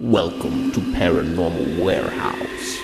Welcome 0.00 0.72
to 0.72 0.80
Paranormal 0.80 1.84
Warehouse. 1.84 2.78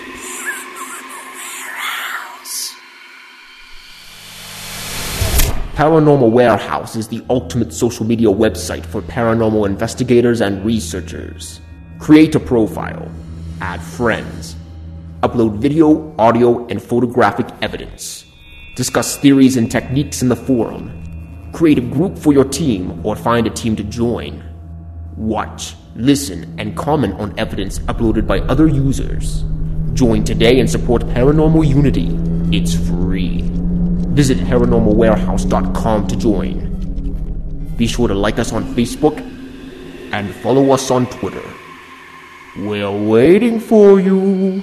Paranormal 5.74 6.30
Warehouse 6.30 6.94
is 6.94 7.08
the 7.08 7.24
ultimate 7.30 7.72
social 7.72 8.04
media 8.04 8.28
website 8.28 8.84
for 8.84 9.00
paranormal 9.00 9.64
investigators 9.64 10.42
and 10.42 10.62
researchers. 10.62 11.62
Create 11.98 12.34
a 12.34 12.40
profile, 12.40 13.10
add 13.62 13.80
friends, 13.80 14.54
upload 15.22 15.56
video, 15.56 16.14
audio, 16.18 16.66
and 16.66 16.82
photographic 16.82 17.46
evidence, 17.62 18.26
discuss 18.76 19.16
theories 19.16 19.56
and 19.56 19.70
techniques 19.70 20.20
in 20.20 20.28
the 20.28 20.36
forum, 20.36 21.50
create 21.54 21.78
a 21.78 21.80
group 21.80 22.18
for 22.18 22.34
your 22.34 22.44
team 22.44 23.00
or 23.06 23.16
find 23.16 23.46
a 23.46 23.50
team 23.50 23.74
to 23.74 23.84
join, 23.84 24.44
watch, 25.16 25.76
listen, 25.96 26.54
and 26.58 26.76
comment 26.76 27.14
on 27.14 27.38
evidence 27.38 27.78
uploaded 27.80 28.26
by 28.26 28.40
other 28.40 28.66
users. 28.66 29.44
Join 29.94 30.24
today 30.24 30.60
and 30.60 30.70
support 30.70 31.02
Paranormal 31.02 31.66
Unity. 31.66 32.10
It's 32.56 32.74
free. 32.74 33.42
Visit 34.12 34.38
paranormalwarehouse.com 34.38 36.06
to 36.08 36.16
join. 36.16 37.74
Be 37.76 37.86
sure 37.86 38.08
to 38.08 38.14
like 38.14 38.38
us 38.38 38.52
on 38.52 38.64
Facebook 38.74 39.18
and 40.12 40.34
follow 40.36 40.70
us 40.72 40.90
on 40.90 41.06
Twitter. 41.06 41.42
We're 42.58 42.90
waiting 42.90 43.60
for 43.60 44.00
you. 44.00 44.62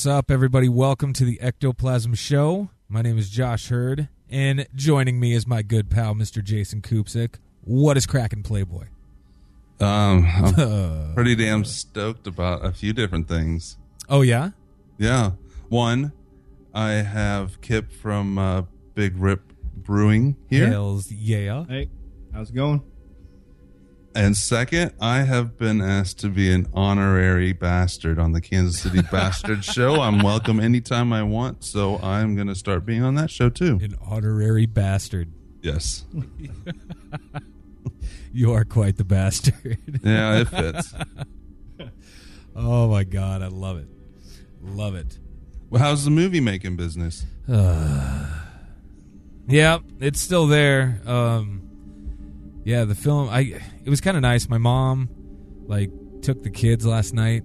What's 0.00 0.06
up, 0.06 0.30
everybody? 0.30 0.66
Welcome 0.66 1.12
to 1.12 1.26
the 1.26 1.38
Ectoplasm 1.42 2.14
Show. 2.14 2.70
My 2.88 3.02
name 3.02 3.18
is 3.18 3.28
Josh 3.28 3.68
Hurd, 3.68 4.08
and 4.30 4.66
joining 4.74 5.20
me 5.20 5.34
is 5.34 5.46
my 5.46 5.60
good 5.60 5.90
pal, 5.90 6.14
Mr. 6.14 6.42
Jason 6.42 6.80
Kupsik. 6.80 7.34
What 7.64 7.98
is 7.98 8.06
cracking, 8.06 8.42
Playboy? 8.42 8.86
Um, 9.78 10.26
I'm 10.26 11.12
pretty 11.14 11.34
damn 11.34 11.66
stoked 11.66 12.26
about 12.26 12.64
a 12.64 12.72
few 12.72 12.94
different 12.94 13.28
things. 13.28 13.76
Oh 14.08 14.22
yeah, 14.22 14.52
Yeah. 14.96 15.32
One, 15.68 16.12
I 16.72 16.92
have 16.92 17.60
Kip 17.60 17.92
from 17.92 18.38
uh, 18.38 18.62
Big 18.94 19.18
Rip 19.18 19.52
Brewing 19.76 20.34
here. 20.48 20.68
Hells 20.68 21.12
yeah. 21.12 21.66
Hey, 21.68 21.90
how's 22.32 22.48
it 22.48 22.54
going? 22.54 22.82
And 24.14 24.36
second, 24.36 24.92
I 25.00 25.18
have 25.22 25.56
been 25.56 25.80
asked 25.80 26.18
to 26.20 26.28
be 26.28 26.52
an 26.52 26.66
honorary 26.74 27.52
bastard 27.52 28.18
on 28.18 28.32
the 28.32 28.40
Kansas 28.40 28.80
City 28.80 29.02
Bastard 29.12 29.64
Show. 29.64 30.00
I'm 30.00 30.20
welcome 30.20 30.58
anytime 30.58 31.12
I 31.12 31.22
want, 31.22 31.64
so 31.64 31.98
I'm 31.98 32.34
going 32.34 32.48
to 32.48 32.56
start 32.56 32.84
being 32.84 33.02
on 33.04 33.14
that 33.14 33.30
show 33.30 33.50
too. 33.50 33.78
An 33.80 33.96
honorary 34.04 34.66
bastard. 34.66 35.32
Yes. 35.62 36.04
You 38.32 38.52
are 38.52 38.64
quite 38.64 38.96
the 38.96 39.04
bastard. 39.04 39.78
Yeah, 40.04 40.38
it 40.40 40.48
fits. 40.48 40.94
oh 42.56 42.88
my 42.88 43.02
god, 43.02 43.42
I 43.42 43.48
love 43.48 43.78
it. 43.78 43.88
Love 44.62 44.94
it. 44.94 45.18
Well, 45.68 45.82
how's 45.82 46.04
the 46.04 46.10
movie 46.10 46.40
making 46.40 46.76
business? 46.76 47.26
Yeah, 49.48 49.78
it's 49.98 50.20
still 50.20 50.46
there. 50.46 51.00
Um, 51.04 51.69
yeah, 52.64 52.84
the 52.84 52.94
film. 52.94 53.28
I 53.28 53.60
it 53.84 53.90
was 53.90 54.00
kind 54.00 54.16
of 54.16 54.22
nice. 54.22 54.48
My 54.48 54.58
mom 54.58 55.08
like 55.66 55.90
took 56.22 56.42
the 56.42 56.50
kids 56.50 56.84
last 56.84 57.14
night, 57.14 57.42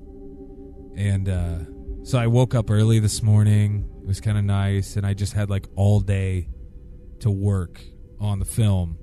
and 0.96 1.30
uh, 1.30 1.58
so 2.04 2.18
I 2.18 2.28
woke 2.28 2.54
up 2.56 2.70
early 2.70 3.00
this 3.00 3.24
morning. 3.24 3.90
It 4.02 4.08
was 4.08 4.22
kind 4.22 4.38
of 4.38 4.44
nice, 4.44 4.96
and 4.96 5.06
I 5.06 5.14
just 5.14 5.34
had 5.34 5.50
like 5.50 5.66
all 5.76 6.00
day 6.00 6.50
to 7.20 7.32
work 7.32 7.82
on 8.20 8.40
the 8.40 8.46
film. 8.46 8.98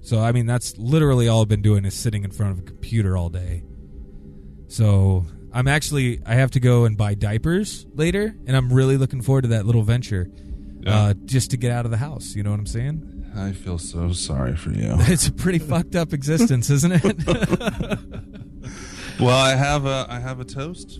So 0.00 0.20
I 0.20 0.32
mean, 0.32 0.46
that's 0.46 0.76
literally 0.76 1.28
all 1.28 1.42
I've 1.42 1.48
been 1.48 1.62
doing 1.62 1.84
is 1.84 1.94
sitting 1.94 2.24
in 2.24 2.30
front 2.30 2.52
of 2.52 2.58
a 2.58 2.62
computer 2.62 3.16
all 3.16 3.30
day. 3.30 3.64
So 4.68 5.24
I'm 5.52 5.68
actually 5.68 6.20
I 6.26 6.34
have 6.34 6.50
to 6.52 6.60
go 6.60 6.84
and 6.84 6.96
buy 6.96 7.14
diapers 7.14 7.86
later, 7.94 8.34
and 8.46 8.56
I'm 8.56 8.72
really 8.72 8.96
looking 8.98 9.22
forward 9.22 9.42
to 9.42 9.48
that 9.48 9.66
little 9.66 9.82
venture. 9.82 10.28
Uh, 10.86 11.14
just 11.24 11.50
to 11.52 11.56
get 11.56 11.72
out 11.72 11.86
of 11.86 11.90
the 11.90 11.96
house, 11.96 12.34
you 12.34 12.42
know 12.42 12.50
what 12.50 12.58
I'm 12.58 12.66
saying? 12.66 13.13
I 13.36 13.52
feel 13.52 13.78
so 13.78 14.12
sorry 14.12 14.56
for 14.56 14.70
you. 14.70 14.94
It's 15.00 15.26
a 15.26 15.32
pretty 15.32 15.58
fucked 15.58 15.96
up 15.96 16.12
existence, 16.12 16.70
isn't 16.70 16.92
it? 17.04 17.98
Well, 19.20 19.38
I 19.38 19.54
have 19.54 19.86
a 19.86 20.06
I 20.08 20.18
have 20.18 20.40
a 20.40 20.44
toast 20.44 20.98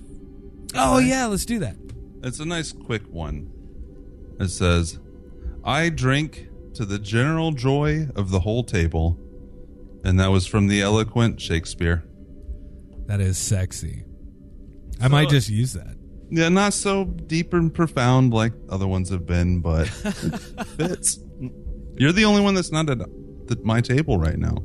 oh 0.74 0.98
yeah, 0.98 1.26
let's 1.26 1.44
do 1.44 1.58
that. 1.60 1.76
It's 2.22 2.40
a 2.40 2.44
nice 2.44 2.72
quick 2.72 3.02
one. 3.10 3.50
It 4.40 4.48
says, 4.48 4.98
I 5.64 5.88
drink 5.88 6.48
to 6.74 6.84
the 6.84 6.98
general 6.98 7.52
joy 7.52 8.08
of 8.16 8.30
the 8.30 8.40
whole 8.40 8.64
table. 8.64 9.18
And 10.04 10.20
that 10.20 10.28
was 10.28 10.46
from 10.46 10.66
the 10.66 10.82
eloquent 10.82 11.40
Shakespeare. 11.40 12.04
That 13.06 13.20
is 13.20 13.38
sexy. 13.38 14.04
I 15.00 15.08
might 15.08 15.30
just 15.30 15.48
use 15.48 15.72
that. 15.74 15.96
Yeah, 16.30 16.48
not 16.48 16.74
so 16.74 17.04
deep 17.04 17.52
and 17.54 17.72
profound 17.72 18.34
like 18.34 18.52
other 18.68 18.86
ones 18.86 19.10
have 19.10 19.26
been, 19.26 19.60
but 19.60 19.86
it 20.04 20.38
fits. 20.76 21.18
You're 21.96 22.12
the 22.12 22.24
only 22.24 22.42
one 22.42 22.54
that's 22.54 22.72
not 22.72 22.90
at 22.90 22.98
the, 22.98 23.58
my 23.62 23.80
table 23.80 24.18
right 24.18 24.38
now. 24.38 24.62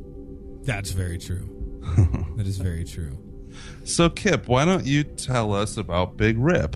That's 0.63 0.91
very 0.91 1.17
true. 1.17 1.81
that 2.35 2.47
is 2.47 2.57
very 2.57 2.84
true. 2.84 3.17
So, 3.84 4.09
Kip, 4.09 4.47
why 4.47 4.66
don't 4.66 4.85
you 4.85 5.03
tell 5.03 5.53
us 5.53 5.78
about 5.78 6.18
Big 6.18 6.38
Rip? 6.38 6.75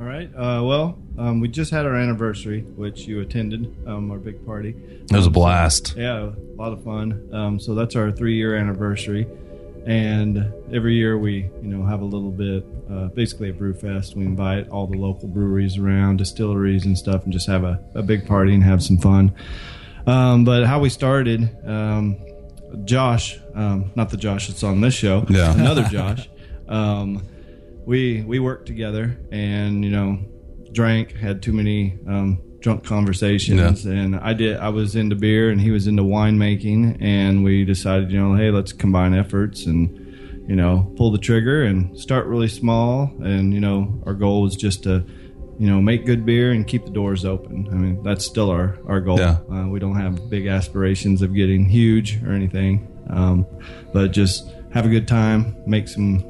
All 0.00 0.06
right. 0.06 0.30
Uh, 0.34 0.62
well, 0.62 0.98
um, 1.18 1.40
we 1.40 1.48
just 1.48 1.72
had 1.72 1.84
our 1.84 1.96
anniversary, 1.96 2.62
which 2.62 3.06
you 3.08 3.20
attended, 3.20 3.74
um, 3.86 4.10
our 4.12 4.18
big 4.18 4.44
party. 4.46 4.76
It 4.78 5.12
was 5.12 5.26
a 5.26 5.30
blast. 5.30 5.94
Yeah, 5.96 6.30
a 6.30 6.56
lot 6.56 6.72
of 6.72 6.84
fun. 6.84 7.28
Um, 7.32 7.58
so 7.58 7.74
that's 7.74 7.96
our 7.96 8.12
three-year 8.12 8.56
anniversary, 8.56 9.26
and 9.86 10.52
every 10.72 10.94
year 10.94 11.18
we, 11.18 11.50
you 11.62 11.68
know, 11.68 11.84
have 11.84 12.00
a 12.00 12.04
little 12.04 12.30
bit, 12.30 12.64
uh, 12.90 13.08
basically 13.08 13.50
a 13.50 13.52
brew 13.52 13.74
fest. 13.74 14.16
We 14.16 14.24
invite 14.24 14.68
all 14.68 14.86
the 14.86 14.96
local 14.98 15.28
breweries 15.28 15.76
around, 15.78 16.16
distilleries 16.18 16.84
and 16.86 16.96
stuff, 16.96 17.24
and 17.24 17.32
just 17.32 17.46
have 17.46 17.64
a, 17.64 17.80
a 17.94 18.02
big 18.02 18.26
party 18.26 18.54
and 18.54 18.62
have 18.64 18.82
some 18.82 18.98
fun. 18.98 19.34
Um, 20.06 20.44
but 20.44 20.64
how 20.66 20.80
we 20.80 20.88
started, 20.88 21.48
um, 21.66 22.16
Josh, 22.84 23.38
um, 23.54 23.90
not 23.94 24.10
the 24.10 24.16
Josh 24.16 24.48
that's 24.48 24.62
on 24.62 24.80
this 24.80 24.94
show, 24.94 25.26
Yeah. 25.28 25.52
another 25.58 25.82
Josh. 25.90 26.28
Um, 26.68 27.26
we 27.86 28.22
we 28.22 28.38
worked 28.38 28.66
together, 28.66 29.18
and 29.32 29.84
you 29.84 29.90
know, 29.90 30.18
drank, 30.72 31.12
had 31.16 31.42
too 31.42 31.52
many 31.54 31.98
um, 32.06 32.38
drunk 32.60 32.84
conversations, 32.84 33.86
and 33.86 34.16
I 34.16 34.34
did. 34.34 34.58
I 34.58 34.68
was 34.68 34.94
into 34.96 35.16
beer, 35.16 35.50
and 35.50 35.60
he 35.60 35.70
was 35.70 35.86
into 35.86 36.02
winemaking, 36.02 36.98
and 37.00 37.42
we 37.44 37.64
decided, 37.64 38.10
you 38.12 38.18
know, 38.20 38.34
hey, 38.34 38.50
let's 38.50 38.72
combine 38.72 39.14
efforts 39.14 39.64
and 39.66 40.07
you 40.48 40.56
know, 40.56 40.90
pull 40.96 41.12
the 41.12 41.18
trigger 41.18 41.62
and 41.62 41.96
start 42.00 42.26
really 42.26 42.48
small. 42.48 43.12
And 43.22 43.52
you 43.52 43.60
know, 43.60 44.02
our 44.06 44.14
goal 44.14 44.42
was 44.42 44.56
just 44.56 44.82
to 44.84 45.04
you 45.58 45.68
know 45.68 45.80
make 45.80 46.06
good 46.06 46.24
beer 46.24 46.52
and 46.52 46.66
keep 46.66 46.86
the 46.86 46.90
doors 46.90 47.24
open. 47.24 47.68
I 47.70 47.74
mean, 47.74 48.02
that's 48.02 48.24
still 48.24 48.50
our 48.50 48.78
our 48.86 49.00
goal. 49.00 49.18
Yeah. 49.18 49.38
Uh, 49.52 49.68
we 49.68 49.78
don't 49.78 49.96
have 49.96 50.30
big 50.30 50.46
aspirations 50.46 51.20
of 51.20 51.34
getting 51.34 51.66
huge 51.66 52.22
or 52.24 52.32
anything, 52.32 52.88
um, 53.10 53.46
but 53.92 54.10
just 54.10 54.50
have 54.72 54.86
a 54.86 54.88
good 54.88 55.06
time, 55.06 55.54
make 55.66 55.86
some 55.86 56.20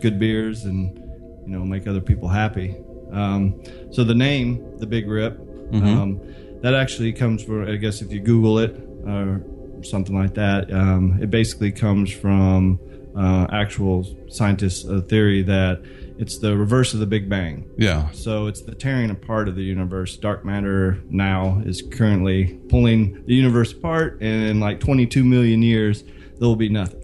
good 0.00 0.18
beers, 0.18 0.64
and 0.64 0.98
you 1.46 1.56
know 1.56 1.64
make 1.64 1.86
other 1.86 2.00
people 2.00 2.28
happy. 2.28 2.76
Um, 3.12 3.62
so 3.92 4.02
the 4.02 4.14
name, 4.14 4.76
the 4.78 4.86
Big 4.86 5.08
Rip, 5.08 5.38
um, 5.72 6.20
that 6.62 6.74
actually 6.74 7.12
comes 7.12 7.44
from 7.44 7.68
I 7.68 7.76
guess 7.76 8.02
if 8.02 8.12
you 8.12 8.18
Google 8.18 8.58
it 8.58 8.74
or 9.06 9.40
something 9.84 10.16
like 10.16 10.34
that, 10.34 10.72
um, 10.72 11.18
it 11.22 11.30
basically 11.30 11.70
comes 11.70 12.10
from 12.12 12.80
uh, 13.18 13.46
actual 13.52 14.06
scientists' 14.28 14.86
uh, 14.86 15.00
theory 15.00 15.42
that 15.42 15.82
it's 16.18 16.38
the 16.38 16.56
reverse 16.56 16.94
of 16.94 17.00
the 17.00 17.06
Big 17.06 17.28
Bang. 17.28 17.68
Yeah. 17.76 18.10
So 18.12 18.46
it's 18.46 18.62
the 18.62 18.74
tearing 18.74 19.10
apart 19.10 19.48
of 19.48 19.56
the 19.56 19.62
universe. 19.62 20.16
Dark 20.16 20.44
matter 20.44 21.02
now 21.08 21.60
is 21.64 21.82
currently 21.82 22.58
pulling 22.68 23.24
the 23.26 23.34
universe 23.34 23.72
apart, 23.72 24.18
and 24.20 24.48
in 24.48 24.60
like 24.60 24.80
22 24.80 25.24
million 25.24 25.62
years, 25.62 26.02
there 26.02 26.48
will 26.48 26.56
be 26.56 26.68
nothing. 26.68 27.02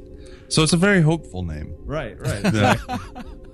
So 0.48 0.62
it's 0.62 0.72
a 0.72 0.76
very 0.78 1.00
hopeful 1.00 1.42
name. 1.42 1.74
Right, 1.84 2.18
right. 2.20 2.44
exactly. 2.44 2.96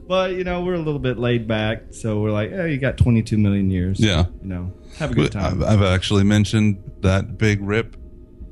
but 0.06 0.32
you 0.32 0.44
know, 0.44 0.62
we're 0.62 0.74
a 0.74 0.78
little 0.78 0.98
bit 0.98 1.18
laid 1.18 1.48
back, 1.48 1.84
so 1.92 2.20
we're 2.20 2.32
like, 2.32 2.50
"Hey, 2.50 2.72
you 2.72 2.78
got 2.78 2.98
22 2.98 3.38
million 3.38 3.70
years. 3.70 3.98
Yeah. 4.00 4.26
you 4.42 4.48
know, 4.48 4.72
have 4.98 5.12
a 5.12 5.14
good 5.14 5.32
time." 5.32 5.62
I've, 5.62 5.80
I've 5.80 5.82
actually 5.82 6.24
mentioned 6.24 6.82
that 7.00 7.38
Big 7.38 7.62
Rip 7.62 7.96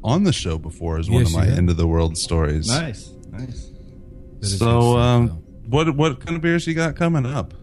on 0.02 0.24
the 0.24 0.32
show 0.32 0.56
before 0.56 0.98
as 0.98 1.10
one 1.10 1.20
Yes, 1.24 1.28
of 1.34 1.38
my 1.38 1.46
end 1.46 1.68
of 1.68 1.76
the 1.76 1.86
world 1.86 2.16
stories. 2.16 2.68
Nice, 2.68 3.10
nice. 3.30 3.70
That 4.40 4.46
is 4.46 4.52
good 4.52 4.58
So, 4.58 4.98
um, 4.98 5.28
what 5.66 5.94
what 5.96 6.20
kind 6.20 6.36
of 6.36 6.42
beers 6.42 6.66
you 6.66 6.74
got 6.74 6.96
coming 6.96 7.26
up? 7.26 7.54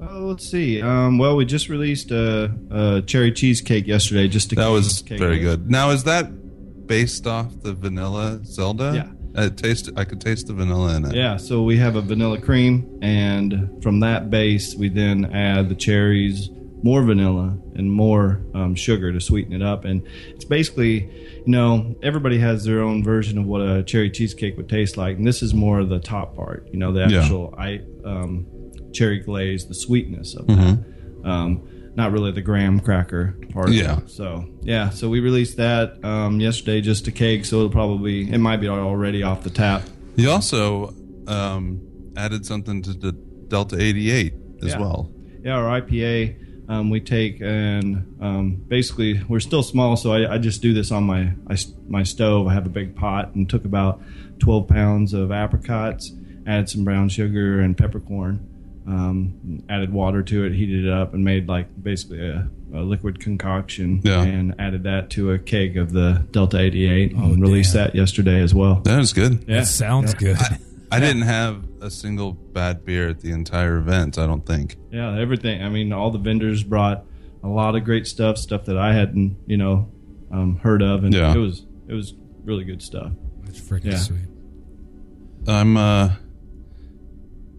Oh, 0.00 0.20
let's 0.26 0.48
see. 0.48 0.82
Um, 0.82 1.18
well, 1.18 1.36
we 1.36 1.44
just 1.44 1.68
released 1.68 2.10
a, 2.10 2.52
a 2.70 3.02
cherry 3.02 3.32
cheesecake 3.32 3.86
yesterday. 3.86 4.28
Just 4.28 4.50
to 4.50 4.56
That 4.56 4.68
was 4.68 5.00
very 5.02 5.38
good. 5.38 5.70
Now, 5.70 5.90
is 5.90 6.04
that 6.04 6.86
based 6.86 7.26
off 7.26 7.62
the 7.62 7.72
vanilla 7.72 8.40
Zelda? 8.44 8.92
Yeah. 8.94 9.10
It 9.36 9.56
taste. 9.56 9.90
I 9.96 10.04
could 10.04 10.20
taste 10.20 10.46
the 10.46 10.52
vanilla 10.52 10.96
in 10.96 11.06
it. 11.06 11.14
Yeah, 11.14 11.38
so 11.38 11.62
we 11.62 11.76
have 11.78 11.96
a 11.96 12.00
vanilla 12.00 12.40
cream, 12.40 13.00
and 13.02 13.82
from 13.82 13.98
that 14.00 14.30
base, 14.30 14.76
we 14.76 14.88
then 14.88 15.24
add 15.34 15.68
the 15.68 15.74
cherries, 15.74 16.50
more 16.84 17.02
vanilla, 17.02 17.56
and 17.76 17.90
more 17.90 18.42
um, 18.52 18.74
sugar 18.74 19.10
to 19.10 19.18
sweeten 19.18 19.54
it 19.54 19.62
up. 19.62 19.86
And 19.86 20.06
it's 20.28 20.44
basically, 20.44 21.04
you 21.38 21.42
know, 21.46 21.96
everybody 22.02 22.38
has 22.38 22.64
their 22.64 22.82
own 22.82 23.02
version 23.02 23.38
of 23.38 23.46
what 23.46 23.62
a 23.62 23.82
cherry 23.82 24.10
cheesecake 24.10 24.56
would 24.58 24.68
taste 24.68 24.98
like, 24.98 25.16
and 25.16 25.26
this 25.26 25.42
is 25.42 25.54
more 25.54 25.80
of 25.80 25.88
the 25.88 25.98
top 25.98 26.36
part, 26.36 26.68
you 26.70 26.78
know, 26.78 26.92
the 26.92 27.06
Yeah. 27.08 27.20
actual 27.22 27.54
I, 27.56 27.80
um, 28.04 28.44
cherry 28.92 29.18
glaze, 29.20 29.64
the 29.66 29.74
sweetness 29.74 30.34
of 30.34 30.46
Mm-hmm. 30.46 31.22
that. 31.22 31.28
Um, 31.30 31.62
not 31.96 32.12
really 32.12 32.32
the 32.32 32.42
graham 32.42 32.80
cracker 32.80 33.34
part. 33.52 33.70
Yeah. 33.70 34.00
So 34.06 34.44
yeah, 34.62 34.90
so 34.90 35.08
we 35.08 35.20
released 35.20 35.56
that 35.56 36.04
um, 36.04 36.38
yesterday, 36.40 36.80
just 36.82 37.06
a 37.08 37.12
cake. 37.12 37.44
So 37.46 37.56
it'll 37.60 37.70
probably 37.70 38.30
it 38.30 38.38
might 38.38 38.58
be 38.58 38.68
already 38.68 39.22
off 39.22 39.42
the 39.42 39.48
tap. 39.50 39.84
You 40.16 40.30
also 40.30 40.92
um, 41.28 41.80
added 42.16 42.44
something 42.44 42.82
to 42.82 42.92
the 42.92 43.12
Delta 43.12 43.80
88 43.80 44.34
as 44.62 44.68
Yeah. 44.72 44.80
well. 44.80 45.10
Yeah, 45.44 45.52
our 45.56 45.80
IPA 45.80 46.34
um, 46.68 46.90
we 46.90 47.00
take 47.00 47.40
and 47.40 48.16
um, 48.20 48.54
basically 48.68 49.20
we're 49.28 49.40
still 49.40 49.62
small, 49.62 49.96
so 49.96 50.12
I, 50.12 50.34
I 50.34 50.38
just 50.38 50.62
do 50.62 50.72
this 50.74 50.90
on 50.90 51.04
my 51.04 51.32
I, 51.48 51.56
my 51.88 52.02
stove. 52.02 52.46
I 52.48 52.54
have 52.54 52.66
a 52.66 52.70
big 52.70 52.96
pot 52.96 53.34
and 53.34 53.48
took 53.48 53.64
about 53.64 54.00
twelve 54.38 54.68
pounds 54.68 55.12
of 55.14 55.30
apricots, 55.30 56.12
added 56.46 56.68
some 56.68 56.84
brown 56.84 57.08
sugar 57.08 57.60
and 57.60 57.76
peppercorn, 57.76 58.46
um, 58.86 59.62
added 59.68 59.92
water 59.92 60.22
to 60.22 60.44
it, 60.44 60.52
heated 60.54 60.84
it 60.86 60.92
up, 60.92 61.14
and 61.14 61.24
made 61.24 61.48
like 61.48 61.66
basically 61.82 62.26
a, 62.26 62.48
a 62.74 62.80
liquid 62.80 63.20
concoction, 63.20 64.00
Yeah. 64.02 64.22
and 64.22 64.54
added 64.58 64.82
that 64.84 65.10
to 65.10 65.30
a 65.32 65.38
keg 65.38 65.76
of 65.76 65.92
the 65.92 66.24
Delta 66.32 66.58
88 66.58 67.12
and 67.12 67.22
Oh, 67.22 67.40
released 67.40 67.74
damn. 67.74 67.84
that 67.88 67.94
yesterday 67.94 68.40
as 68.40 68.54
well. 68.54 68.76
That 68.84 68.98
was 68.98 69.12
good. 69.12 69.44
Yeah, 69.46 69.60
That 69.60 69.66
sounds 69.66 70.12
yeah. 70.14 70.18
good. 70.18 70.36
I 70.40 70.58
didn't 71.00 71.22
have 71.22 71.64
a 71.80 71.90
single 71.90 72.32
bad 72.32 72.84
beer 72.84 73.08
at 73.08 73.20
the 73.20 73.30
entire 73.32 73.76
event. 73.78 74.18
I 74.18 74.26
don't 74.26 74.44
think. 74.46 74.76
Yeah, 74.90 75.18
everything. 75.18 75.62
I 75.62 75.68
mean, 75.68 75.92
all 75.92 76.10
the 76.10 76.18
vendors 76.18 76.62
brought 76.62 77.04
a 77.42 77.48
lot 77.48 77.74
of 77.76 77.84
great 77.84 78.06
stuff, 78.06 78.38
stuff 78.38 78.64
that 78.66 78.76
I 78.78 78.92
hadn't, 78.94 79.36
you 79.46 79.56
know, 79.56 79.90
um, 80.30 80.56
heard 80.56 80.82
of, 80.82 81.04
and 81.04 81.12
Yeah. 81.14 81.34
it 81.34 81.38
was 81.38 81.64
it 81.88 81.92
was 81.94 82.14
really 82.44 82.64
good 82.64 82.82
stuff. 82.82 83.12
It's 83.46 83.60
freaking 83.60 83.92
Yeah. 83.92 83.96
sweet. 83.98 84.28
I'm 85.46 85.76
uh, 85.76 86.10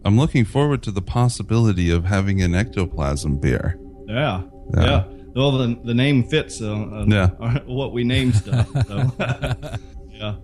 I'm 0.03 0.17
looking 0.17 0.45
forward 0.45 0.83
to 0.83 0.91
the 0.91 1.01
possibility 1.01 1.89
of 1.89 2.05
having 2.05 2.41
an 2.41 2.53
ectoplasm 2.53 3.38
beer. 3.39 3.79
Yeah, 4.07 4.43
Yeah. 4.73 4.83
yeah. 4.83 5.03
Well, 5.35 5.51
the, 5.57 5.77
the 5.83 5.93
name 5.93 6.23
fits 6.23 6.61
uh, 6.61 6.73
uh, 6.73 7.05
Yeah. 7.07 7.29
our- 7.39 7.59
what 7.65 7.91
we 7.91 8.03
name 8.03 8.31
stuff. 8.33 8.69
So. 8.88 9.11
yeah, 10.11 10.35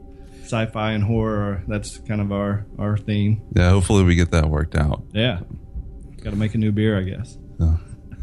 sci-fi 0.52 0.92
and 0.92 1.04
horror. 1.04 1.64
That's 1.68 1.98
kind 2.00 2.22
of 2.22 2.32
our 2.32 2.66
our 2.78 2.98
theme. 2.98 3.42
Yeah, 3.56 3.70
hopefully 3.70 4.04
we 4.04 4.16
get 4.16 4.32
that 4.32 4.50
worked 4.50 4.76
out. 4.76 5.04
Yeah, 5.14 5.40
got 6.22 6.32
to 6.32 6.36
make 6.36 6.56
a 6.56 6.58
new 6.58 6.72
beer, 6.72 6.98
I 6.98 7.04
guess. 7.04 7.38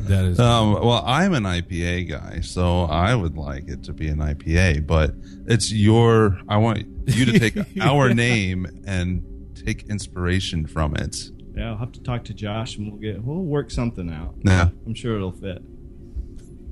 That 0.01 0.25
is. 0.25 0.39
Um, 0.39 0.75
well, 0.75 1.03
I'm 1.05 1.35
an 1.35 1.43
IPA 1.43 2.09
guy, 2.09 2.41
so 2.41 2.85
I 2.85 3.15
would 3.15 3.37
like 3.37 3.69
it 3.69 3.83
to 3.85 3.93
be 3.93 4.09
an 4.09 4.19
IPA, 4.19 4.87
but 4.87 5.13
it's 5.47 5.73
your. 5.73 6.39
I 6.49 6.57
want 6.59 6.87
you 7.07 7.25
to 7.27 7.39
take 7.39 7.57
our 7.81 8.15
name 8.15 8.67
and 8.87 9.23
take 9.57 9.89
inspiration 9.89 10.67
from 10.67 10.95
it. 10.95 11.17
Yeah, 11.57 11.71
I'll 11.71 11.77
have 11.79 11.93
to 11.93 12.03
talk 12.03 12.25
to 12.27 12.35
Josh, 12.35 12.77
and 12.77 12.93
we'll 12.93 13.01
get 13.01 13.23
we'll 13.23 13.43
work 13.43 13.71
something 13.71 14.11
out. 14.13 14.35
Yeah. 14.45 14.69
I'm 14.87 14.95
sure 14.95 15.17
it'll 15.17 15.33
fit. 15.33 15.63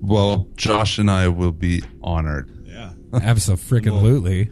Well, 0.00 0.49
Josh 0.56 0.99
and 0.99 1.11
I 1.11 1.29
will 1.29 1.52
be 1.52 1.82
honored. 2.02 2.64
Yeah, 2.64 2.93
Absolutely. 3.12 4.50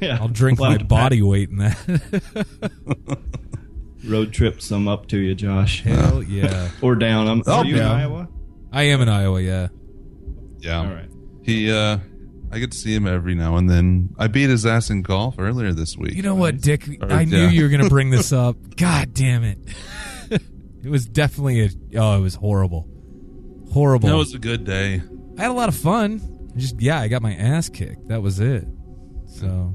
Yeah. 0.00 0.18
I'll 0.20 0.28
drink 0.28 0.58
my 0.58 0.78
body 0.78 1.22
weight 1.22 1.50
in 1.50 1.58
that. 1.58 3.18
road 4.04 4.32
trip 4.32 4.60
some 4.60 4.88
up 4.88 5.06
to 5.08 5.18
you, 5.18 5.34
Josh. 5.34 5.82
Hell 5.82 6.22
yeah. 6.22 6.70
Or 6.82 6.94
down. 6.94 7.28
I'm, 7.28 7.42
Oh, 7.46 7.58
are 7.58 7.64
you 7.64 7.76
yeah. 7.76 7.82
in 7.82 8.00
Iowa? 8.00 8.28
I 8.72 8.82
am 8.84 9.00
in 9.00 9.08
Iowa, 9.08 9.40
yeah. 9.40 9.68
Yeah. 10.58 10.78
All 10.78 10.86
right. 10.86 11.08
He, 11.42 11.70
uh, 11.70 11.98
I 12.50 12.58
get 12.58 12.72
to 12.72 12.76
see 12.78 12.94
him 12.94 13.06
every 13.06 13.34
now 13.34 13.56
and 13.56 13.68
then. 13.68 14.14
I 14.18 14.26
beat 14.26 14.50
his 14.50 14.66
ass 14.66 14.90
in 14.90 15.02
golf 15.02 15.36
earlier 15.38 15.72
this 15.72 15.96
week. 15.96 16.14
You 16.14 16.22
know 16.22 16.34
what, 16.34 16.60
Dick? 16.60 16.88
Or- 17.00 17.12
I 17.12 17.24
knew 17.24 17.38
yeah. 17.38 17.50
you 17.50 17.62
were 17.62 17.68
going 17.68 17.82
to 17.82 17.88
bring 17.88 18.10
this 18.10 18.32
up. 18.32 18.56
God 18.76 19.14
damn 19.14 19.44
it. 19.44 19.58
it 20.30 20.90
was 20.90 21.06
definitely 21.06 21.62
a. 21.64 21.70
Oh, 21.96 22.18
it 22.18 22.20
was 22.20 22.34
horrible. 22.34 22.88
Horrible. 23.72 24.08
that 24.08 24.16
was 24.16 24.34
a 24.34 24.38
good 24.38 24.64
day. 24.64 25.02
I 25.38 25.42
had 25.42 25.50
a 25.50 25.54
lot 25.54 25.68
of 25.68 25.76
fun. 25.76 26.50
Just, 26.56 26.80
yeah, 26.80 27.00
I 27.00 27.08
got 27.08 27.22
my 27.22 27.34
ass 27.34 27.68
kicked. 27.68 28.08
That 28.08 28.22
was 28.22 28.40
it. 28.40 28.66
So. 29.26 29.74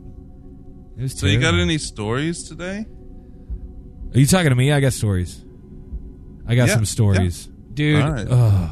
It 0.97 1.01
was 1.01 1.17
So, 1.17 1.25
you 1.25 1.39
got 1.39 1.53
any 1.55 1.77
stories 1.77 2.43
today? 2.47 2.85
Are 4.13 4.19
you 4.19 4.25
talking 4.27 4.49
to 4.49 4.55
me? 4.55 4.71
I 4.71 4.79
got 4.79 4.93
stories. 4.93 5.43
I 6.47 6.55
got 6.55 6.67
Yeah, 6.67 6.75
some 6.75 6.85
stories. 6.85 7.49
Dude. 7.73 8.01
All 8.01 8.11
right. 8.11 8.69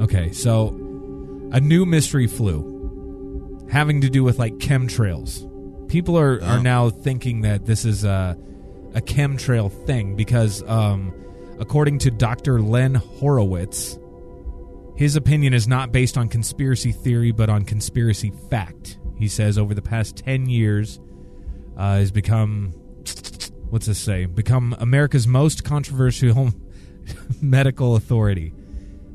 Okay, 0.00 0.32
so 0.32 0.68
a 1.52 1.60
new 1.60 1.86
mystery 1.86 2.26
flu 2.26 3.66
having 3.70 4.02
to 4.02 4.10
do 4.10 4.22
with 4.22 4.38
like 4.38 4.54
chemtrails. 4.58 5.44
People 5.88 6.18
are, 6.18 6.42
are 6.42 6.58
Oh. 6.58 6.62
now 6.62 6.90
thinking 6.90 7.40
that 7.42 7.64
this 7.64 7.84
is 7.84 8.04
a, 8.04 8.36
a 8.94 9.00
chemtrail 9.00 9.70
thing 9.86 10.14
because, 10.16 10.62
um, 10.68 11.12
according 11.58 11.98
to 12.00 12.10
Dr. 12.10 12.60
Len 12.60 12.94
Horowitz, 12.96 13.98
his 14.96 15.16
opinion 15.16 15.54
is 15.54 15.66
not 15.66 15.90
based 15.90 16.18
on 16.18 16.28
conspiracy 16.28 16.92
theory 16.92 17.32
but 17.32 17.48
on 17.48 17.64
conspiracy 17.64 18.32
fact. 18.50 18.97
He 19.18 19.28
says 19.28 19.58
over 19.58 19.74
the 19.74 19.82
past 19.82 20.16
10 20.16 20.48
years 20.48 21.00
uh, 21.76 21.96
has 21.96 22.10
become 22.10 22.72
what's 23.70 23.86
this 23.86 23.98
say? 23.98 24.26
Become 24.26 24.76
America's 24.78 25.26
most 25.26 25.64
controversial 25.64 26.52
medical 27.42 27.96
authority. 27.96 28.52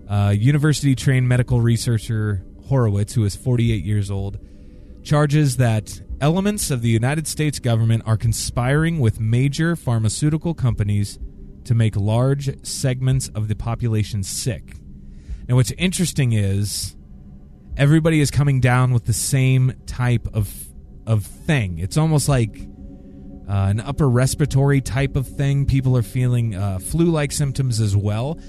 Uh, 0.07 0.33
University 0.37 0.95
trained 0.95 1.27
medical 1.27 1.61
researcher 1.61 2.43
Horowitz, 2.67 3.13
who 3.13 3.25
is 3.25 3.35
48 3.35 3.83
years 3.83 4.11
old, 4.11 4.39
charges 5.03 5.57
that 5.57 6.01
elements 6.21 6.71
of 6.71 6.81
the 6.81 6.89
United 6.89 7.27
States 7.27 7.59
government 7.59 8.03
are 8.05 8.17
conspiring 8.17 8.99
with 8.99 9.19
major 9.19 9.75
pharmaceutical 9.75 10.53
companies 10.53 11.19
to 11.65 11.73
make 11.73 11.95
large 11.95 12.65
segments 12.65 13.29
of 13.29 13.47
the 13.47 13.55
population 13.55 14.23
sick. 14.23 14.75
Now, 15.47 15.55
what's 15.55 15.71
interesting 15.71 16.33
is 16.33 16.95
everybody 17.77 18.19
is 18.19 18.31
coming 18.31 18.59
down 18.59 18.93
with 18.93 19.05
the 19.05 19.13
same 19.13 19.73
type 19.85 20.27
of 20.33 20.51
of 21.05 21.25
thing. 21.25 21.79
It's 21.79 21.97
almost 21.97 22.29
like 22.29 22.57
uh, 23.49 23.67
an 23.69 23.79
upper 23.81 24.09
respiratory 24.09 24.81
type 24.81 25.15
of 25.15 25.27
thing. 25.27 25.65
People 25.65 25.97
are 25.97 26.03
feeling 26.03 26.55
uh, 26.55 26.79
flu 26.79 27.05
like 27.05 27.31
symptoms 27.31 27.79
as 27.79 27.95
well. 27.95 28.39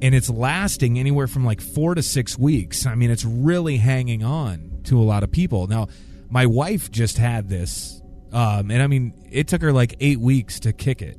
And 0.00 0.14
it's 0.14 0.30
lasting 0.30 0.98
anywhere 0.98 1.26
from 1.26 1.44
like 1.44 1.60
four 1.60 1.94
to 1.94 2.02
six 2.02 2.38
weeks. 2.38 2.86
I 2.86 2.94
mean, 2.94 3.10
it's 3.10 3.24
really 3.24 3.76
hanging 3.76 4.22
on 4.22 4.80
to 4.84 4.98
a 4.98 5.02
lot 5.02 5.22
of 5.22 5.30
people. 5.30 5.66
Now, 5.66 5.88
my 6.30 6.46
wife 6.46 6.90
just 6.90 7.18
had 7.18 7.48
this. 7.48 8.00
Um, 8.32 8.70
and 8.70 8.82
I 8.82 8.86
mean, 8.86 9.12
it 9.30 9.48
took 9.48 9.60
her 9.62 9.72
like 9.72 9.96
eight 10.00 10.20
weeks 10.20 10.60
to 10.60 10.72
kick 10.72 11.02
it. 11.02 11.18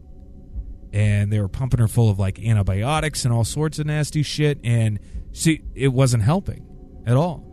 And 0.91 1.31
they 1.31 1.39
were 1.39 1.49
pumping 1.49 1.79
her 1.81 1.87
full 1.87 2.09
of 2.09 2.17
like 2.17 2.39
antibiotics 2.39 3.25
and 3.25 3.33
all 3.33 3.43
sorts 3.43 3.77
of 3.77 3.85
nasty 3.85 4.23
shit. 4.23 4.59
And 4.63 4.99
she, 5.33 5.61
it 5.75 5.89
wasn't 5.89 6.23
helping 6.23 6.65
at 7.05 7.15
all. 7.15 7.48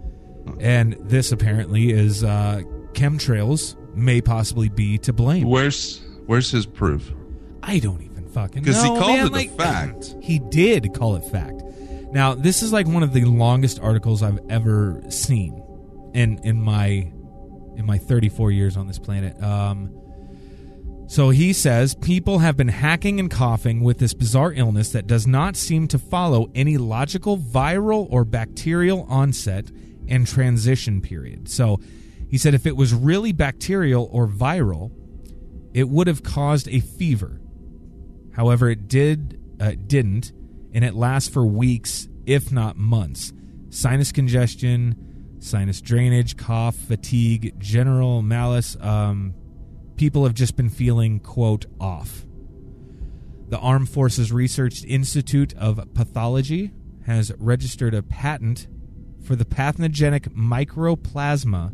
And 0.60 0.96
this 1.00 1.32
apparently 1.32 1.90
is 1.90 2.24
uh, 2.24 2.62
chemtrails 2.92 3.76
may 3.94 4.20
possibly 4.20 4.68
be 4.68 4.98
to 4.98 5.12
blame. 5.12 5.48
Where's 5.48 6.02
Where's 6.26 6.50
his 6.50 6.66
proof? 6.66 7.12
I 7.62 7.78
don't 7.78 8.02
even 8.02 8.28
fucking 8.28 8.62
know. 8.62 8.66
Because 8.66 8.82
he 8.82 8.88
called 8.88 9.32
man. 9.32 9.42
it 9.42 9.52
a 9.52 9.56
fact. 9.56 10.14
He 10.22 10.40
did 10.40 10.92
call 10.92 11.16
it 11.16 11.24
fact. 11.24 11.62
Now, 12.10 12.34
this 12.34 12.62
is 12.62 12.72
like 12.72 12.86
one 12.86 13.02
of 13.02 13.12
the 13.12 13.24
longest 13.24 13.78
articles 13.80 14.22
I've 14.22 14.40
ever 14.48 15.02
seen 15.08 15.62
in 16.14 16.38
in 16.42 16.60
my 16.60 17.12
in 17.76 17.84
my 17.84 17.98
34 17.98 18.50
years 18.50 18.76
on 18.76 18.86
this 18.86 18.98
planet. 18.98 19.40
Um, 19.42 19.94
so 21.08 21.30
he 21.30 21.52
says 21.52 21.94
people 21.94 22.40
have 22.40 22.56
been 22.56 22.68
hacking 22.68 23.20
and 23.20 23.30
coughing 23.30 23.82
with 23.82 23.98
this 23.98 24.12
bizarre 24.14 24.52
illness 24.52 24.90
that 24.90 25.06
does 25.06 25.26
not 25.26 25.54
seem 25.54 25.86
to 25.88 25.98
follow 25.98 26.50
any 26.54 26.78
logical 26.78 27.38
viral 27.38 28.08
or 28.10 28.24
bacterial 28.24 29.06
onset 29.08 29.66
and 30.08 30.26
transition 30.26 31.00
period. 31.00 31.48
So 31.48 31.80
he 32.28 32.38
said 32.38 32.54
if 32.54 32.66
it 32.66 32.76
was 32.76 32.92
really 32.94 33.32
bacterial 33.32 34.08
or 34.12 34.26
viral, 34.26 34.90
it 35.72 35.88
would 35.88 36.06
have 36.06 36.22
caused 36.22 36.68
a 36.68 36.80
fever. 36.80 37.40
However, 38.32 38.68
it 38.68 38.88
did 38.88 39.40
uh, 39.60 39.72
didn't, 39.86 40.32
and 40.72 40.84
it 40.84 40.94
lasts 40.94 41.28
for 41.28 41.46
weeks, 41.46 42.08
if 42.26 42.52
not 42.52 42.76
months. 42.76 43.32
Sinus 43.70 44.12
congestion, 44.12 45.36
sinus 45.38 45.80
drainage, 45.80 46.36
cough, 46.36 46.76
fatigue, 46.76 47.58
general 47.58 48.22
malaise. 48.22 48.76
Um, 48.80 49.34
people 49.96 50.24
have 50.24 50.34
just 50.34 50.56
been 50.56 50.68
feeling, 50.68 51.20
quote, 51.20 51.66
off. 51.80 52.26
The 53.48 53.58
Armed 53.58 53.88
Forces 53.88 54.32
Research 54.32 54.84
Institute 54.84 55.54
of 55.54 55.80
Pathology 55.94 56.72
has 57.06 57.32
registered 57.38 57.94
a 57.94 58.02
patent 58.02 58.66
for 59.26 59.36
the 59.36 59.44
pathogenic 59.44 60.30
mycoplasma 60.34 61.72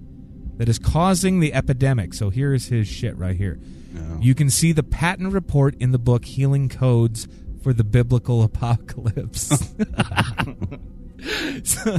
that 0.56 0.68
is 0.68 0.78
causing 0.78 1.40
the 1.40 1.52
epidemic. 1.54 2.14
So 2.14 2.30
here's 2.30 2.68
his 2.68 2.88
shit 2.88 3.16
right 3.16 3.36
here. 3.36 3.58
You 4.20 4.34
can 4.34 4.48
see 4.50 4.72
the 4.72 4.82
patent 4.82 5.32
report 5.32 5.74
in 5.80 5.90
the 5.90 5.98
book 5.98 6.24
Healing 6.24 6.68
Codes 6.68 7.28
for 7.62 7.72
the 7.72 7.84
Biblical 7.84 8.42
Apocalypse. 8.42 9.48
so, 11.64 11.98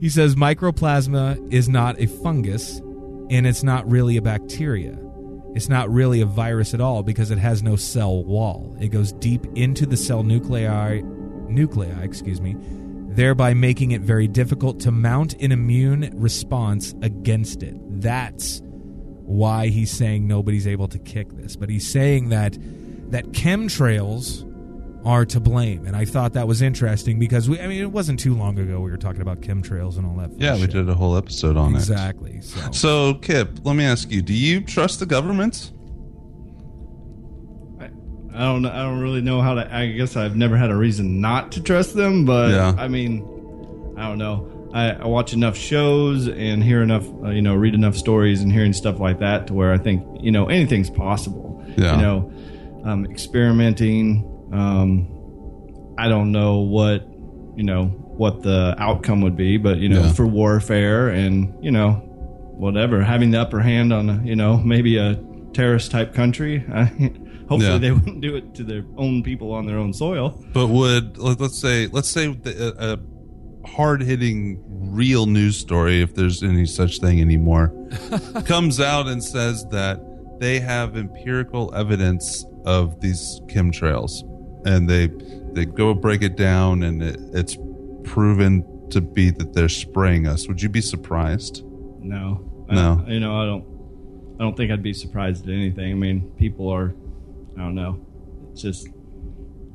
he 0.00 0.08
says 0.08 0.34
mycoplasma 0.34 1.52
is 1.52 1.68
not 1.68 2.00
a 2.00 2.06
fungus 2.06 2.78
and 3.30 3.46
it's 3.46 3.62
not 3.62 3.88
really 3.88 4.16
a 4.16 4.22
bacteria. 4.22 4.98
It's 5.54 5.68
not 5.68 5.88
really 5.90 6.20
a 6.20 6.26
virus 6.26 6.74
at 6.74 6.80
all 6.80 7.02
because 7.02 7.30
it 7.30 7.38
has 7.38 7.62
no 7.62 7.76
cell 7.76 8.24
wall. 8.24 8.76
It 8.80 8.88
goes 8.88 9.12
deep 9.12 9.46
into 9.54 9.86
the 9.86 9.96
cell 9.96 10.22
nuclei 10.22 11.00
nuclei, 11.48 12.02
excuse 12.02 12.40
me, 12.40 12.56
thereby 13.14 13.54
making 13.54 13.92
it 13.92 14.00
very 14.00 14.28
difficult 14.28 14.80
to 14.80 14.90
mount 14.90 15.34
an 15.34 15.52
immune 15.52 16.10
response 16.14 16.94
against 17.02 17.62
it. 17.62 17.74
That's 18.00 18.60
why 18.64 19.68
he's 19.68 19.90
saying 19.90 20.26
nobody's 20.26 20.66
able 20.66 20.88
to 20.88 20.98
kick 20.98 21.32
this. 21.32 21.56
But 21.56 21.70
he's 21.70 21.90
saying 21.90 22.28
that 22.30 22.58
that 23.10 23.32
chemtrails 23.32 24.50
are 25.06 25.26
to 25.26 25.38
blame. 25.38 25.86
And 25.86 25.94
I 25.94 26.04
thought 26.04 26.32
that 26.32 26.48
was 26.48 26.62
interesting 26.62 27.18
because 27.18 27.48
we 27.48 27.60
I 27.60 27.66
mean 27.66 27.82
it 27.82 27.92
wasn't 27.92 28.18
too 28.18 28.34
long 28.34 28.58
ago 28.58 28.80
we 28.80 28.90
were 28.90 28.96
talking 28.96 29.20
about 29.20 29.40
chemtrails 29.40 29.96
and 29.96 30.06
all 30.06 30.16
that. 30.16 30.30
Yeah, 30.40 30.54
we 30.54 30.62
shit. 30.62 30.70
did 30.72 30.88
a 30.88 30.94
whole 30.94 31.16
episode 31.16 31.56
on 31.56 31.74
it. 31.74 31.78
Exactly. 31.78 32.40
So. 32.40 32.70
So, 32.72 33.14
Kip, 33.14 33.64
let 33.64 33.76
me 33.76 33.84
ask 33.84 34.10
you: 34.10 34.22
Do 34.22 34.32
you 34.34 34.60
trust 34.60 35.00
the 35.00 35.06
government? 35.06 35.72
I, 38.34 38.40
don't. 38.44 38.66
I 38.66 38.82
don't 38.82 39.00
really 39.00 39.20
know 39.20 39.40
how 39.40 39.54
to. 39.54 39.74
I 39.74 39.86
guess 39.92 40.16
I've 40.16 40.36
never 40.36 40.56
had 40.56 40.70
a 40.70 40.76
reason 40.76 41.20
not 41.20 41.52
to 41.52 41.62
trust 41.62 41.94
them, 41.94 42.24
but 42.24 42.50
Yeah. 42.50 42.74
I 42.76 42.88
mean, 42.88 43.94
I 43.96 44.08
don't 44.08 44.18
know. 44.18 44.50
I, 44.74 44.90
I 44.90 45.06
watch 45.06 45.32
enough 45.32 45.56
shows 45.56 46.26
and 46.26 46.62
hear 46.62 46.82
enough, 46.82 47.06
uh, 47.22 47.28
you 47.30 47.42
know, 47.42 47.54
read 47.54 47.74
enough 47.74 47.96
stories 47.96 48.40
and 48.42 48.52
hearing 48.52 48.72
stuff 48.72 48.98
like 48.98 49.20
that 49.20 49.46
to 49.46 49.54
where 49.54 49.72
I 49.72 49.78
think, 49.78 50.02
you 50.20 50.32
know, 50.32 50.48
anything's 50.48 50.90
possible. 50.90 51.64
Yeah. 51.76 51.94
You 51.96 52.02
know, 52.02 52.32
um, 52.84 53.06
experimenting. 53.06 54.48
Um, 54.52 55.94
I 55.96 56.08
don't 56.08 56.32
know 56.32 56.58
what, 56.58 57.02
you 57.56 57.62
know, 57.62 57.84
what 57.86 58.42
the 58.42 58.74
outcome 58.78 59.20
would 59.22 59.36
be, 59.36 59.58
but 59.58 59.78
you 59.78 59.88
know, 59.88 60.02
Yeah. 60.02 60.12
for 60.12 60.26
warfare 60.26 61.08
and 61.08 61.54
you 61.64 61.70
know, 61.70 61.92
whatever, 62.56 63.02
having 63.02 63.30
the 63.30 63.40
upper 63.40 63.60
hand 63.60 63.92
on, 63.92 64.10
a, 64.10 64.22
you 64.24 64.34
know, 64.36 64.56
maybe 64.58 64.96
a 64.96 65.20
terrorist 65.52 65.90
type 65.92 66.14
country. 66.14 66.64
I, 66.72 67.12
hopefully, 67.48 67.64
Yeah. 67.72 67.78
they 67.78 67.90
wouldn't 67.96 68.20
do 68.20 68.36
it 68.36 68.54
to 68.54 68.64
their 68.64 68.84
own 68.96 69.22
people 69.22 69.52
on 69.52 69.66
their 69.66 69.78
own 69.78 69.92
soil. 69.92 70.42
But 70.52 70.68
would 70.68 71.18
let- 71.18 71.40
let's 71.40 71.60
say 71.60 71.86
let's 71.88 72.10
say 72.10 72.26
a, 72.46 72.94
a 72.94 72.98
hard 73.68 74.02
hitting 74.02 74.60
real 74.68 75.26
news 75.26 75.56
story, 75.56 76.02
if 76.02 76.14
there's 76.14 76.42
any 76.42 76.66
such 76.66 77.00
thing 77.00 77.20
anymore, 77.20 77.72
comes 78.44 78.80
out 78.80 79.06
and 79.08 79.22
says 79.24 79.64
that 79.70 80.00
they 80.40 80.60
have 80.60 80.96
empirical 80.96 81.72
evidence 81.74 82.44
of 82.66 83.00
these 83.00 83.40
chemtrails, 83.46 84.10
and 84.66 84.88
they 84.88 85.08
they 85.52 85.64
go 85.64 85.94
break 85.94 86.22
it 86.22 86.36
down, 86.36 86.82
and 86.82 87.02
it, 87.02 87.18
it's 87.32 87.56
proven 88.04 88.64
to 88.90 89.00
be 89.00 89.30
that 89.30 89.54
they're 89.54 89.68
spraying 89.68 90.26
us. 90.26 90.46
Would 90.48 90.60
you 90.62 90.68
be 90.68 90.80
surprised? 90.80 91.62
No, 92.00 92.66
I 92.68 92.74
No. 92.74 92.96
don't- 92.96 93.08
you 93.08 93.20
know, 93.20 93.40
I 93.40 93.46
don't. 93.46 93.64
I 94.38 94.42
don't 94.42 94.56
think 94.56 94.72
I'd 94.72 94.82
be 94.82 94.92
surprised 94.92 95.46
at 95.48 95.54
anything. 95.54 95.92
I 95.92 95.94
mean, 95.94 96.32
people 96.36 96.68
are. 96.68 96.94
I 97.56 97.60
don't 97.60 97.74
know. 97.74 98.04
It's 98.52 98.62
just 98.62 98.88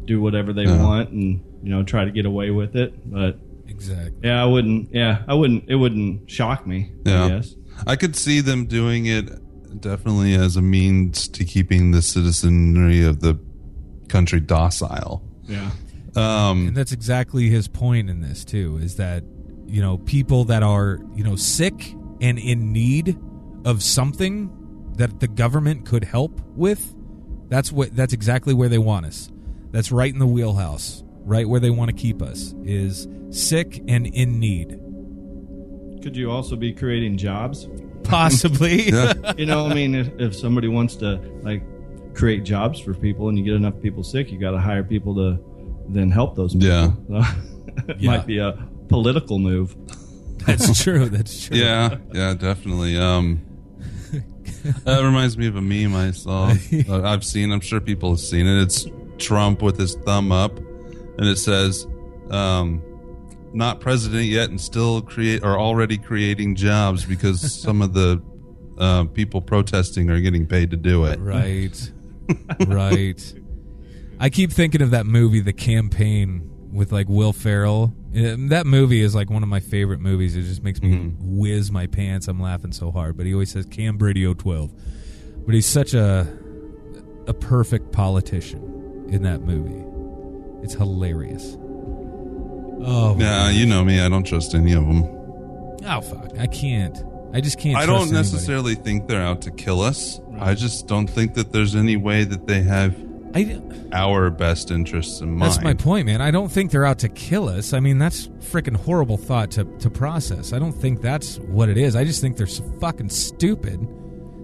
do 0.06 0.22
whatever 0.22 0.54
they 0.54 0.64
Yeah. 0.64 0.82
want 0.84 1.10
and 1.12 1.42
you 1.64 1.70
know 1.70 1.84
try 1.84 2.06
to 2.06 2.12
get 2.12 2.26
away 2.26 2.50
with 2.52 2.76
it. 2.76 2.94
But 3.10 3.40
exactly. 3.68 4.14
yeah, 4.24 4.42
I 4.42 4.46
wouldn't. 4.46 4.90
Yeah, 4.94 5.24
I 5.28 5.34
wouldn't. 5.34 5.66
It 5.68 5.76
wouldn't 5.76 6.30
shock 6.30 6.66
me. 6.68 6.92
Yeah. 7.06 7.26
I 7.26 7.30
guess. 7.30 7.56
I 7.88 7.96
could 7.96 8.16
see 8.16 8.42
them 8.42 8.66
doing 8.66 9.06
it 9.06 9.30
definitely 9.82 10.34
as 10.34 10.56
a 10.58 10.62
means 10.62 11.28
to 11.30 11.46
keeping 11.46 11.92
the 11.92 12.02
citizenry 12.02 13.04
of 13.04 13.20
the 13.22 13.40
country 14.10 14.40
docile. 14.40 15.24
Yeah. 15.48 15.72
Um, 16.16 16.68
And 16.70 16.76
that's 16.76 16.92
exactly 16.92 17.50
his 17.50 17.68
point 17.68 18.10
in 18.10 18.20
this 18.22 18.44
too 18.44 18.80
is 18.82 18.96
that 18.96 19.24
you 19.68 19.82
know 19.82 20.00
people 20.00 20.46
that 20.46 20.64
are, 20.64 21.00
you 21.16 21.24
know, 21.24 21.36
sick 21.36 21.94
and 22.20 22.40
in 22.40 22.74
need 22.74 23.18
of 23.64 23.84
something 23.84 24.50
that 24.98 25.20
the 25.20 25.28
government 25.28 25.86
could 25.86 26.04
help 26.04 26.42
with, 26.56 26.94
that's 27.50 27.72
what 27.72 27.96
that's 27.96 28.14
exactly 28.14 28.54
where 28.54 28.70
they 28.70 28.78
want 28.78 29.06
us. 29.06 29.30
That's 29.72 29.92
right 29.92 30.12
in 30.12 30.20
the 30.20 30.28
wheelhouse. 30.28 31.04
Right 31.26 31.48
where 31.48 31.60
they 31.60 31.70
want 31.70 31.90
to 31.90 31.96
keep 31.96 32.22
us 32.22 32.56
is 32.64 33.08
sick 33.30 33.84
and 33.88 34.08
in 34.08 34.40
need. 34.40 34.80
Could 36.02 36.16
you 36.16 36.32
also 36.32 36.56
be 36.56 36.72
creating 36.74 37.18
jobs? 37.18 37.68
Possibly. 38.04 38.90
yeah. 38.90 39.14
You 39.38 39.46
know, 39.46 39.68
I 39.68 39.74
mean, 39.74 39.94
if, 39.94 40.08
if 40.20 40.36
somebody 40.36 40.68
wants 40.70 40.96
to 40.98 41.18
like 41.44 41.62
create 42.16 42.44
jobs 42.46 42.80
for 42.80 42.94
people 42.94 43.30
and 43.30 43.38
you 43.38 43.44
get 43.44 43.54
enough 43.54 43.80
people 43.82 44.04
sick, 44.04 44.32
you 44.32 44.40
got 44.40 44.52
to 44.52 44.60
hire 44.60 44.84
people 44.84 45.14
to 45.16 45.40
then 45.90 46.10
help 46.10 46.36
those 46.36 46.54
people. 46.56 46.68
Yeah. 47.10 47.34
So, 47.78 47.92
it 47.94 48.00
Yeah. 48.02 48.12
might 48.12 48.26
be 48.26 48.40
a 48.40 48.58
political 48.88 49.38
move. 49.40 49.76
That's 50.46 50.82
true. 50.82 51.08
That's 51.10 51.46
true. 51.48 51.58
yeah, 51.58 51.98
yeah, 52.14 52.34
definitely. 52.34 52.98
Um, 52.98 53.42
that 54.84 55.04
reminds 55.04 55.38
me 55.38 55.48
of 55.48 55.56
a 55.56 55.62
meme 55.62 55.96
I 55.96 56.12
saw. 56.12 56.54
Uh, 56.90 57.04
I've 57.04 57.24
seen. 57.24 57.52
I'm 57.52 57.60
sure 57.60 57.80
people 57.80 58.12
have 58.12 58.20
seen 58.20 58.48
it. 58.48 58.62
It's 58.62 58.88
Trump 59.18 59.62
with 59.62 59.78
his 59.78 59.96
thumb 59.96 60.32
up, 60.32 60.58
and 60.58 61.28
it 61.28 61.38
says, 61.38 61.86
um, 62.32 62.82
"Not 63.54 63.80
president 63.80 64.26
yet, 64.26 64.50
and 64.50 64.60
still 64.60 65.02
create 65.02 65.44
or 65.44 65.60
already 65.60 65.98
creating 65.98 66.56
jobs 66.56 67.06
because 67.06 67.54
some 67.62 67.82
of 67.82 67.94
the 67.94 68.22
uh, 68.78 69.06
people 69.06 69.42
protesting 69.42 70.10
are 70.10 70.20
getting 70.20 70.48
paid 70.48 70.72
to 70.72 70.78
do 70.78 71.06
it." 71.06 71.20
Right. 71.20 71.92
right. 72.68 73.34
I 74.20 74.30
keep 74.30 74.52
thinking 74.52 74.82
of 74.82 74.92
that 74.92 75.06
movie, 75.06 75.40
The 75.40 75.54
Campaign, 75.54 76.50
with 76.72 76.92
like 76.92 77.08
Will 77.10 77.34
Ferrell. 77.34 77.94
That 78.12 78.66
movie 78.66 79.02
is 79.02 79.16
like 79.16 79.30
one 79.30 79.44
of 79.44 79.50
my 79.50 79.60
favorite 79.60 80.00
movies. 80.00 80.36
It 80.36 80.44
just 80.44 80.64
makes 80.64 80.82
me 80.82 80.94
mm-hmm. 80.94 81.38
whiz 81.38 81.72
my 81.72 81.88
pants. 81.88 82.28
I'm 82.28 82.40
laughing 82.40 82.72
so 82.72 82.92
hard. 82.92 83.18
But 83.18 83.26
he 83.26 83.34
always 83.34 83.52
says 83.52 83.66
Cam 83.66 83.98
Brady 83.98 84.32
012. 84.34 84.72
But 85.46 85.56
he's 85.56 85.66
such 85.66 85.94
a 85.94 86.28
a 87.28 87.34
perfect 87.34 87.92
politician 87.92 89.08
in 89.10 89.24
that 89.24 89.42
movie. 89.42 89.86
It's 90.64 90.74
hilarious. 90.74 91.58
Oh, 92.82 93.16
Yeah, 93.18 93.50
you 93.50 93.66
know 93.66 93.84
me. 93.84 94.00
I 94.00 94.10
don't 94.10 94.24
trust 94.24 94.56
any 94.56 94.74
of 94.74 94.86
them. 94.86 95.04
oh 95.86 96.02
fuck! 96.02 96.38
I 96.40 96.48
can't. 96.48 96.98
I 97.34 97.42
just 97.42 97.60
can't. 97.60 97.78
I 97.78 97.86
don't 97.86 98.02
anybody. 98.02 98.18
necessarily 98.18 98.76
think 98.76 99.08
they're 99.08 99.22
out 99.22 99.42
to 99.44 99.52
kill 99.52 99.82
us. 99.82 100.20
I 100.40 100.56
just 100.56 100.88
don't 100.88 101.08
think 101.08 101.36
that 101.36 101.52
there's 101.52 101.76
any 101.76 101.98
way 101.98 102.24
that 102.24 102.48
they 102.48 102.62
have 102.62 102.96
I, 103.34 103.62
our 103.94 104.30
best 104.30 104.72
interests 104.72 105.22
in 105.22 105.32
mind. 105.32 105.52
That's 105.52 105.64
my 105.64 105.74
point, 105.74 106.08
man. 106.08 106.22
I 106.22 106.32
don't 106.32 106.52
think 106.52 106.72
they're 106.72 106.86
out 106.86 107.00
to 107.00 107.10
kill 107.10 107.48
us. 107.48 107.74
I 107.74 107.80
mean, 107.80 107.98
that's 107.98 108.28
freaking 108.28 108.76
horrible 108.76 109.18
thought 109.18 109.52
to, 109.52 109.66
to 109.66 109.90
process. 109.90 110.52
I 110.54 110.60
don't 110.60 110.72
think 110.72 111.02
that's 111.02 111.38
what 111.40 111.70
it 111.70 111.78
is. 111.78 111.96
I 111.96 112.04
just 112.04 112.22
think 112.22 112.38
they're 112.38 112.48
so 112.48 112.64
fucking 112.80 113.10
stupid 113.10 113.88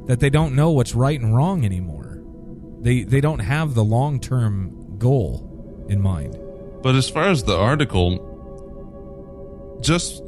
that 0.07 0.19
they 0.19 0.29
don't 0.29 0.55
know 0.55 0.71
what's 0.71 0.93
right 0.93 1.19
and 1.19 1.35
wrong 1.35 1.65
anymore. 1.65 2.21
They 2.81 3.03
they 3.03 3.21
don't 3.21 3.39
have 3.39 3.73
the 3.73 3.83
long 3.83 4.19
term 4.19 4.97
goal 4.99 5.85
in 5.89 6.01
mind. 6.01 6.37
But 6.83 6.93
as 6.95 7.09
far 7.09 7.29
as 7.29 7.43
the 7.43 7.57
article, 7.57 8.19
just 9.81 10.21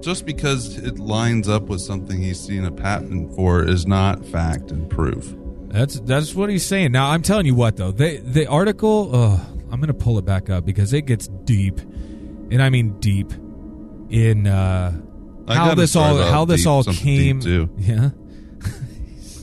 just 0.00 0.24
because 0.24 0.76
it 0.78 1.00
lines 1.00 1.48
up 1.48 1.64
with 1.64 1.80
something 1.80 2.20
he's 2.20 2.40
seen 2.40 2.64
a 2.64 2.70
patent 2.70 3.34
for 3.34 3.64
is 3.64 3.86
not 3.86 4.24
fact 4.24 4.70
and 4.70 4.88
proof. 4.88 5.34
That's 5.68 6.00
that's 6.00 6.34
what 6.34 6.50
he's 6.50 6.64
saying. 6.64 6.92
Now 6.92 7.10
I'm 7.10 7.22
telling 7.22 7.46
you 7.46 7.54
what 7.54 7.76
though, 7.76 7.92
the 7.92 8.18
the 8.18 8.46
article. 8.46 9.14
Uh, 9.14 9.40
I'm 9.70 9.80
gonna 9.80 9.94
pull 9.94 10.18
it 10.18 10.24
back 10.24 10.48
up 10.48 10.64
because 10.64 10.92
it 10.92 11.02
gets 11.02 11.28
deep, 11.28 11.78
and 11.78 12.62
I 12.62 12.70
mean 12.70 12.98
deep 13.00 13.32
in 14.08 14.46
uh, 14.46 14.98
how 15.46 15.74
this 15.74 15.94
all 15.94 16.16
how 16.16 16.44
this 16.44 16.62
deep, 16.62 16.68
all 16.68 16.84
came. 16.84 17.40
too. 17.40 17.68
Yeah, 17.78 18.10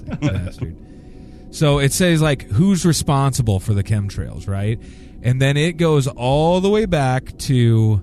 bastard. 0.21 0.77
So 1.51 1.79
it 1.79 1.93
says 1.93 2.21
like 2.21 2.43
who's 2.43 2.85
responsible 2.85 3.59
for 3.59 3.73
the 3.73 3.83
chemtrails, 3.83 4.47
right? 4.47 4.79
And 5.21 5.41
then 5.41 5.57
it 5.57 5.73
goes 5.77 6.07
all 6.07 6.59
the 6.61 6.69
way 6.69 6.85
back 6.85 7.37
to 7.39 8.01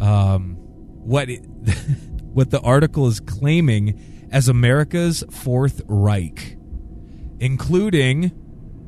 um, 0.00 0.56
what 0.58 1.30
it, 1.30 1.38
what 2.22 2.50
the 2.50 2.60
article 2.60 3.06
is 3.06 3.20
claiming 3.20 4.28
as 4.30 4.48
America's 4.48 5.24
Fourth 5.30 5.80
Reich, 5.86 6.55
including 7.40 8.32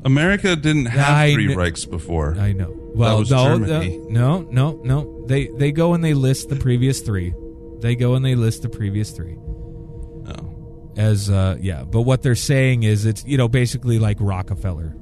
America 0.05 0.55
didn't 0.55 0.85
have 0.87 1.09
I 1.13 1.33
three 1.33 1.47
kn- 1.47 1.57
Reichs 1.59 1.89
before. 1.89 2.35
I 2.35 2.51
know. 2.53 2.75
Well, 2.95 3.19
was 3.19 3.31
no, 3.31 3.57
Germany. 3.59 3.97
no, 4.09 4.41
no, 4.41 4.81
no. 4.83 5.25
They 5.27 5.47
they 5.47 5.71
go 5.71 5.93
and 5.93 6.03
they 6.03 6.13
list 6.13 6.49
the 6.49 6.55
previous 6.55 7.01
three. 7.01 7.33
They 7.81 7.95
go 7.95 8.15
and 8.15 8.25
they 8.25 8.35
list 8.35 8.61
the 8.63 8.69
previous 8.69 9.11
three 9.11 9.35
No. 9.35 10.91
as 10.97 11.29
uh 11.29 11.57
yeah 11.61 11.83
but 11.85 12.01
what 12.01 12.21
they're 12.23 12.35
saying 12.35 12.83
is 12.83 13.05
it's 13.05 13.23
you 13.25 13.37
know 13.37 13.47
basically 13.47 13.99
like 13.99 14.17
rockefeller 14.19 14.95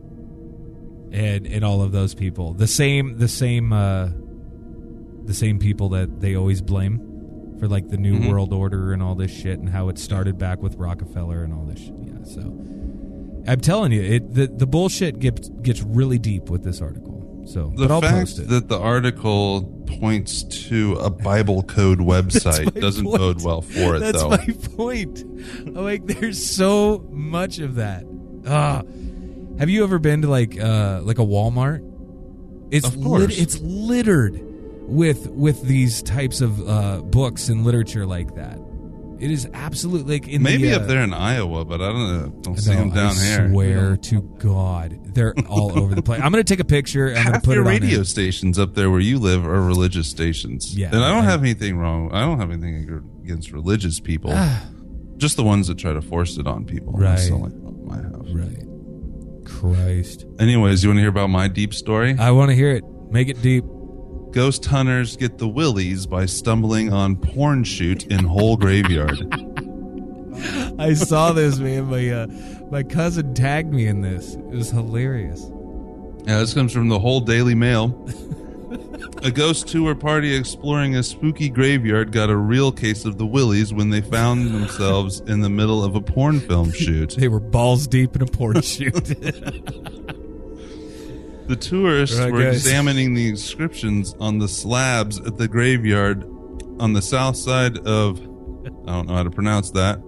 and 1.12 1.48
and 1.48 1.63
all 1.63 1.82
of 1.82 1.92
those 1.92 2.13
people 2.13 2.54
the 2.54 2.68
same 2.68 3.18
the 3.18 3.27
same 3.27 3.74
uh 3.74 4.10
the 5.25 5.34
same 5.34 5.58
people 5.58 5.89
that 5.89 6.22
they 6.22 6.36
always 6.36 6.62
blame 6.62 7.00
for 7.60 7.68
like 7.68 7.89
the 7.89 7.98
new 7.98 8.20
Mhm. 8.20 8.30
world 8.30 8.54
order 8.54 8.94
and 8.94 9.01
all 9.01 9.16
this 9.16 9.32
shit 9.32 9.58
and 9.58 9.70
how 9.70 9.89
it 9.89 9.98
started 9.98 10.38
back 10.38 10.62
with 10.62 10.75
rockefeller 10.75 11.44
and 11.44 11.54
all 11.54 11.63
this 11.66 11.80
shit 11.80 11.96
yeah 12.04 12.24
so 12.25 12.42
i'm 13.48 13.60
telling 13.62 13.92
you 13.92 14.01
it 14.01 14.34
the, 14.34 14.48
the 14.48 14.68
bullshit 14.68 15.20
gets 15.20 15.50
gets 15.62 15.82
really 15.84 16.18
deep 16.20 16.50
with 16.50 16.63
this 16.63 16.82
article 16.82 17.44
so 17.48 17.72
The 17.75 17.88
but 17.88 17.92
i'll 17.92 18.01
fact 18.01 18.36
that 18.50 18.68
the 18.68 18.77
article 18.80 19.74
points 20.00 20.44
to 20.68 20.94
a 20.96 21.10
Bible 21.10 21.63
code 21.63 22.00
website 22.13 22.77
doesn't 22.80 23.06
point. 23.06 23.18
bode 23.18 23.42
well 23.44 23.62
for 23.62 23.96
it, 23.96 24.00
That's 24.00 24.22
though. 24.22 24.30
my 24.32 24.46
point. 24.75 25.20
I'm 25.22 25.74
like, 25.75 26.06
there's 26.06 26.46
so 26.46 27.08
much 27.10 27.60
of 27.60 27.75
that. 27.75 28.04
Ah, 28.46 28.82
have 29.60 29.70
you 29.70 29.86
ever 29.86 29.98
been 29.98 30.24
to 30.24 30.27
like 30.27 30.60
uh 30.60 31.00
like 31.04 31.20
a 31.20 31.25
Walmart? 31.25 31.80
It's 32.70 32.86
Of 32.86 33.01
course. 33.01 33.30
lit- 33.30 33.39
it's 33.39 33.60
littered 33.62 34.42
with 34.89 35.27
with 35.30 35.62
these 35.63 36.04
types 36.04 36.42
of 36.42 36.60
uh 36.68 37.01
books 37.01 37.48
and 37.48 37.63
literature 37.63 38.06
like 38.06 38.36
that. 38.36 38.60
It 39.20 39.32
is 39.32 39.48
absolutely 39.54 40.20
like 40.20 40.28
in 40.28 40.44
Maybe 40.44 40.70
the, 40.70 40.76
uh, 40.76 40.80
up 40.80 40.88
there 40.88 41.02
in 41.04 41.14
Iowa, 41.14 41.66
but 41.66 41.82
I 41.82 41.88
don't 41.88 42.18
know. 42.18 42.30
Don't 42.42 42.56
no, 42.56 42.62
see 42.62 42.76
them 42.76 42.92
down 42.92 43.16
I 43.18 43.24
here. 43.24 43.50
Swear 43.50 43.98
to 43.98 44.22
God, 44.40 45.00
they're 45.16 45.34
all 45.50 45.78
over 45.78 45.96
the 45.96 46.02
place. 46.04 46.22
I'm 46.22 46.32
gonna 46.32 46.44
take 46.44 46.60
a 46.60 46.66
picture. 46.66 47.08
and 47.08 47.36
I'm 47.36 47.42
put 47.42 47.56
your 47.56 47.66
it 47.66 47.70
radio 47.70 48.04
stations 48.04 48.60
up 48.60 48.76
there 48.76 48.92
where 48.92 49.00
you 49.00 49.18
live 49.20 49.46
are 49.46 49.62
religious 49.62 50.08
stations. 50.08 50.78
Yeah, 50.78 50.88
and 50.88 51.04
I 51.04 51.10
don't 51.10 51.26
I- 51.26 51.32
have 51.32 51.42
anything 51.42 51.78
wrong. 51.78 52.12
I 52.12 52.22
don't 52.22 52.40
have 52.40 52.52
anything 52.52 53.02
against 53.24 53.52
religious 53.52 54.00
people. 54.00 54.34
Just 55.18 55.36
the 55.36 55.44
ones 55.44 55.68
that 55.68 55.80
try 55.80 55.94
to 55.94 56.02
force 56.02 56.38
it 56.38 56.46
on 56.46 56.66
people. 56.66 56.94
Right. 56.94 57.28
Not 57.32 57.42
like 57.42 57.56
my 57.56 57.96
house. 57.98 58.30
Right. 58.30 58.64
Christ. 59.46 60.26
Anyways, 60.40 60.84
you 60.84 60.90
want 60.90 60.98
to 60.98 61.02
hear 61.02 61.10
about 61.10 61.32
my 61.32 61.48
deep 61.48 61.74
story? 61.74 62.16
I 62.20 62.30
want 62.32 62.50
to 62.50 62.56
hear 62.56 62.72
it. 62.72 62.84
Make 63.10 63.28
it 63.30 63.42
deep. 63.42 63.64
Ghost 64.38 64.67
hunters 64.67 65.17
get 65.17 65.39
the 65.39 65.48
willies 65.48 66.06
by 66.06 66.27
stumbling 66.27 66.94
on 66.94 67.15
porn 67.15 67.63
shoot 67.63 68.06
in 68.06 68.24
Hull 68.25 68.56
graveyard. 68.56 69.17
I 70.77 70.94
saw 70.94 71.32
this, 71.32 71.58
man. 71.58 71.86
My 71.86 72.08
uh, 72.08 72.27
my 72.70 72.84
cousin 72.84 73.34
tagged 73.34 73.74
me 73.74 73.88
in 73.88 74.01
this. 74.01 74.36
It 74.36 74.51
was 74.51 74.70
hilarious. 74.70 75.50
Yeah, 76.27 76.38
this 76.38 76.53
comes 76.53 76.72
from 76.72 76.88
the 76.88 77.00
Hull 77.00 77.22
Daily 77.22 77.56
Mail. 77.56 78.08
A 79.24 79.32
ghost 79.32 79.67
tour 79.70 79.96
party 79.96 80.36
exploring 80.36 80.96
a 80.96 81.01
spooky 81.01 81.50
graveyard 81.50 82.12
got 82.12 82.29
a 82.29 82.38
real 82.38 82.72
case 82.72 83.06
of 83.06 83.17
the 83.17 83.25
willies 83.25 83.74
when 83.74 83.89
they 83.89 84.01
found 84.01 84.53
themselves 84.53 85.22
in 85.22 85.41
the 85.41 85.50
middle 85.50 85.84
of 85.84 85.96
a 85.96 86.01
porn 86.01 86.39
film 86.39 86.72
shoot. 86.74 87.15
They 87.17 87.27
were 87.27 87.39
balls 87.39 87.88
deep 87.88 88.15
in 88.15 88.22
a 88.22 88.27
porn 88.27 88.62
shoot. 88.62 88.94
The 91.48 91.56
tourists 91.56 92.18
Right, 92.20 92.32
were 92.32 92.44
guys. 92.44 92.56
examining 92.56 93.13
the 93.13 93.30
inscriptions 93.30 94.13
on 94.20 94.39
the 94.39 94.48
slabs 94.48 95.20
at 95.22 95.38
the 95.38 95.48
graveyard 95.48 96.24
on 96.80 96.94
the 96.94 97.01
south 97.01 97.38
side 97.38 97.77
of 97.80 98.20
I 98.86 98.92
don't 98.92 99.08
know 99.08 99.16
how 99.16 99.24
to 99.24 99.32
pronounce 99.32 99.72
that. 99.72 100.00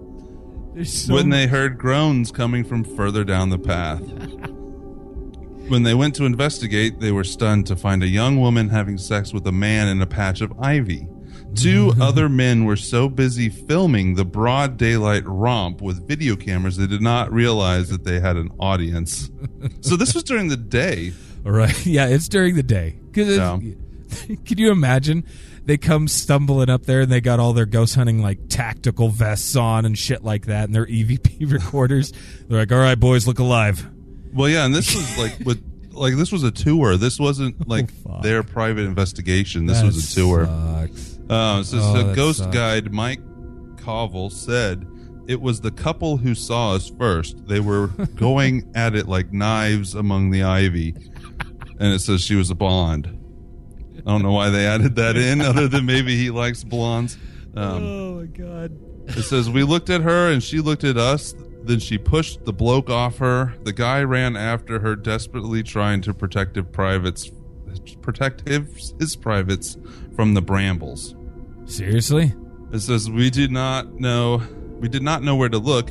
So 0.84 1.14
when 1.14 1.30
they 1.30 1.46
heard 1.46 1.78
groans 1.78 2.30
coming 2.30 2.62
from 2.62 2.84
further 2.84 3.24
down 3.24 3.48
the 3.50 3.58
path. 3.58 4.00
when 5.68 5.82
they 5.82 5.94
went 5.94 6.14
to 6.16 6.24
investigate, 6.24 7.00
they 7.00 7.12
were 7.12 7.24
stunned 7.24 7.66
to 7.68 7.76
find 7.76 8.02
a 8.02 8.08
young 8.08 8.38
woman 8.40 8.68
having 8.68 8.98
sex 8.98 9.32
with 9.32 9.46
a 9.46 9.52
man 9.52 9.88
in 9.88 10.00
a 10.02 10.06
patch 10.06 10.40
of 10.40 10.52
ivy. 10.60 11.06
Two 11.54 11.92
other 12.00 12.28
men 12.28 12.64
were 12.64 12.76
so 12.76 13.08
busy 13.08 13.48
filming 13.48 14.14
the 14.14 14.24
broad 14.24 14.76
daylight 14.76 15.24
romp 15.26 15.80
with 15.80 16.06
video 16.06 16.36
cameras 16.36 16.76
they 16.76 16.86
did 16.86 17.02
not 17.02 17.32
realize 17.32 17.88
that 17.88 18.04
they 18.04 18.20
had 18.20 18.36
an 18.36 18.50
audience. 18.60 19.30
so 19.80 19.96
this 19.96 20.14
was 20.14 20.22
during 20.22 20.48
the 20.48 20.56
day. 20.56 21.12
Right, 21.44 21.86
yeah, 21.86 22.06
it's 22.06 22.28
during 22.28 22.54
the 22.56 22.62
day. 22.62 22.96
Because 23.10 23.36
Yeah. 23.36 23.58
can 24.44 24.58
you 24.58 24.70
imagine? 24.72 25.24
They 25.64 25.76
come 25.76 26.08
stumbling 26.08 26.68
up 26.70 26.84
there 26.84 27.02
and 27.02 27.12
they 27.12 27.20
got 27.20 27.38
all 27.38 27.52
their 27.52 27.66
ghost 27.66 27.94
hunting 27.94 28.20
like 28.22 28.48
tactical 28.48 29.08
vests 29.08 29.54
on 29.56 29.84
and 29.84 29.96
shit 29.96 30.24
like 30.24 30.46
that, 30.46 30.64
and 30.64 30.74
their 30.74 30.86
EVP 30.86 31.50
recorders. 31.52 32.12
They're 32.48 32.58
like, 32.60 32.72
"All 32.72 32.78
right, 32.78 32.98
boys, 32.98 33.26
look 33.26 33.38
alive." 33.38 33.86
Well, 34.32 34.48
yeah, 34.48 34.64
and 34.64 34.74
this 34.74 34.94
was 34.94 35.18
like 35.18 35.38
with 35.44 35.62
like 35.92 36.16
this 36.16 36.32
was 36.32 36.42
a 36.44 36.50
tour. 36.50 36.96
This 36.96 37.20
wasn't 37.20 37.68
like 37.68 37.90
fuck. 37.92 38.22
their 38.22 38.42
private 38.42 38.84
investigation. 38.86 39.66
This 39.66 39.78
That 39.80 39.86
was 39.86 40.12
a 40.12 40.14
tour. 40.14 40.46
sucks. 40.46 41.18
Uh, 41.28 41.62
so 41.62 41.78
Oh, 41.80 42.02
the 42.04 42.14
ghost 42.14 42.38
sucks. 42.38 42.54
guide 42.54 42.92
Mike 42.92 43.20
Covell 43.76 44.32
said 44.32 44.86
it 45.26 45.40
was 45.40 45.60
the 45.60 45.70
couple 45.70 46.16
who 46.18 46.34
saw 46.34 46.74
us 46.74 46.90
first. 46.98 47.46
They 47.46 47.60
were 47.60 47.88
going 48.16 48.70
at 48.74 48.94
it 48.94 49.08
like 49.08 49.32
knives 49.32 49.94
among 49.94 50.30
the 50.30 50.42
ivy, 50.42 50.94
and 51.78 51.92
it 51.94 52.00
says 52.00 52.20
she 52.20 52.34
was 52.34 52.50
a 52.50 52.54
blonde. 52.54 53.16
I 53.98 54.10
don't 54.10 54.22
know 54.22 54.32
why 54.32 54.50
they 54.50 54.66
added 54.66 54.96
that 54.96 55.16
in, 55.16 55.40
other 55.40 55.68
than 55.68 55.86
maybe 55.86 56.16
he 56.16 56.30
likes 56.30 56.64
blondes. 56.64 57.18
Um, 57.54 57.84
oh 57.84 58.14
my 58.20 58.26
god. 58.26 58.78
it 59.08 59.22
says 59.22 59.50
we 59.50 59.64
looked 59.64 59.90
at 59.90 60.02
her 60.02 60.30
and 60.30 60.42
she 60.42 60.60
looked 60.60 60.84
at 60.84 60.96
us. 60.96 61.34
Then 61.62 61.78
she 61.78 61.98
pushed 61.98 62.44
the 62.44 62.52
bloke 62.52 62.88
off 62.88 63.18
her. 63.18 63.54
The 63.64 63.72
guy 63.72 64.02
ran 64.02 64.36
after 64.36 64.80
her, 64.80 64.96
desperately 64.96 65.62
trying 65.62 66.00
to 66.02 66.14
protect 66.14 66.56
his 66.56 66.64
privates, 66.72 67.30
protect 68.00 68.48
his, 68.48 68.94
his 68.98 69.14
privates 69.14 69.76
from 70.16 70.34
the 70.34 70.40
brambles. 70.40 71.14
Seriously? 71.66 72.34
It 72.72 72.80
says 72.80 73.10
we 73.10 73.30
did 73.30 73.50
not 73.50 74.00
know 74.00 74.42
we 74.80 74.88
did 74.88 75.02
not 75.02 75.22
know 75.22 75.36
where 75.36 75.48
to 75.48 75.58
look. 75.58 75.90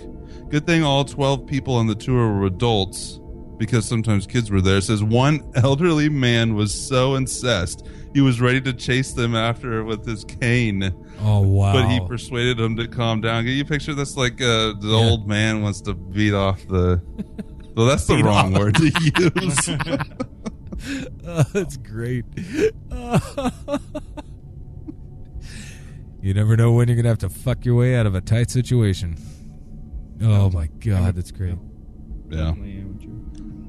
Good 0.50 0.66
thing 0.66 0.84
all 0.84 1.06
twelve 1.06 1.46
people 1.48 1.76
on 1.76 1.88
the 1.88 1.96
tour 1.96 2.34
were 2.34 2.46
adults 2.48 3.20
because 3.58 3.86
sometimes 3.88 4.26
kids 4.26 4.50
were 4.50 4.62
there. 4.62 4.78
It 4.78 4.84
says 4.84 5.04
one 5.04 5.50
elderly 5.56 6.10
man 6.10 6.56
was 6.56 6.74
so 6.74 7.16
incensed 7.16 7.88
he 8.14 8.22
was 8.22 8.42
ready 8.42 8.60
to 8.62 8.74
chase 8.74 9.14
them 9.14 9.36
after 9.36 9.84
with 9.84 10.04
his 10.06 10.24
cane, 10.24 10.92
Oh 11.22 11.42
wow. 11.42 11.74
but 11.74 11.88
he 11.90 12.00
persuaded 12.08 12.58
them 12.58 12.76
to 12.78 12.88
calm 12.88 13.22
down. 13.22 13.44
Can 13.44 13.54
you 13.54 13.64
picture 13.66 13.94
this? 13.94 14.18
Like 14.18 14.42
uh, 14.42 14.74
the 14.80 14.88
Yeah. 14.90 14.96
old 14.96 15.28
man 15.28 15.62
wants 15.62 15.82
to 15.82 15.94
beat 15.94 16.34
off 16.34 16.66
the. 16.68 17.00
Well, 17.76 17.86
that's 17.86 18.08
the 18.08 18.24
wrong 18.24 18.54
word 18.54 18.76
to 18.76 18.86
use. 18.86 19.70
Oh, 21.28 21.44
that's 21.54 21.76
great. 21.76 22.24
you 26.22 26.34
never 26.34 26.56
know 26.58 26.72
when 26.74 26.88
you're 26.88 26.98
gonna 26.98 27.10
have 27.10 27.18
to 27.20 27.30
fuck 27.30 27.66
your 27.66 27.76
way 27.76 27.96
out 27.96 28.06
of 28.06 28.16
a 28.16 28.22
tight 28.22 28.50
situation. 28.52 29.18
Oh 30.22 30.50
my 30.50 30.68
god, 30.80 31.16
that's 31.16 31.32
great. 31.32 31.56
yeah. 32.30 32.54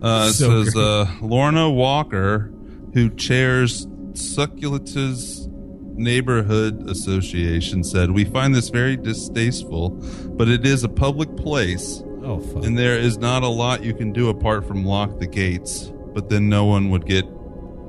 Uh, 0.02 0.26
it 0.28 0.32
So 0.32 0.64
says 0.64 0.74
great. 0.74 0.82
uh, 0.84 1.06
Lorna 1.22 1.70
Walker, 1.70 2.52
who 2.94 3.10
chairs 3.10 3.86
Succulent's 4.14 5.46
Neighborhood 5.94 6.88
Association, 6.88 7.84
said, 7.84 8.10
"We 8.10 8.24
find 8.24 8.54
this 8.54 8.70
very 8.70 8.96
distasteful, 8.96 9.90
but 10.36 10.48
it 10.48 10.66
is 10.66 10.82
a 10.84 10.88
public 10.88 11.36
place, 11.36 12.02
Oh 12.24 12.40
fuck. 12.40 12.64
and 12.64 12.76
there 12.78 12.98
is 12.98 13.18
not 13.18 13.42
a 13.42 13.48
lot 13.48 13.84
you 13.84 13.94
can 13.94 14.12
do 14.12 14.28
apart 14.30 14.66
from 14.66 14.84
lock 14.84 15.18
the 15.18 15.26
gates. 15.26 15.92
But 16.12 16.28
then 16.30 16.48
no 16.48 16.64
one 16.64 16.90
would 16.90 17.06
get 17.06 17.24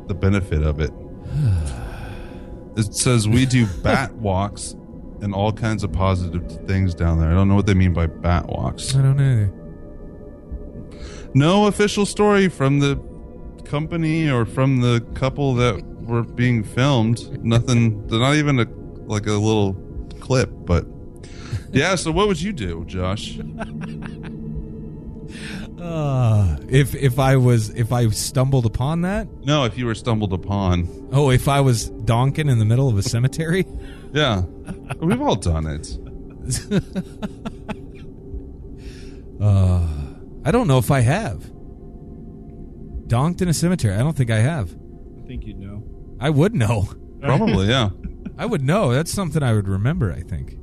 the 0.07 0.13
benefit 0.13 0.61
of 0.61 0.79
it." 0.79 0.91
It 2.75 2.93
says 2.95 3.27
we 3.27 3.45
do 3.45 3.65
bat 3.83 4.13
walks 4.15 4.75
and 5.21 5.33
all 5.33 5.51
kinds 5.51 5.83
of 5.83 5.91
positive 5.91 6.65
things 6.67 6.93
down 6.95 7.19
there. 7.19 7.29
I 7.29 7.33
don't 7.33 7.47
know 7.47 7.55
what 7.55 7.65
they 7.65 7.73
mean 7.73 7.93
by 7.93 8.07
bat 8.07 8.47
walks. 8.47 8.95
I 8.95 9.01
don't 9.01 9.17
know. 9.17 9.49
No 11.33 11.67
official 11.67 12.05
story 12.05 12.49
from 12.49 12.79
the 12.79 12.95
company 13.65 14.29
or 14.29 14.45
from 14.45 14.81
the 14.81 14.99
couple 15.13 15.53
that 15.55 15.81
were 16.01 16.23
being 16.23 16.63
filmed. 16.63 17.43
Nothing. 17.43 18.05
They're 18.07 18.19
not 18.19 18.35
even 18.35 18.59
a 18.59 18.65
like 19.05 19.27
a 19.27 19.31
little 19.33 19.73
clip. 20.19 20.49
But 20.65 20.85
yeah. 21.71 21.95
So 21.95 22.11
what 22.11 22.27
would 22.27 22.41
you 22.41 22.51
do, 22.51 22.83
Josh? 22.85 23.37
Ah, 25.83 26.57
if 26.69 26.93
if 26.93 27.17
I 27.17 27.37
was 27.37 27.69
if 27.71 27.91
I 27.91 28.07
stumbled 28.09 28.67
upon 28.67 29.01
that, 29.01 29.27
No, 29.43 29.65
if 29.65 29.77
you 29.77 29.87
were 29.87 29.95
stumbled 29.95 30.31
upon. 30.31 31.09
oh, 31.11 31.31
if 31.31 31.47
I 31.47 31.61
was 31.61 31.89
donking 31.89 32.51
in 32.51 32.59
the 32.59 32.65
middle 32.65 32.87
of 32.87 32.97
a 32.97 33.03
cemetery, 33.03 33.65
Yeah, 34.13 34.43
we've 34.99 35.21
all 35.21 35.35
done 35.35 35.65
it. 35.65 35.97
uh, 39.41 39.87
I 40.45 40.51
don't 40.51 40.67
know 40.67 40.77
if 40.77 40.91
I 40.91 40.99
have 40.99 41.49
donked 43.07 43.41
in 43.41 43.49
a 43.49 43.53
cemetery. 43.53 43.95
I 43.95 43.99
don't 43.99 44.15
think 44.15 44.31
I 44.31 44.39
have. 44.39 44.75
I 45.17 45.21
think 45.25 45.45
you'd 45.45 45.59
know. 45.59 45.83
I 46.19 46.29
would 46.29 46.53
know. 46.53 46.89
Probably, 47.21 47.67
yeah. 47.67 47.89
I 48.37 48.45
would 48.45 48.63
know. 48.63 48.93
That's 48.93 49.11
something 49.11 49.43
I 49.43 49.53
would 49.53 49.67
remember. 49.67 50.11
I 50.11 50.21
think. 50.21 50.57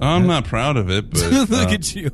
I'm 0.00 0.26
not 0.26 0.44
proud 0.44 0.76
of 0.76 0.90
it, 0.90 1.10
but 1.10 1.20
Look 1.48 1.70
uh, 1.70 1.72
at 1.72 1.94
you. 1.94 2.10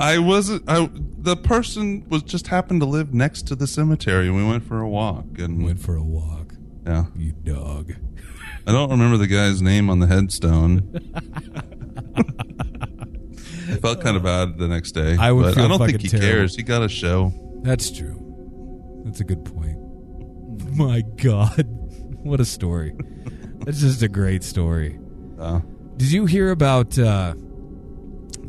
I 0.00 0.18
wasn't. 0.18 0.64
I 0.68 0.88
the 0.94 1.36
person 1.36 2.06
was 2.08 2.22
just 2.22 2.46
happened 2.48 2.80
to 2.80 2.86
live 2.86 3.12
next 3.14 3.46
to 3.48 3.54
the 3.54 3.66
cemetery, 3.66 4.26
and 4.28 4.34
we 4.36 4.44
went 4.44 4.64
for 4.64 4.80
a 4.80 4.88
walk. 4.88 5.26
And 5.38 5.62
Went 5.64 5.78
for 5.80 5.94
a 5.96 6.02
walk. 6.02 6.54
yeah, 6.86 7.04
You 7.14 7.32
dog. 7.32 7.92
I 8.66 8.72
don't 8.72 8.90
remember 8.90 9.16
the 9.18 9.26
guy's 9.26 9.60
name 9.62 9.88
on 9.90 9.98
the 10.00 10.06
headstone. 10.06 10.90
I 13.68 13.76
felt 13.76 14.00
kind 14.00 14.16
of 14.16 14.22
bad 14.22 14.58
the 14.58 14.68
next 14.68 14.92
day. 14.92 15.16
I 15.18 15.32
would 15.32 15.56
I 15.58 15.68
don't 15.68 15.78
think 15.78 16.00
he 16.02 16.08
terrible. 16.08 16.26
cares. 16.28 16.56
He 16.56 16.62
got 16.62 16.82
a 16.82 16.88
show. 16.88 17.32
That's 17.62 17.90
true. 17.90 18.16
That's 19.04 19.20
a 19.20 19.24
good 19.24 19.44
point. 19.44 19.76
My 20.76 21.02
God, 21.16 21.64
what 22.22 22.40
a 22.40 22.44
story! 22.44 22.94
That's 23.64 23.80
just 23.80 24.02
a 24.02 24.08
great 24.08 24.42
story. 24.44 24.98
Uh, 25.38 25.60
Did 25.96 26.12
you 26.12 26.26
hear 26.26 26.50
about? 26.50 26.98
Uh, 26.98 27.34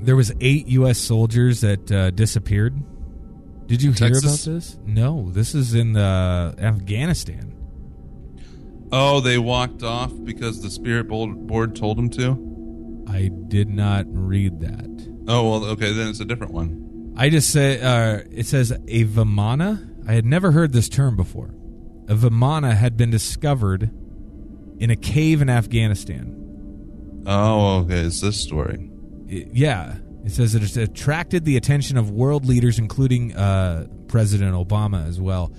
there 0.02 0.16
was 0.16 0.32
eight 0.42 0.68
U.S. 0.68 0.98
soldiers 0.98 1.62
that 1.62 1.92
uh, 1.92 2.12
disappeared. 2.12 2.82
Did 3.68 3.82
you 3.82 3.92
hear 3.92 4.10
Texas? 4.10 4.46
about 4.46 4.54
this? 4.56 4.80
No, 4.86 5.30
this 5.32 5.56
is 5.56 5.74
in 5.74 5.96
uh, 5.96 6.56
Afghanistan. 6.60 7.56
oh, 8.92 9.20
they 9.22 9.38
walked 9.38 9.84
off 9.84 10.12
because 10.24 10.62
the 10.62 10.70
spirit 10.70 11.08
board 11.08 11.48
board 11.48 11.76
told 11.76 11.98
them 11.98 12.10
to. 12.12 13.06
I 13.08 13.30
did 13.48 13.70
not 13.70 14.06
read 14.10 14.60
that. 14.62 15.08
Oh 15.28 15.50
well, 15.50 15.66
okay, 15.72 15.94
then 15.94 16.10
it's 16.10 16.20
a 16.20 16.26
different 16.26 16.54
one. 16.54 17.14
I 17.16 17.30
just 17.30 17.50
say 17.52 17.80
uh, 17.82 18.24
it 18.32 18.46
says 18.46 18.72
a 18.72 19.06
Vimana. 19.06 19.88
I 20.08 20.14
had 20.14 20.26
never 20.26 20.52
heard 20.52 20.74
this 20.74 20.90
term 20.90 21.16
before. 21.16 21.54
A 22.08 22.16
Vimana 22.16 22.76
had 22.76 22.98
been 22.98 23.12
discovered 23.12 23.92
in 24.80 24.90
a 24.90 24.96
cave 24.96 25.42
in 25.42 25.50
Afghanistan. 25.50 26.36
Oh, 27.26 27.80
okay, 27.82 28.00
it's 28.00 28.20
this 28.22 28.42
story. 28.42 28.91
Yeah, 29.32 29.96
it 30.26 30.32
says 30.32 30.56
it 30.56 30.62
has 30.62 30.76
attracted 30.76 31.46
the 31.46 31.56
attention 31.56 31.98
of 31.98 32.12
world 32.12 32.46
leaders, 32.46 32.78
including 32.78 33.34
uh, 33.34 33.88
President 34.10 34.54
Obama 34.54 35.08
as 35.08 35.22
well. 35.22 35.54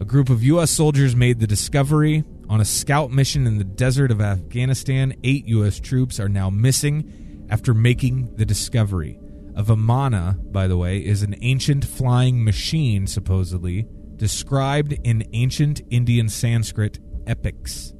A 0.00 0.04
group 0.04 0.30
of 0.30 0.42
U.S. 0.42 0.72
soldiers 0.72 1.14
made 1.14 1.38
the 1.38 1.46
discovery 1.46 2.24
on 2.48 2.60
a 2.60 2.64
scout 2.64 3.12
mission 3.12 3.46
in 3.46 3.58
the 3.58 3.64
desert 3.64 4.10
of 4.10 4.20
Afghanistan. 4.20 5.14
Eight 5.22 5.46
U.S. 5.46 5.78
troops 5.78 6.18
are 6.18 6.28
now 6.28 6.50
missing 6.50 7.46
after 7.50 7.72
making 7.72 8.34
the 8.34 8.44
discovery. 8.44 9.16
A 9.54 9.62
Vimana, 9.62 10.36
by 10.50 10.66
the 10.66 10.76
way, 10.76 10.98
is 10.98 11.22
an 11.22 11.36
ancient 11.40 11.84
flying 11.84 12.42
machine, 12.42 13.06
supposedly, 13.06 13.86
described 14.16 14.92
in 15.04 15.28
ancient 15.32 15.82
Indian 15.88 16.28
Sanskrit 16.28 16.98
epics. 17.28 17.94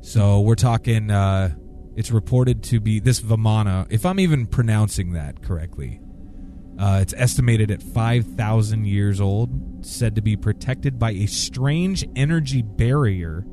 So 0.00 0.40
we're 0.40 0.54
talking. 0.54 1.10
Uh, 1.10 1.56
it's 1.96 2.10
reported 2.10 2.62
to 2.64 2.80
be 2.80 3.00
this 3.00 3.20
Vimana, 3.20 3.86
if 3.90 4.06
I'm 4.06 4.20
even 4.20 4.46
pronouncing 4.46 5.12
that 5.12 5.42
correctly. 5.42 6.00
Uh, 6.78 6.98
it's 7.02 7.14
estimated 7.16 7.70
at 7.70 7.82
5,000 7.82 8.86
years 8.86 9.20
old, 9.20 9.84
said 9.84 10.16
to 10.16 10.22
be 10.22 10.36
protected 10.36 10.98
by 10.98 11.10
a 11.12 11.26
strange 11.26 12.04
energy 12.16 12.62
barrier 12.62 13.44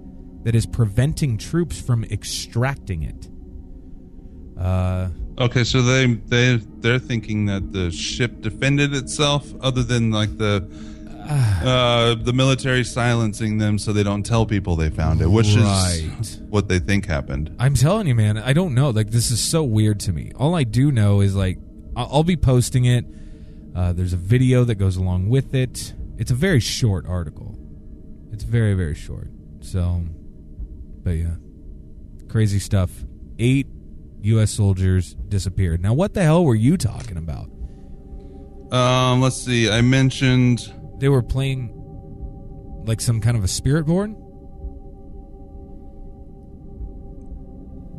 that 0.44 0.56
is 0.56 0.66
preventing 0.66 1.38
troops 1.38 1.82
from 1.82 2.06
extracting 2.06 3.04
it. 3.04 3.30
Uh, 4.58 5.10
Okay, 5.40 5.64
so 5.64 5.82
they 5.82 6.06
they 6.06 6.58
they're 6.80 7.00
thinking 7.00 7.46
that 7.46 7.72
the 7.72 7.92
ship 7.92 8.42
defended 8.42 8.94
itself, 8.94 9.48
other 9.62 9.84
than 9.84 10.12
like 10.12 10.38
the 10.38 10.70
uh, 11.30 12.16
the 12.16 12.34
military 12.34 12.84
silencing 12.84 13.58
them 13.58 13.78
so 13.78 13.94
they 13.94 14.04
don't 14.04 14.24
tell 14.26 14.46
people 14.46 14.76
they 14.76 14.90
found 14.90 15.22
it, 15.22 15.30
which 15.30 15.56
Right. 15.56 16.10
is 16.20 16.38
what 16.50 16.68
they 16.68 16.80
think 16.80 17.06
happened. 17.06 17.56
I'm 17.60 17.76
telling 17.76 18.08
you, 18.08 18.16
man, 18.16 18.38
I 18.38 18.54
don't 18.54 18.74
know. 18.74 18.90
Like, 18.90 19.12
this 19.12 19.30
is 19.32 19.40
so 19.40 19.64
weird 19.64 20.00
to 20.02 20.14
me. 20.14 20.32
All 20.36 20.56
I 20.56 20.64
do 20.64 20.92
know 20.92 21.22
is, 21.22 21.36
like, 21.36 21.60
I- 21.96 22.04
I'll 22.04 22.24
be 22.24 22.38
posting 22.38 22.86
it. 22.86 23.06
Uh, 23.76 23.94
there's 23.94 24.14
a 24.14 24.18
video 24.18 24.64
that 24.64 24.76
goes 24.76 24.96
along 24.98 25.30
with 25.30 25.54
it. 25.54 25.94
It's 26.18 26.32
a 26.32 26.36
very 26.36 26.60
short 26.60 27.06
article. 27.06 27.58
It's 28.32 28.44
very, 28.44 28.74
very 28.74 28.96
short. 28.96 29.30
So, 29.62 30.04
but 31.04 31.12
yeah. 31.12 31.36
Crazy 32.28 32.60
stuff. 32.60 32.90
Eight 33.38 33.68
U.S. 34.22 34.52
soldiers 34.52 35.16
disappeared. 35.30 35.82
Now, 35.82 35.94
what 35.94 36.14
the 36.14 36.24
hell 36.24 36.44
were 36.44 36.56
you 36.56 36.76
talking 36.78 37.18
about? 37.18 37.50
Um, 38.72 39.22
let's 39.22 39.38
see. 39.38 39.70
I 39.70 39.82
mentioned 39.82 40.72
They 41.00 41.10
were 41.10 41.24
playing 41.24 41.74
like 42.86 43.02
some 43.02 43.22
kind 43.22 43.38
of 43.38 43.44
a 43.44 43.48
spirit 43.48 43.86
board? 43.86 44.16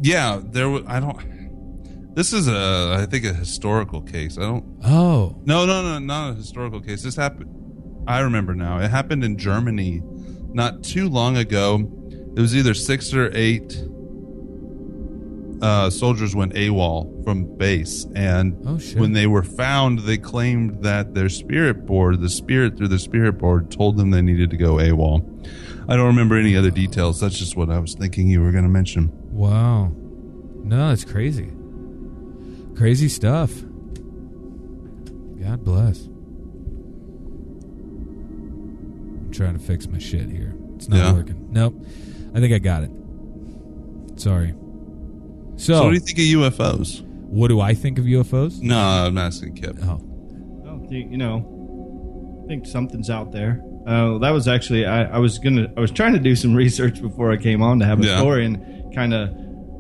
yeah, 0.03 0.41
there. 0.43 0.69
was. 0.69 0.83
I 0.87 1.01
don't. 1.01 2.15
This 2.15 2.33
is 2.33 2.49
a 2.49 2.97
I 2.99 3.07
think 3.07 3.25
a 3.25 3.33
historical 3.33 4.03
case. 4.03 4.39
I 4.39 4.43
don't. 4.43 4.65
Oh. 4.85 5.41
No, 5.45 5.67
no, 5.67 5.83
no, 5.83 5.99
not 5.99 6.33
a 6.33 6.35
historical 6.35 6.81
case. 6.81 7.03
This 7.03 7.17
happened. 7.17 7.55
I 8.07 8.21
remember 8.21 8.55
now. 8.55 8.79
It 8.79 8.91
happened 8.91 9.25
in 9.25 9.37
Germany 9.37 10.03
not 10.53 10.83
too 10.83 11.09
long 11.09 11.37
ago. 11.37 11.89
It 12.37 12.41
was 12.41 12.57
either 12.57 12.75
six 12.75 13.13
or 13.15 13.31
eight 13.35 13.83
uh, 15.63 15.91
soldiers 15.91 16.35
went 16.35 16.55
AWOL 16.55 17.23
from 17.25 17.57
base, 17.57 18.07
and 18.15 18.57
Oh, 18.67 18.79
when 18.99 19.13
they 19.13 19.27
were 19.27 19.43
found, 19.43 20.01
they 20.01 20.17
claimed 20.19 20.83
that 20.83 21.15
their 21.15 21.29
spirit 21.29 21.85
board, 21.87 22.21
the 22.21 22.31
spirit 22.31 22.77
through 22.77 22.89
the 22.89 22.99
spirit 22.99 23.39
board, 23.39 23.71
told 23.71 23.97
them 23.97 24.11
they 24.11 24.23
needed 24.23 24.51
to 24.51 24.57
go 24.57 24.75
AWOL. 24.77 25.23
I 25.89 25.97
don't 25.97 26.07
remember 26.07 26.37
any 26.37 26.57
other 26.57 26.71
details. 26.71 27.21
That's 27.21 27.39
just 27.39 27.57
what 27.57 27.69
I 27.71 27.79
was 27.79 27.95
thinking 27.95 28.29
you 28.29 28.41
were 28.43 28.53
going 28.53 28.65
to 28.65 28.71
mention. 28.71 29.11
Wow. 29.33 29.93
No, 30.63 30.91
it's 30.93 31.05
crazy. 31.05 31.51
Crazy 32.77 33.09
stuff. 33.09 33.51
God 35.43 35.65
bless. 35.65 36.07
I'm 39.21 39.31
trying 39.33 39.55
to 39.59 39.65
fix 39.65 39.87
my 39.89 39.99
shit 39.99 40.29
here. 40.31 40.55
It's 40.77 40.89
not 40.89 40.99
Yeah. 40.99 41.13
working. 41.13 41.49
Nope. 41.51 41.75
I 42.35 42.41
think 42.41 42.53
I 42.55 42.59
got 42.59 42.85
it. 42.85 42.91
Sorry. 44.17 44.55
So, 45.61 45.75
So, 45.75 45.83
what 45.85 45.89
do 45.91 45.95
you 45.95 46.01
think 46.01 46.19
of 46.19 46.25
UFOs? 46.25 47.03
what 47.31 47.49
do 47.49 47.61
I 47.61 47.75
think 47.75 47.99
of 47.99 48.05
UFOs? 48.07 48.61
No, 48.61 48.77
I'm 48.79 49.15
not 49.15 49.27
asking 49.27 49.55
Kip. 49.55 49.77
Oh. 49.85 50.01
I 50.63 50.67
don't 50.67 50.87
think 50.89 51.11
you 51.13 51.19
know. 51.19 52.43
I 52.45 52.49
think 52.49 52.67
something's 52.67 53.11
out 53.11 53.31
there. 53.31 53.63
Uh, 53.87 54.19
that 54.19 54.31
was 54.31 54.49
actually 54.49 54.85
I, 54.87 55.05
I 55.05 55.19
was 55.19 55.39
gonna 55.39 55.69
I 55.77 55.81
was 55.81 55.91
trying 55.91 56.13
to 56.15 56.19
do 56.19 56.35
some 56.35 56.55
research 56.65 57.01
before 57.01 57.31
I 57.31 57.37
came 57.37 57.63
on 57.63 57.79
to 57.81 57.85
have 57.87 58.01
a 58.01 58.07
Yeah. 58.07 58.19
story 58.19 58.45
and 58.47 58.95
kind 58.95 59.15
of 59.15 59.31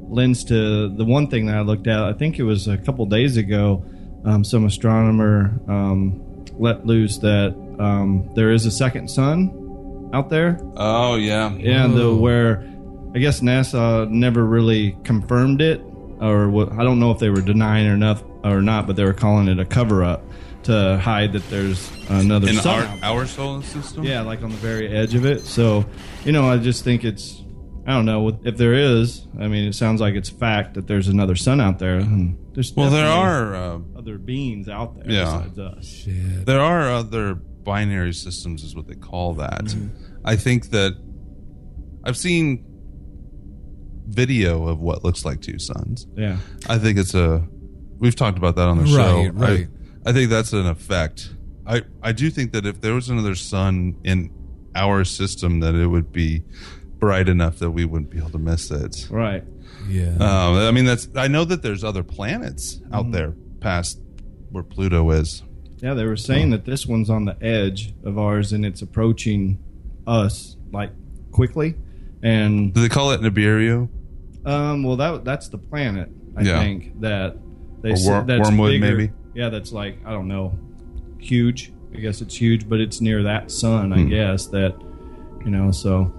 lends 0.09 0.45
to 0.45 0.89
the 0.97 1.05
one 1.05 1.27
thing 1.29 1.47
that 1.47 1.57
I 1.57 1.61
looked 1.63 1.87
at. 1.87 1.99
I 2.03 2.13
think 2.13 2.39
it 2.39 2.43
was 2.45 2.69
a 2.69 2.77
couple 2.79 3.05
days 3.07 3.37
ago. 3.37 3.85
Um, 4.25 4.45
some 4.45 4.67
astronomer 4.67 5.59
um, 5.69 6.45
let 6.59 6.85
loose 6.87 7.19
that 7.19 7.55
um, 7.79 8.31
there 8.35 8.51
is 8.53 8.67
a 8.67 8.71
second 8.71 9.09
sun 9.11 10.11
out 10.13 10.29
there. 10.29 10.61
Oh 10.77 11.15
yeah, 11.17 11.53
Yeah, 11.55 11.87
the 11.87 12.15
where 12.15 12.65
I 13.15 13.19
guess 13.19 13.41
NASA 13.41 14.09
never 14.09 14.45
really 14.47 14.97
confirmed 15.05 15.61
it, 15.61 15.81
or 16.21 16.49
what, 16.49 16.73
I 16.73 16.85
don't 16.85 17.01
know 17.01 17.11
if 17.11 17.19
they 17.19 17.31
were 17.31 17.41
denying 17.41 17.87
it 17.87 17.93
enough 17.93 18.23
or 18.45 18.63
not, 18.63 18.87
but 18.87 18.97
they 18.97 19.05
were 19.05 19.13
calling 19.15 19.49
it 19.49 19.59
a 19.59 19.65
cover 19.65 20.03
up 20.05 20.23
to 20.65 20.99
hide 20.99 21.33
that 21.33 21.49
there's 21.51 21.91
another 22.11 22.49
in 22.49 22.57
sun. 22.57 22.87
our 23.03 23.21
our 23.21 23.27
solar 23.27 23.63
system. 23.63 24.05
Yeah, 24.05 24.21
like 24.21 24.43
on 24.43 24.51
the 24.51 24.57
very 24.57 24.89
edge 24.89 25.15
of 25.15 25.25
it. 25.25 25.41
So, 25.45 25.85
you 26.25 26.33
know, 26.33 26.49
I 26.49 26.59
just 26.59 26.85
think 26.85 27.03
it's 27.05 27.43
I 27.87 27.93
don't 27.95 28.05
know 28.05 28.39
if 28.45 28.57
there 28.59 28.75
is. 28.75 29.27
I 29.41 29.49
mean, 29.49 29.67
it 29.67 29.75
sounds 29.75 30.01
like 30.01 30.15
it's 30.15 30.29
fact 30.29 30.75
that 30.75 30.87
there's 30.87 31.09
another 31.09 31.35
sun 31.35 31.61
out 31.61 31.79
there, 31.79 31.97
and 31.97 32.37
there's 32.55 32.73
Well, 32.75 32.91
there 32.91 33.09
are 33.09 33.55
uh, 33.55 33.79
other 33.97 34.19
beings 34.19 34.69
out 34.69 34.95
there 35.03 35.11
Yeah. 35.11 35.25
besides 35.49 35.59
us. 35.59 35.87
Shit. 35.87 36.45
there 36.47 36.61
are 36.61 36.91
other 36.91 37.35
binary 37.35 38.13
systems, 38.13 38.63
is 38.63 38.77
what 38.77 38.87
they 38.87 38.95
call 38.95 39.35
that. 39.35 39.75
I 40.25 40.37
think 40.37 40.71
that 40.71 40.93
I've 42.05 42.17
seen 42.19 42.65
video 44.11 44.67
of 44.69 44.81
what 44.81 45.05
looks 45.05 45.25
like 45.25 45.41
two 45.41 45.59
suns. 45.59 46.07
Yeah, 46.17 46.39
I 46.69 46.79
think 46.79 46.99
it's 46.99 47.15
a. 47.15 47.47
We've 47.99 48.17
talked 48.17 48.39
about 48.39 48.57
that 48.57 48.67
on 48.69 48.79
the 48.79 48.87
show. 48.87 49.23
Right, 49.25 49.35
right. 49.35 49.69
I, 50.07 50.11
I 50.11 50.13
think 50.13 50.31
that's 50.31 50.53
an 50.53 50.67
effect. 50.67 51.31
I 51.67 51.83
I 52.03 52.13
do 52.13 52.31
think 52.31 52.53
that 52.53 52.67
if 52.67 52.81
there 52.81 52.95
was 52.95 53.09
another 53.09 53.35
sun 53.35 53.97
in 54.05 54.31
our 54.75 55.05
system, 55.05 55.61
that 55.61 55.75
it 55.75 55.87
would 55.87 56.13
be 56.13 56.43
bright 56.99 57.29
enough 57.29 57.59
that 57.59 57.71
we 57.71 57.85
wouldn't 57.85 58.11
be 58.11 58.19
able 58.19 58.31
to 58.31 58.39
miss 58.39 58.71
it. 58.71 59.09
right. 59.11 59.45
Yeah. 59.89 60.11
Um, 60.17 60.57
I 60.57 60.71
mean, 60.73 60.85
that's. 60.85 61.09
I 61.17 61.27
know 61.27 61.45
that 61.45 61.63
there's 61.63 61.83
other 61.85 62.03
planets 62.03 62.81
out 62.93 63.11
there 63.13 63.35
past 63.61 63.99
where 64.51 64.63
Pluto 64.63 65.11
is. 65.11 65.43
Yeah, 65.79 65.95
they 65.95 66.05
were 66.05 66.17
saying 66.19 66.51
that 66.51 66.67
this 66.67 66.87
one's 66.87 67.09
on 67.09 67.25
the 67.25 67.37
edge 67.43 67.95
of 68.05 68.19
ours 68.19 68.53
and 68.53 68.67
it's 68.67 68.83
approaching 68.83 69.59
us 70.07 70.57
like 70.73 70.91
quickly. 71.33 71.75
And 72.23 72.75
Do 72.75 72.83
they 72.83 72.89
call 72.91 73.13
it 73.13 73.23
Nibiru? 73.23 73.89
Um, 74.45 74.83
well, 74.83 74.97
that 74.97 75.25
that's 75.25 75.49
the 75.49 75.59
planet 75.59 76.09
I 76.37 76.43
Yeah. 76.43 76.61
think 76.61 77.01
that 77.01 77.37
they 77.83 77.93
Or 77.93 77.97
said 77.97 78.11
wor- 78.13 78.23
that's 78.27 78.49
wormwood, 78.49 78.71
bigger. 78.73 78.97
maybe? 78.97 79.11
Yeah, 79.35 79.49
that's 79.49 79.73
like 79.73 79.99
I 80.05 80.13
don't 80.13 80.29
know, 80.29 80.53
huge. 81.19 81.73
I 81.95 81.99
guess 81.99 82.21
it's 82.21 82.37
huge, 82.37 82.69
but 82.69 82.81
it's 82.81 83.01
near 83.01 83.23
that 83.25 83.51
sun. 83.51 83.93
I 83.93 84.03
Hmm. 84.03 84.09
guess 84.09 84.47
that 84.49 84.75
you 85.45 85.51
know. 85.51 85.71
So, 85.71 86.13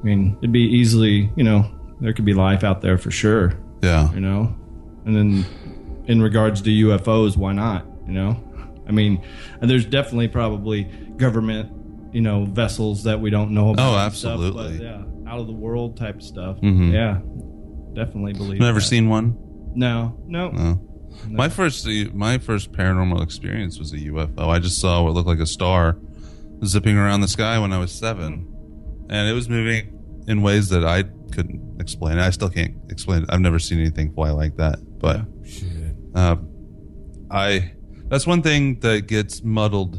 I 0.00 0.04
mean, 0.04 0.36
it'd 0.38 0.52
be 0.52 0.60
easily 0.62 1.30
you 1.36 1.44
know 1.44 1.64
there 2.00 2.12
could 2.12 2.24
be 2.24 2.34
life 2.34 2.64
out 2.64 2.80
there 2.80 2.98
for 2.98 3.10
sure. 3.10 3.52
Yeah. 3.82 4.12
You 4.14 4.20
know, 4.20 4.54
and 5.04 5.14
then 5.14 5.44
in 6.06 6.20
regards 6.22 6.60
to 6.62 6.70
UFOs, 6.70 7.36
why 7.36 7.52
not? 7.52 7.86
You 8.06 8.12
know, 8.14 8.36
I 8.88 8.92
mean, 8.92 9.20
and 9.60 9.70
there's 9.70 9.84
definitely 9.84 10.28
probably 10.28 10.84
government, 11.16 11.70
you 12.12 12.20
know, 12.20 12.44
vessels 12.46 13.04
that 13.04 13.20
we 13.20 13.30
don't 13.30 13.52
know 13.52 13.70
about. 13.70 13.92
Oh, 13.94 13.96
and 14.04 14.12
stuff, 14.12 14.32
absolutely. 14.32 14.78
but, 14.78 14.84
yeah, 14.84 15.02
out 15.30 15.38
of 15.38 15.46
the 15.46 15.52
world 15.52 15.96
type 15.96 16.20
stuff. 16.22 16.60
Mhm. 16.60 16.92
Yeah, 16.92 17.18
definitely 17.94 18.32
believe. 18.32 18.60
Never 18.60 18.80
that. 18.80 18.86
seen 18.86 19.08
one. 19.08 19.36
No, 19.74 20.18
no. 20.26 20.50
No. 20.50 20.88
My 21.28 21.48
first 21.48 21.86
my 22.14 22.38
first 22.38 22.72
paranormal 22.72 23.22
experience 23.22 23.78
was 23.78 23.92
a 23.92 23.96
UFO. 23.98 24.48
I 24.48 24.58
just 24.58 24.80
saw 24.80 25.02
what 25.02 25.14
looked 25.14 25.28
like 25.28 25.38
a 25.40 25.46
star 25.46 25.98
zipping 26.64 26.96
around 26.96 27.20
the 27.20 27.28
sky 27.28 27.58
when 27.58 27.72
I 27.72 27.78
was 27.78 27.92
seven, 27.92 28.46
and 29.10 29.28
it 29.28 29.32
was 29.32 29.48
moving 29.48 29.98
in 30.26 30.42
ways 30.42 30.68
that 30.70 30.84
I 30.84 31.04
couldn't 31.32 31.80
explain. 31.80 32.18
I 32.18 32.30
still 32.30 32.48
can't 32.50 32.74
explain 32.90 33.24
it. 33.24 33.30
I've 33.30 33.40
never 33.40 33.58
seen 33.58 33.78
anything 33.78 34.12
fly 34.14 34.30
like 34.30 34.56
that. 34.56 34.78
But 34.98 35.26
Shit. 35.44 35.66
uh, 36.14 36.36
I 37.30 37.72
that's 38.08 38.26
one 38.26 38.42
thing 38.42 38.80
that 38.80 39.06
gets 39.06 39.42
muddled 39.42 39.98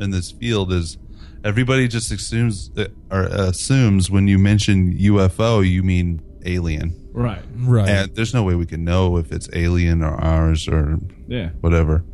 in 0.00 0.10
this 0.10 0.30
field 0.30 0.72
is 0.72 0.98
everybody 1.44 1.88
just 1.88 2.10
assumes 2.12 2.70
or 3.10 3.22
assumes 3.22 4.10
when 4.10 4.28
you 4.28 4.38
mention 4.38 4.96
UFO 4.98 5.66
you 5.68 5.82
mean 5.82 6.20
alien. 6.44 6.94
Right. 7.16 7.42
Right. 7.56 7.88
And 7.88 8.14
there's 8.14 8.34
no 8.34 8.42
way 8.42 8.54
we 8.54 8.66
can 8.66 8.84
know 8.84 9.16
if 9.16 9.32
it's 9.32 9.48
alien 9.54 10.02
or 10.02 10.14
ours 10.14 10.68
or 10.68 10.98
Yeah. 11.26 11.48
whatever. 11.62 12.04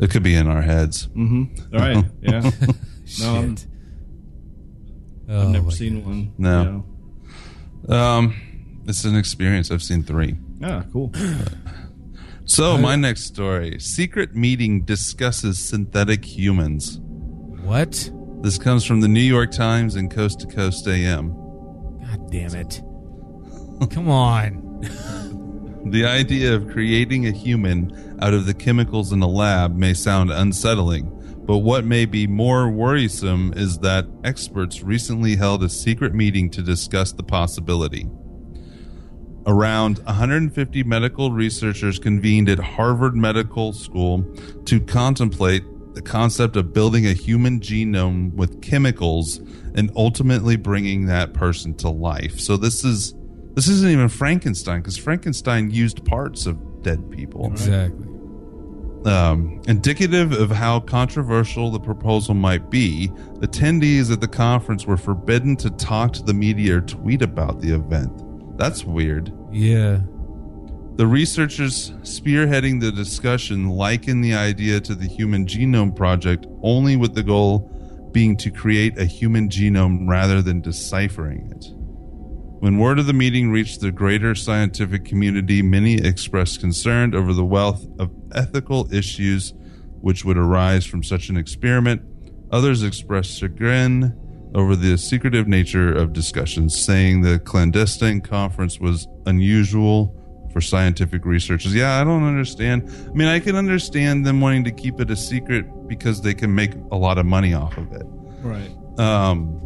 It 0.00 0.10
could 0.10 0.22
be 0.22 0.34
in 0.34 0.46
our 0.46 0.62
heads. 0.62 1.08
Mm-hmm. 1.08 1.76
Right. 1.76 2.04
Yeah. 2.22 2.50
Shit. 3.06 3.26
No, 3.26 3.34
I'm- 3.36 3.56
Oh, 5.30 5.42
I've 5.42 5.48
never 5.50 5.70
seen 5.70 5.96
God. 6.00 6.06
one. 6.06 6.32
No. 6.38 6.86
Um, 7.94 8.34
it's 8.86 9.04
an 9.04 9.14
experience. 9.16 9.70
I've 9.70 9.82
seen 9.82 10.02
three. 10.02 10.36
Ah, 10.62 10.84
cool. 10.92 11.12
So 12.46 12.78
my 12.78 12.96
next 12.96 13.24
story: 13.24 13.78
secret 13.78 14.34
meeting 14.34 14.82
discusses 14.86 15.58
synthetic 15.58 16.24
humans. 16.24 16.98
What? 17.62 18.10
This 18.40 18.56
comes 18.56 18.84
from 18.86 19.02
the 19.02 19.08
New 19.08 19.20
York 19.20 19.50
Times 19.50 19.96
and 19.96 20.10
Coast 20.10 20.40
to 20.40 20.46
Coast 20.46 20.88
AM. 20.88 21.28
God 22.00 22.30
damn 22.32 22.54
it. 22.54 22.80
Come 23.86 24.08
on. 24.08 24.64
The 25.84 26.04
idea 26.04 26.54
of 26.54 26.68
creating 26.68 27.26
a 27.26 27.30
human 27.30 28.18
out 28.20 28.34
of 28.34 28.44
the 28.44 28.52
chemicals 28.52 29.10
in 29.10 29.22
a 29.22 29.28
lab 29.28 29.74
may 29.74 29.94
sound 29.94 30.30
unsettling, 30.30 31.06
but 31.46 31.58
what 31.58 31.86
may 31.86 32.04
be 32.04 32.26
more 32.26 32.68
worrisome 32.68 33.54
is 33.56 33.78
that 33.78 34.06
experts 34.22 34.82
recently 34.82 35.36
held 35.36 35.62
a 35.62 35.68
secret 35.70 36.14
meeting 36.14 36.50
to 36.50 36.62
discuss 36.62 37.12
the 37.12 37.22
possibility. 37.22 38.06
Around 39.46 40.00
150 40.00 40.82
medical 40.82 41.32
researchers 41.32 41.98
convened 41.98 42.50
at 42.50 42.58
Harvard 42.58 43.16
Medical 43.16 43.72
School 43.72 44.26
to 44.66 44.80
contemplate 44.80 45.62
the 45.94 46.02
concept 46.02 46.56
of 46.56 46.74
building 46.74 47.06
a 47.06 47.14
human 47.14 47.60
genome 47.60 48.34
with 48.34 48.60
chemicals 48.60 49.38
and 49.74 49.90
ultimately 49.96 50.56
bringing 50.56 51.06
that 51.06 51.32
person 51.32 51.74
to 51.76 51.88
life. 51.88 52.38
So 52.38 52.58
this 52.58 52.84
is 52.84 53.14
this 53.58 53.66
isn't 53.66 53.90
even 53.90 54.08
Frankenstein 54.08 54.80
because 54.80 54.96
Frankenstein 54.96 55.68
used 55.68 56.04
parts 56.04 56.46
of 56.46 56.80
dead 56.84 57.10
people. 57.10 57.46
Exactly. 57.46 58.06
Um, 59.04 59.60
indicative 59.66 60.30
of 60.30 60.52
how 60.52 60.78
controversial 60.78 61.72
the 61.72 61.80
proposal 61.80 62.34
might 62.34 62.70
be, 62.70 63.08
attendees 63.40 64.12
at 64.12 64.20
the 64.20 64.28
conference 64.28 64.86
were 64.86 64.96
forbidden 64.96 65.56
to 65.56 65.70
talk 65.70 66.12
to 66.12 66.22
the 66.22 66.32
media 66.32 66.76
or 66.76 66.80
tweet 66.82 67.20
about 67.20 67.60
the 67.60 67.74
event. 67.74 68.56
That's 68.56 68.84
weird. 68.84 69.32
Yeah. 69.50 70.02
The 70.94 71.08
researchers 71.08 71.90
spearheading 72.02 72.80
the 72.80 72.92
discussion 72.92 73.70
liken 73.70 74.20
the 74.20 74.34
idea 74.34 74.78
to 74.82 74.94
the 74.94 75.08
Human 75.08 75.46
Genome 75.46 75.96
Project 75.96 76.46
only 76.62 76.94
with 76.94 77.16
the 77.16 77.24
goal 77.24 77.74
being 78.12 78.36
to 78.36 78.52
create 78.52 78.96
a 78.98 79.04
human 79.04 79.48
genome 79.48 80.08
rather 80.08 80.42
than 80.42 80.60
deciphering 80.60 81.50
it. 81.50 81.77
When 82.60 82.78
word 82.78 82.98
of 82.98 83.06
the 83.06 83.12
meeting 83.12 83.52
reached 83.52 83.80
the 83.80 83.92
greater 83.92 84.34
scientific 84.34 85.04
community, 85.04 85.62
many 85.62 85.94
expressed 85.94 86.58
concern 86.58 87.14
over 87.14 87.32
the 87.32 87.44
wealth 87.44 87.86
of 88.00 88.10
ethical 88.34 88.92
issues 88.92 89.54
which 90.00 90.24
would 90.24 90.36
arise 90.36 90.84
from 90.84 91.02
such 91.02 91.28
an 91.28 91.36
experiment. 91.36 92.02
Others 92.50 92.82
expressed 92.82 93.38
chagrin 93.38 94.16
over 94.54 94.74
the 94.74 94.96
secretive 94.98 95.46
nature 95.46 95.92
of 95.92 96.12
discussions, 96.12 96.84
saying 96.84 97.20
the 97.20 97.38
clandestine 97.38 98.20
conference 98.20 98.80
was 98.80 99.06
unusual 99.26 100.14
for 100.52 100.60
scientific 100.60 101.24
researchers. 101.24 101.74
Yeah, 101.74 102.00
I 102.00 102.04
don't 102.04 102.24
understand. 102.24 102.90
I 103.06 103.12
mean, 103.12 103.28
I 103.28 103.38
can 103.38 103.54
understand 103.54 104.26
them 104.26 104.40
wanting 104.40 104.64
to 104.64 104.72
keep 104.72 105.00
it 105.00 105.10
a 105.10 105.16
secret 105.16 105.86
because 105.86 106.22
they 106.22 106.34
can 106.34 106.54
make 106.54 106.72
a 106.90 106.96
lot 106.96 107.18
of 107.18 107.26
money 107.26 107.54
off 107.54 107.76
of 107.76 107.92
it. 107.92 108.06
Right. 108.40 108.70
Um, 108.98 109.60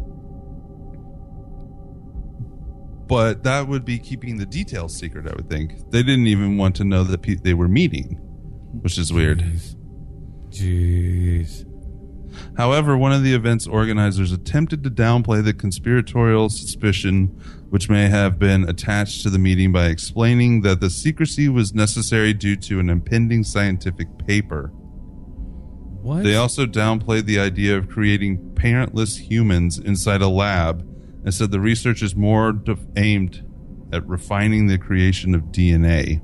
but 3.13 3.43
that 3.43 3.67
would 3.67 3.85
be 3.85 3.99
keeping 3.99 4.37
the 4.37 4.45
details 4.45 4.97
secret, 4.97 5.27
I 5.27 5.33
would 5.35 5.47
think. 5.47 5.91
They 5.91 6.01
didn't 6.01 6.25
even 6.25 6.57
want 6.57 6.75
to 6.77 6.83
know 6.83 7.03
that 7.03 7.21
pe- 7.21 7.35
they 7.35 7.53
were 7.53 7.67
meeting, 7.67 8.15
which 8.81 8.97
is 8.97 9.13
weird. 9.13 9.39
Jeez. 9.39 9.75
Jeez. 10.49 11.69
However, 12.57 12.97
one 12.97 13.11
of 13.11 13.21
the 13.21 13.35
event's 13.35 13.67
organizers 13.67 14.31
attempted 14.31 14.83
to 14.83 14.89
downplay 14.89 15.43
the 15.43 15.53
conspiratorial 15.53 16.49
suspicion 16.49 17.27
which 17.69 17.87
may 17.87 18.07
have 18.07 18.39
been 18.39 18.67
attached 18.67 19.21
to 19.23 19.29
the 19.29 19.39
meeting 19.39 19.71
by 19.71 19.87
explaining 19.87 20.61
that 20.61 20.79
the 20.79 20.89
secrecy 20.89 21.49
was 21.49 21.73
necessary 21.73 22.33
due 22.33 22.55
to 22.55 22.79
an 22.79 22.89
impending 22.89 23.43
scientific 23.43 24.07
paper. 24.25 24.67
What? 26.01 26.23
They 26.23 26.35
also 26.35 26.65
downplayed 26.65 27.25
the 27.25 27.39
idea 27.39 27.77
of 27.77 27.89
creating 27.89 28.39
parentless 28.55 29.17
humans 29.17 29.77
inside 29.77 30.21
a 30.21 30.27
lab 30.27 30.87
and 31.23 31.33
said 31.33 31.51
the 31.51 31.59
research 31.59 32.01
is 32.01 32.15
more 32.15 32.51
def- 32.51 32.85
aimed 32.95 33.45
at 33.91 34.07
refining 34.07 34.67
the 34.67 34.77
creation 34.77 35.35
of 35.35 35.43
DNA. 35.43 36.21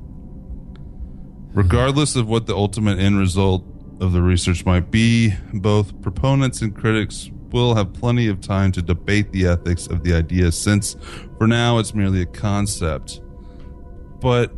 Regardless 1.53 2.15
of 2.15 2.27
what 2.27 2.47
the 2.47 2.55
ultimate 2.55 2.99
end 2.99 3.17
result 3.17 3.65
of 4.01 4.13
the 4.13 4.21
research 4.21 4.65
might 4.65 4.91
be, 4.91 5.33
both 5.53 6.01
proponents 6.01 6.61
and 6.61 6.75
critics 6.75 7.29
will 7.51 7.75
have 7.75 7.93
plenty 7.93 8.27
of 8.27 8.39
time 8.39 8.71
to 8.71 8.81
debate 8.81 9.31
the 9.31 9.47
ethics 9.47 9.87
of 9.87 10.03
the 10.03 10.13
idea 10.13 10.51
since 10.51 10.95
for 11.37 11.47
now 11.47 11.79
it's 11.79 11.93
merely 11.95 12.21
a 12.21 12.25
concept. 12.25 13.21
But 14.21 14.53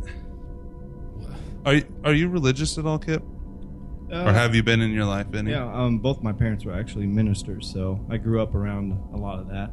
are 1.64 1.74
you, 1.74 1.84
are 2.04 2.12
you 2.12 2.28
religious 2.28 2.76
at 2.78 2.86
all, 2.86 2.98
Kip? 2.98 3.22
Uh, 4.12 4.24
or 4.24 4.32
have 4.32 4.54
you 4.54 4.62
been 4.62 4.82
in 4.82 4.92
your 4.92 5.06
life 5.06 5.32
any? 5.34 5.52
Yeah. 5.52 5.72
Um. 5.72 5.98
Both 5.98 6.22
my 6.22 6.32
parents 6.32 6.64
were 6.66 6.74
actually 6.74 7.06
ministers, 7.06 7.72
so 7.72 8.04
I 8.10 8.18
grew 8.18 8.42
up 8.42 8.54
around 8.54 8.92
a 9.14 9.16
lot 9.16 9.38
of 9.38 9.48
that. 9.48 9.70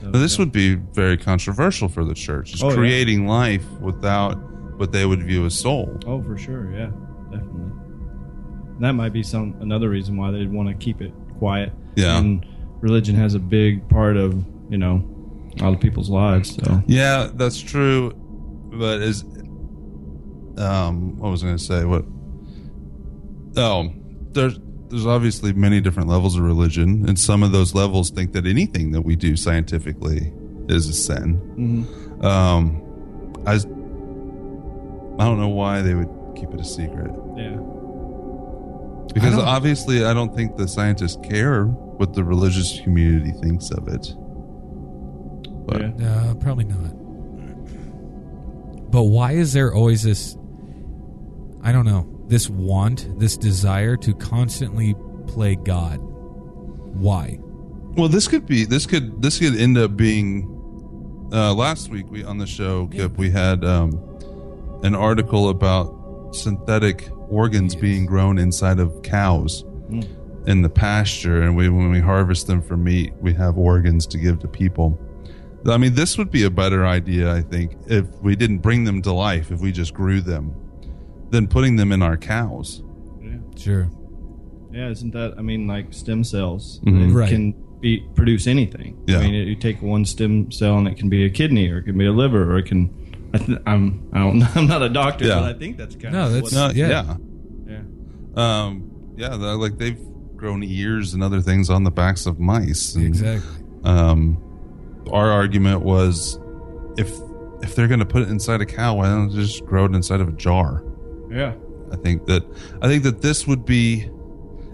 So, 0.00 0.10
But 0.10 0.18
this 0.18 0.36
yeah. 0.38 0.44
would 0.44 0.52
be 0.52 0.74
very 0.74 1.16
controversial 1.16 1.88
for 1.88 2.04
the 2.04 2.14
church. 2.14 2.52
It's 2.52 2.62
Oh, 2.62 2.68
yeah. 2.70 2.74
creating 2.76 3.26
life 3.26 3.64
without 3.80 4.34
what 4.78 4.92
they 4.92 5.04
would 5.06 5.22
view 5.22 5.44
as 5.46 5.58
soul. 5.58 5.98
Oh, 6.06 6.22
for 6.22 6.36
sure. 6.38 6.70
Yeah. 6.72 6.90
Definitely. 7.30 7.72
That 8.80 8.92
might 8.92 9.12
be 9.12 9.22
some 9.24 9.56
another 9.60 9.88
reason 9.88 10.16
why 10.16 10.30
they'd 10.30 10.52
want 10.52 10.68
to 10.68 10.74
keep 10.74 11.00
it 11.00 11.12
quiet. 11.38 11.72
Yeah. 11.96 12.16
And 12.18 12.46
religion 12.80 13.16
has 13.16 13.34
a 13.34 13.40
big 13.40 13.88
part 13.88 14.16
of 14.16 14.34
you 14.70 14.78
know 14.78 15.02
a 15.58 15.62
lot 15.64 15.74
of 15.74 15.80
people's 15.80 16.08
lives. 16.10 16.54
So. 16.54 16.82
Yeah, 16.86 17.28
that's 17.34 17.60
true. 17.60 18.12
But 18.70 19.00
is 19.00 19.24
um 20.58 21.16
what 21.18 21.30
was 21.30 21.42
I 21.42 21.46
gonna 21.48 21.58
say? 21.58 21.84
What 21.84 22.04
Oh, 23.56 23.92
there's 24.32 24.58
there's 24.90 25.06
obviously 25.06 25.52
many 25.52 25.80
different 25.80 26.08
levels 26.08 26.36
of 26.36 26.42
religion, 26.42 27.04
and 27.08 27.18
some 27.18 27.42
of 27.42 27.52
those 27.52 27.74
levels 27.74 28.10
think 28.10 28.32
that 28.32 28.46
anything 28.46 28.92
that 28.92 29.02
we 29.02 29.16
do 29.16 29.36
scientifically 29.36 30.32
is 30.68 30.88
a 30.88 30.92
sin. 30.92 31.40
Mhm. 31.56 32.24
Um 32.24 32.82
I 33.46 33.54
s- 33.54 33.64
I 35.18 35.24
don't 35.24 35.38
know 35.40 35.48
why 35.48 35.82
they 35.82 35.94
would 35.94 36.08
keep 36.36 36.52
it 36.54 36.60
a 36.60 36.64
secret. 36.64 37.10
Yeah. 37.36 37.56
Because 39.14 39.34
don't- 39.36 39.46
obviously, 39.46 40.04
I 40.04 40.12
don't 40.14 40.34
think 40.34 40.56
the 40.56 40.68
scientists 40.68 41.18
care 41.28 41.64
what 41.66 42.14
the 42.14 42.22
religious 42.22 42.80
community 42.80 43.32
thinks 43.32 43.70
of 43.70 43.88
it. 43.88 44.14
But 45.66 45.80
yeah. 45.80 45.90
No, 45.98 46.34
probably 46.40 46.64
not. 46.64 46.92
But 48.90 49.04
why 49.04 49.32
is 49.32 49.52
there 49.52 49.74
always 49.74 50.02
this? 50.02 50.36
I 51.62 51.72
don't 51.72 51.84
know. 51.84 52.06
This 52.28 52.48
want, 52.50 53.18
this 53.18 53.36
desire 53.36 53.96
to 53.96 54.14
constantly 54.14 54.94
play 55.26 55.56
God. 55.56 55.98
Why? 56.00 57.38
well, 57.96 58.08
this 58.08 58.28
could 58.28 58.46
be 58.46 58.64
this 58.64 58.86
could 58.86 59.20
this 59.22 59.38
could 59.38 59.56
end 59.56 59.76
up 59.78 59.96
being. 59.96 60.54
Uh, 61.32 61.52
last 61.52 61.90
week 61.90 62.06
we 62.10 62.24
on 62.24 62.38
the 62.38 62.46
show, 62.46 62.86
Kip, 62.86 63.18
we 63.18 63.30
had 63.30 63.64
um, 63.64 63.92
an 64.82 64.94
article 64.94 65.48
about 65.50 66.34
synthetic 66.34 67.08
organs 67.28 67.74
Yes. 67.74 67.80
being 67.82 68.06
grown 68.06 68.38
inside 68.38 68.78
of 68.78 69.02
cows 69.02 69.64
Mm. 69.90 70.06
in 70.46 70.62
the 70.62 70.68
pasture, 70.68 71.42
and 71.42 71.56
we 71.56 71.68
when 71.70 71.90
we 71.90 71.98
harvest 72.00 72.46
them 72.46 72.60
for 72.62 72.76
meat, 72.76 73.12
we 73.20 73.32
have 73.34 73.56
organs 73.58 74.06
to 74.08 74.18
give 74.18 74.38
to 74.40 74.48
people. 74.48 74.98
I 75.66 75.76
mean, 75.78 75.94
this 75.94 76.16
would 76.18 76.30
be 76.30 76.44
a 76.44 76.50
better 76.50 76.86
idea, 76.86 77.34
I 77.34 77.40
think, 77.42 77.76
if 77.86 78.06
we 78.22 78.36
didn't 78.36 78.58
bring 78.58 78.84
them 78.84 79.02
to 79.02 79.12
life, 79.12 79.50
if 79.50 79.60
we 79.60 79.72
just 79.72 79.92
grew 79.92 80.20
them, 80.20 80.54
than 81.30 81.46
putting 81.48 81.76
them 81.76 81.92
in 81.92 82.02
our 82.02 82.16
cows. 82.16 82.82
Yeah. 83.22 83.36
Sure. 83.56 83.90
Yeah, 84.72 84.88
isn't 84.90 85.12
that? 85.12 85.34
I 85.38 85.42
mean, 85.42 85.66
like 85.66 85.92
stem 85.92 86.22
cells 86.24 86.80
Mhm. 86.84 87.14
Right. 87.14 87.28
can 87.28 87.54
be, 87.80 88.04
produce 88.14 88.46
anything. 88.46 88.96
Yeah. 89.06 89.18
I 89.18 89.22
mean, 89.22 89.34
you 89.48 89.54
take 89.56 89.80
one 89.82 90.04
stem 90.04 90.50
cell 90.50 90.78
and 90.78 90.86
it 90.88 90.96
can 90.96 91.08
be 91.08 91.24
a 91.24 91.30
kidney 91.30 91.68
or 91.70 91.78
it 91.78 91.84
can 91.84 91.96
be 91.98 92.06
a 92.06 92.12
liver 92.12 92.52
or 92.52 92.58
it 92.58 92.66
can. 92.66 92.90
I 93.34 93.38
th- 93.38 93.58
I'm 93.66 94.08
I 94.12 94.18
don't 94.20 94.42
I'm 94.56 94.66
not 94.66 94.82
a 94.82 94.88
doctor, 94.88 95.26
Yeah. 95.26 95.40
but 95.40 95.54
I 95.54 95.58
think 95.58 95.76
that's 95.76 95.94
kind 95.96 96.14
No, 96.14 96.26
of 96.26 96.32
that's- 96.32 96.52
what, 96.54 96.74
No, 96.74 96.80
Yeah. 96.80 96.88
yeah. 97.68 97.78
yeah. 98.36 98.64
Um, 98.64 98.90
yeah, 99.16 99.36
they're 99.36 99.54
like 99.56 99.78
they've 99.78 99.98
grown 100.36 100.62
ears 100.62 101.14
and 101.14 101.22
other 101.22 101.40
things 101.40 101.68
on 101.70 101.82
the 101.84 101.90
backs 101.90 102.26
of 102.26 102.38
mice. 102.38 102.94
And, 102.94 103.04
Exactly. 103.06 103.64
Um, 103.84 104.38
our 105.10 105.30
argument 105.30 105.82
was 105.82 106.38
if 106.96 107.12
if 107.62 107.74
they're 107.74 107.88
going 107.88 107.98
to 108.00 108.06
put 108.06 108.22
it 108.22 108.28
inside 108.28 108.60
a 108.60 108.66
cow, 108.66 108.94
why 108.96 109.06
don't 109.08 109.28
they 109.30 109.34
just 109.42 109.64
grow 109.66 109.84
it 109.86 109.94
inside 109.94 110.20
of 110.20 110.28
a 110.28 110.32
jar? 110.32 110.84
Yeah. 111.30 111.54
I 111.92 111.96
think 111.96 112.26
that 112.26 112.44
I 112.82 112.88
think 112.88 113.02
that 113.04 113.22
this 113.22 113.46
would 113.46 113.64
be 113.64 114.10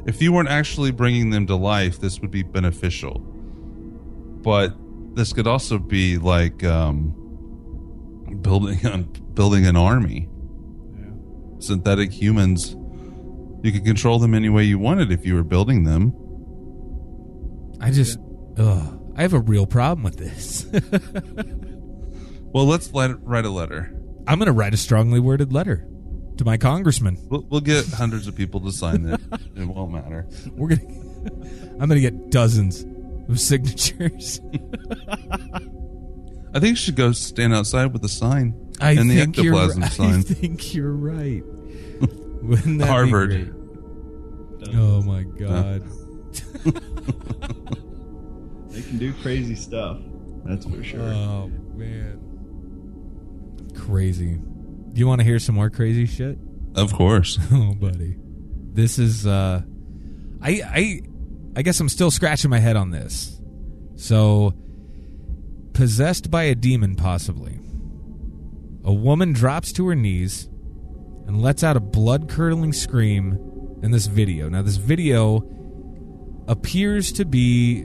if 0.06 0.20
you 0.20 0.32
weren't 0.32 0.48
actually 0.48 0.90
bringing 0.90 1.30
them 1.30 1.46
to 1.46 1.56
life, 1.56 2.00
this 2.00 2.20
would 2.20 2.30
be 2.30 2.42
beneficial. 2.42 3.20
But 4.42 4.74
this 5.14 5.32
could 5.32 5.46
also 5.46 5.78
be 5.78 6.18
like 6.18 6.62
um, 6.64 7.14
building 8.42 8.84
on 8.86 9.04
building 9.34 9.66
an 9.66 9.76
army. 9.76 10.28
Synthetic 11.60 12.12
humans, 12.12 12.76
you 13.62 13.72
could 13.72 13.84
control 13.84 14.18
them 14.18 14.34
any 14.34 14.50
way 14.50 14.64
you 14.64 14.78
wanted 14.78 15.10
if 15.10 15.24
you 15.24 15.34
were 15.34 15.44
building 15.44 15.84
them. 15.84 16.12
I 17.80 17.90
just, 17.90 18.18
ugh, 18.58 19.00
I 19.16 19.22
have 19.22 19.32
a 19.32 19.40
real 19.40 19.66
problem 19.66 20.02
with 20.02 20.16
this. 20.16 20.66
Well, 22.54 22.66
let's 22.66 22.94
let 22.94 23.20
write 23.26 23.44
a 23.44 23.50
letter. 23.50 23.92
I'm 24.28 24.38
going 24.38 24.46
to 24.46 24.52
write 24.52 24.74
a 24.74 24.76
strongly 24.76 25.18
worded 25.18 25.52
letter 25.52 25.88
to 26.38 26.44
my 26.44 26.56
congressman. 26.56 27.18
We'll, 27.28 27.42
we'll 27.48 27.60
get 27.60 27.86
hundreds 27.88 28.26
of 28.26 28.34
people 28.36 28.60
to 28.60 28.72
sign 28.72 29.06
it. 29.06 29.20
it 29.56 29.64
won't 29.66 29.92
matter. 29.92 30.26
We're 30.52 30.68
gonna, 30.68 30.82
I'm 31.80 31.88
going 31.88 31.90
to 31.90 32.00
get 32.00 32.30
dozens 32.30 32.84
of 33.28 33.40
signatures. 33.40 34.40
I 36.52 36.60
think 36.60 36.70
you 36.70 36.76
should 36.76 36.96
go 36.96 37.12
stand 37.12 37.54
outside 37.54 37.92
with 37.92 38.04
a 38.04 38.08
sign 38.08 38.54
I 38.80 38.92
and 38.92 39.10
the 39.10 39.16
think 39.16 39.36
you're. 39.38 39.54
ectoplasm 39.54 39.82
I 40.08 40.22
think 40.22 40.74
you're 40.74 40.92
right. 40.92 41.42
Wouldn't 42.42 42.78
that 42.78 42.84
be 42.84 42.88
Harvard. 42.90 43.30
great? 43.30 43.50
Oh 44.76 45.02
my 45.02 45.22
god. 45.22 45.82
They 48.70 48.82
can 48.82 48.98
do 48.98 49.12
crazy 49.14 49.54
stuff. 49.54 49.98
That's 50.44 50.66
for 50.66 50.82
sure. 50.82 51.00
Oh 51.00 51.48
man. 51.74 52.20
Crazy. 53.76 54.38
Do 54.94 55.00
you 55.00 55.08
want 55.08 55.20
to 55.20 55.24
hear 55.24 55.40
some 55.40 55.56
more 55.56 55.70
crazy 55.70 56.06
shit? 56.06 56.38
Of 56.76 56.94
course. 56.94 57.38
Oh, 57.52 57.74
buddy. 57.74 58.16
This 58.72 58.98
is 58.98 59.26
uh 59.26 59.62
I 60.40 60.62
I 60.64 61.00
I 61.56 61.62
guess 61.62 61.80
I'm 61.80 61.88
still 61.88 62.12
scratching 62.12 62.48
my 62.50 62.60
head 62.60 62.76
on 62.76 62.90
this. 62.90 63.40
So 63.96 64.54
possessed 65.72 66.30
by 66.30 66.44
a 66.44 66.54
demon 66.54 66.94
possibly. 66.94 67.58
A 68.84 68.92
woman 68.92 69.32
drops 69.32 69.72
to 69.72 69.88
her 69.88 69.96
knees 69.96 70.48
and 71.26 71.42
lets 71.42 71.64
out 71.64 71.76
a 71.76 71.80
blood-curdling 71.80 72.72
scream 72.72 73.78
in 73.82 73.90
this 73.90 74.06
video. 74.06 74.48
Now 74.48 74.62
this 74.62 74.76
video 74.76 75.42
appears 76.46 77.10
to 77.12 77.24
be 77.24 77.84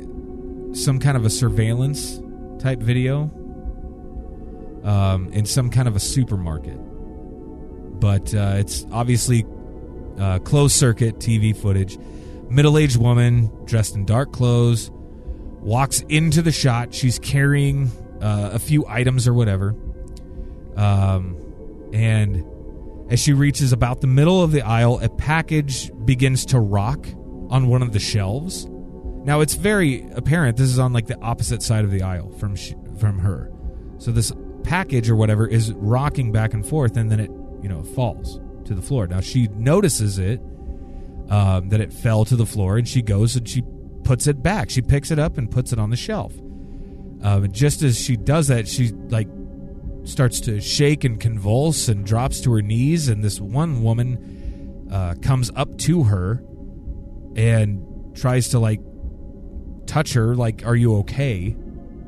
some 0.73 0.99
kind 0.99 1.17
of 1.17 1.25
a 1.25 1.29
surveillance 1.31 2.21
type 2.59 2.79
video 2.79 3.31
um, 4.83 5.29
in 5.33 5.45
some 5.45 5.71
kind 5.71 5.87
of 5.87 5.95
a 5.95 5.99
supermarket 5.99 6.79
but 7.99 8.33
uh, 8.33 8.55
it's 8.57 8.85
obviously 8.91 9.45
uh, 10.19 10.39
closed 10.39 10.75
circuit 10.75 11.19
TV 11.19 11.55
footage. 11.55 11.97
Middle 12.49 12.77
aged 12.77 12.97
woman 12.97 13.51
dressed 13.65 13.95
in 13.95 14.05
dark 14.05 14.31
clothes 14.31 14.91
walks 15.61 16.01
into 16.09 16.41
the 16.41 16.51
shot. 16.51 16.93
She's 16.93 17.19
carrying 17.19 17.91
uh, 18.21 18.51
a 18.53 18.59
few 18.59 18.85
items 18.87 19.27
or 19.27 19.33
whatever. 19.33 19.75
Um, 20.75 21.37
and 21.93 22.45
as 23.11 23.19
she 23.19 23.33
reaches 23.33 23.73
about 23.73 24.01
the 24.01 24.07
middle 24.07 24.43
of 24.43 24.51
the 24.51 24.61
aisle, 24.61 24.99
a 24.99 25.09
package 25.09 25.91
begins 26.05 26.45
to 26.47 26.59
rock 26.59 27.07
on 27.49 27.67
one 27.67 27.81
of 27.81 27.91
the 27.91 27.99
shelves. 27.99 28.67
Now 29.23 29.41
it's 29.41 29.55
very 29.55 30.07
apparent 30.11 30.57
this 30.57 30.69
is 30.69 30.79
on 30.79 30.93
like 30.93 31.07
the 31.07 31.19
opposite 31.19 31.61
side 31.61 31.83
of 31.83 31.91
the 31.91 32.03
aisle 32.03 32.29
from 32.31 32.55
sh- 32.55 32.73
from 32.99 33.19
her. 33.19 33.51
So 33.97 34.11
this 34.11 34.31
package 34.63 35.09
or 35.09 35.15
whatever 35.15 35.47
is 35.47 35.73
rocking 35.73 36.31
back 36.31 36.53
and 36.53 36.65
forth, 36.65 36.95
and 36.95 37.11
then 37.11 37.19
it 37.19 37.31
you 37.61 37.69
know 37.69 37.83
falls 37.83 38.39
to 38.65 38.73
the 38.73 38.81
floor. 38.81 39.07
Now 39.07 39.21
she 39.21 39.47
notices 39.49 40.19
it 40.19 40.41
um, 41.29 41.69
that 41.69 41.81
it 41.81 41.93
fell 41.93 42.25
to 42.25 42.35
the 42.35 42.45
floor, 42.45 42.77
and 42.77 42.87
she 42.87 43.01
goes 43.01 43.35
and 43.35 43.47
she 43.47 43.63
puts 44.03 44.27
it 44.27 44.41
back. 44.41 44.69
She 44.69 44.81
picks 44.81 45.11
it 45.11 45.19
up 45.19 45.37
and 45.37 45.49
puts 45.49 45.71
it 45.71 45.79
on 45.79 45.89
the 45.89 45.95
shelf. 45.95 46.33
Um, 47.21 47.43
and 47.43 47.53
just 47.53 47.83
as 47.83 47.99
she 47.99 48.15
does 48.15 48.47
that, 48.47 48.67
she 48.67 48.91
like 49.09 49.27
starts 50.03 50.39
to 50.41 50.61
shake 50.61 51.03
and 51.03 51.19
convulse 51.19 51.87
and 51.89 52.05
drops 52.05 52.41
to 52.41 52.53
her 52.53 52.61
knees. 52.61 53.09
And 53.09 53.23
this 53.23 53.39
one 53.39 53.83
woman 53.83 54.87
uh, 54.91 55.15
comes 55.21 55.51
up 55.55 55.77
to 55.79 56.03
her 56.03 56.43
and 57.35 58.15
tries 58.15 58.49
to 58.49 58.59
like 58.59 58.81
touch 59.85 60.13
her, 60.13 60.35
like, 60.35 60.65
"Are 60.65 60.75
you 60.75 60.97
okay?" 60.99 61.55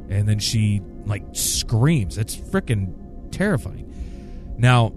And 0.10 0.28
then 0.28 0.40
she 0.40 0.82
like 1.06 1.24
screams. 1.34 2.18
It's 2.18 2.36
freaking 2.36 2.94
terrifying. 3.32 3.88
Now, 4.58 4.94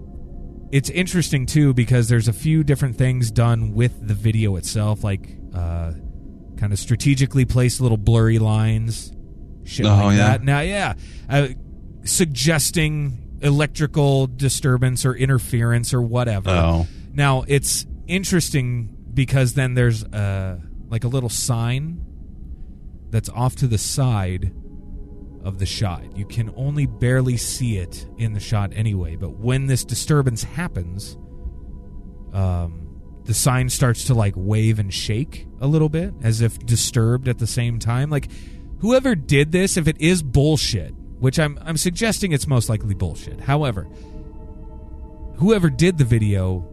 it's 0.75 0.89
interesting 0.89 1.45
too 1.45 1.73
because 1.73 2.09
there's 2.09 2.27
a 2.27 2.33
few 2.33 2.61
different 2.61 2.97
things 2.97 3.31
done 3.31 3.73
with 3.73 4.05
the 4.05 4.13
video 4.13 4.57
itself, 4.57 5.05
like 5.05 5.37
uh, 5.53 5.93
kind 6.57 6.73
of 6.73 6.77
strategically 6.79 7.45
placed 7.45 7.79
little 7.79 7.95
blurry 7.97 8.39
lines, 8.39 9.13
shit 9.63 9.85
Oh, 9.85 9.95
like 9.95 10.17
yeah. 10.17 10.27
that. 10.31 10.43
Now, 10.43 10.59
yeah, 10.59 10.93
uh, 11.29 11.47
suggesting 12.03 13.37
electrical 13.41 14.27
disturbance 14.27 15.05
or 15.05 15.13
interference 15.15 15.93
or 15.93 16.01
whatever. 16.01 16.49
Oh. 16.49 16.87
Now 17.13 17.45
it's 17.47 17.85
interesting 18.07 18.89
because 19.13 19.53
then 19.53 19.75
there's 19.75 20.03
uh, 20.03 20.59
like 20.89 21.05
a 21.05 21.07
little 21.07 21.29
sign 21.29 22.01
that's 23.11 23.29
off 23.29 23.55
to 23.57 23.67
the 23.67 23.77
side 23.77 24.51
of 25.45 25.59
the 25.59 25.65
shot. 25.65 26.17
You 26.17 26.25
can 26.25 26.51
only 26.57 26.87
barely 26.87 27.37
see 27.37 27.77
it 27.77 28.05
in 28.17 28.33
the 28.33 28.39
shot 28.39 28.71
anyway. 28.73 29.15
But 29.15 29.37
when 29.37 29.67
this 29.67 29.85
disturbance 29.85 30.43
happens, 30.43 31.17
um, 32.33 32.99
the 33.23 33.33
sign 33.33 33.69
starts 33.69 34.05
to 34.05 34.15
like 34.15 34.33
wave 34.35 34.79
and 34.79 34.93
shake 34.93 35.47
a 35.61 35.67
little 35.67 35.87
bit 35.87 36.13
as 36.23 36.41
if 36.41 36.57
disturbed 36.59 37.27
at 37.27 37.37
the 37.37 37.47
same 37.47 37.77
time. 37.79 38.09
Like 38.09 38.27
whoever 38.79 39.15
did 39.15 39.51
this, 39.51 39.77
if 39.77 39.87
it 39.87 40.01
is 40.01 40.23
bullshit, 40.23 40.93
which 41.19 41.39
I'm 41.39 41.59
I'm 41.61 41.77
suggesting 41.77 42.31
it's 42.31 42.47
most 42.47 42.67
likely 42.67 42.95
bullshit. 42.95 43.39
However, 43.39 43.87
whoever 45.37 45.69
did 45.69 45.99
the 45.99 46.05
video 46.05 46.67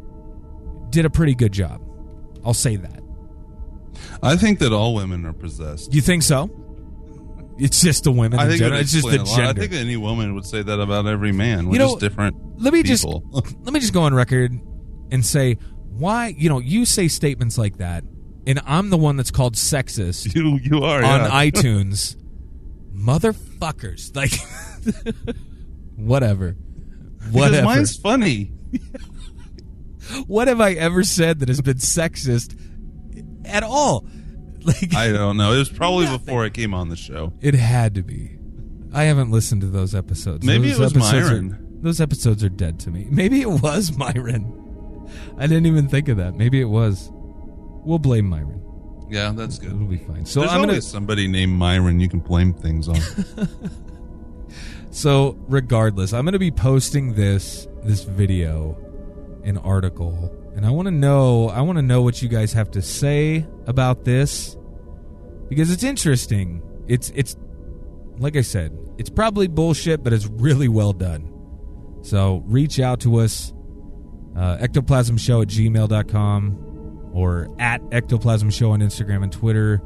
did 0.89 1.05
a 1.05 1.11
pretty 1.11 1.35
good 1.35 1.53
job. 1.53 1.83
I'll 2.45 2.55
say 2.55 2.77
that. 2.77 3.03
I 4.23 4.37
think 4.37 4.59
that 4.61 4.73
all 4.73 4.95
women 4.95 5.27
are 5.27 5.33
possessed. 5.35 5.93
You 5.95 6.01
think 6.01 6.23
so? 6.23 6.62
It's 7.65 7.81
just 7.81 8.05
the 8.05 8.13
women 8.13 8.39
I 8.39 8.49
think 8.49 8.61
it 8.61 8.71
would 8.71 8.81
It's 8.81 8.93
just 8.93 9.09
the 9.09 9.21
explain 9.21 9.21
a 9.21 9.47
lot. 9.47 9.55
gender. 9.55 9.61
I 9.63 9.67
think 9.69 9.81
any 9.81 9.97
woman 9.97 10.35
would 10.35 10.45
say 10.47 10.63
that 10.63 10.81
about 10.81 11.07
every 11.07 11.33
man. 11.33 11.67
We're 11.67 11.75
You 11.75 11.79
know, 11.79 11.89
just 11.91 12.01
different. 12.01 12.37
let 12.61 12.73
me 12.73 12.83
just 12.83 13.05
people. 13.05 13.25
let 13.63 13.73
me 13.73 13.81
just 13.81 13.93
go 13.93 14.03
on 14.03 14.15
record 14.15 14.53
and 15.11 15.25
say 15.25 15.55
why 15.91 16.35
you 16.37 16.49
know 16.49 16.59
you 16.59 16.85
say 16.85 17.09
statements 17.09 17.57
like 17.59 17.77
that, 17.79 18.05
and 18.47 18.61
I'm 18.67 18.91
the 18.91 18.97
one 18.97 19.17
that's 19.17 19.31
called 19.31 19.55
sexist 19.55 20.35
you 20.35 20.59
you 20.63 20.83
are 20.85 21.03
on 21.05 21.21
yeah. 21.21 21.31
iTunes. 21.51 22.17
Motherfuckers, 22.95 24.15
like 24.15 24.33
whatever, 25.97 26.53
because 27.19 27.33
whatever. 27.33 27.65
mine's 27.65 27.97
funny. 27.97 28.53
what 30.27 30.49
have 30.49 30.61
I 30.61 30.73
ever 30.73 31.03
said 31.05 31.41
that 31.41 31.49
has 31.49 31.61
been 31.61 31.79
sexist 31.79 32.59
at 33.45 33.63
all? 33.63 34.07
Like 34.67 34.95
I 34.95 35.13
don't 35.13 35.37
know. 35.37 35.53
It 35.53 35.59
was 35.59 35.69
probably 35.71 36.05
Nothing. 36.07 36.25
before 36.27 36.45
I 36.45 36.51
came 36.51 36.75
on 36.75 36.89
the 36.89 36.97
show. 36.97 37.33
It 37.41 37.55
had 37.55 37.95
to 37.97 38.03
be. 38.03 38.39
I 38.93 39.05
haven't 39.05 39.31
listened 39.31 39.63
to 39.63 39.67
those 39.69 39.95
episodes. 39.95 40.45
Maybe 40.45 40.69
those 40.69 40.79
it 40.79 40.83
was 40.83 40.93
episodes 40.97 41.31
Myron. 41.31 41.53
Are, 41.53 41.83
those 41.83 42.01
episodes 42.01 42.45
are 42.45 42.49
dead 42.49 42.79
to 42.81 42.91
me. 42.91 43.07
Maybe 43.11 43.41
it 43.41 43.49
was 43.49 43.97
Myron. 43.97 44.59
I 45.39 45.47
didn't 45.47 45.67
even 45.67 45.89
think 45.89 46.09
of 46.09 46.17
that. 46.19 46.35
Maybe 46.37 46.61
it 46.61 46.67
was. 46.67 47.11
We'll 47.85 47.99
blame 47.99 48.29
Myron. 48.29 48.61
Yeah, 49.11 49.33
that's 49.33 49.59
good. 49.59 49.73
It'll 49.73 49.87
be 49.87 49.99
fine. 49.99 50.25
So 50.25 50.41
There's 50.41 50.53
I'm 50.53 50.61
gonna. 50.61 50.81
somebody 50.81 51.27
named 51.29 51.53
Myron 51.53 52.01
you 52.01 52.09
can 52.09 52.21
blame 52.21 52.55
things 52.55 52.89
on. 52.89 52.97
So 54.91 55.39
regardless, 55.49 56.13
I'm 56.13 56.27
gonna 56.27 56.39
be 56.39 56.51
posting 56.51 57.15
this 57.15 57.67
this 57.83 58.05
video, 58.05 58.77
an 59.43 59.57
article, 59.57 60.31
and 60.55 60.67
I 60.67 60.71
want 60.71 60.87
to 60.87 60.93
know. 60.93 61.49
I 61.49 61.61
want 61.63 61.79
to 61.79 61.83
know 61.83 62.03
what 62.03 62.23
you 62.23 62.29
guys 62.29 62.53
have 62.53 62.71
to 62.73 62.83
say 62.83 63.47
about 63.67 64.05
this 64.05 64.57
because 65.49 65.71
it's 65.71 65.83
interesting. 65.83 66.63
It's 66.89 67.11
it's 67.15 67.37
like 68.19 68.37
I 68.37 68.43
said, 68.43 68.77
it's 68.99 69.11
probably 69.11 69.49
bullshit, 69.49 70.03
but 70.03 70.13
it's 70.13 70.27
really 70.27 70.69
well 70.69 70.93
done. 70.93 71.29
So 72.03 72.43
reach 72.47 72.81
out 72.81 73.01
to 73.01 73.17
us, 73.17 73.53
uh, 74.37 74.59
ectoplasmshow 74.59 75.43
at 75.43 75.49
gmail.com 75.49 77.11
or 77.13 77.49
at 77.59 77.81
ectoplasm 77.93 78.51
show 78.51 78.73
on 78.73 78.81
Instagram 78.81 79.23
and 79.23 79.33
Twitter, 79.33 79.81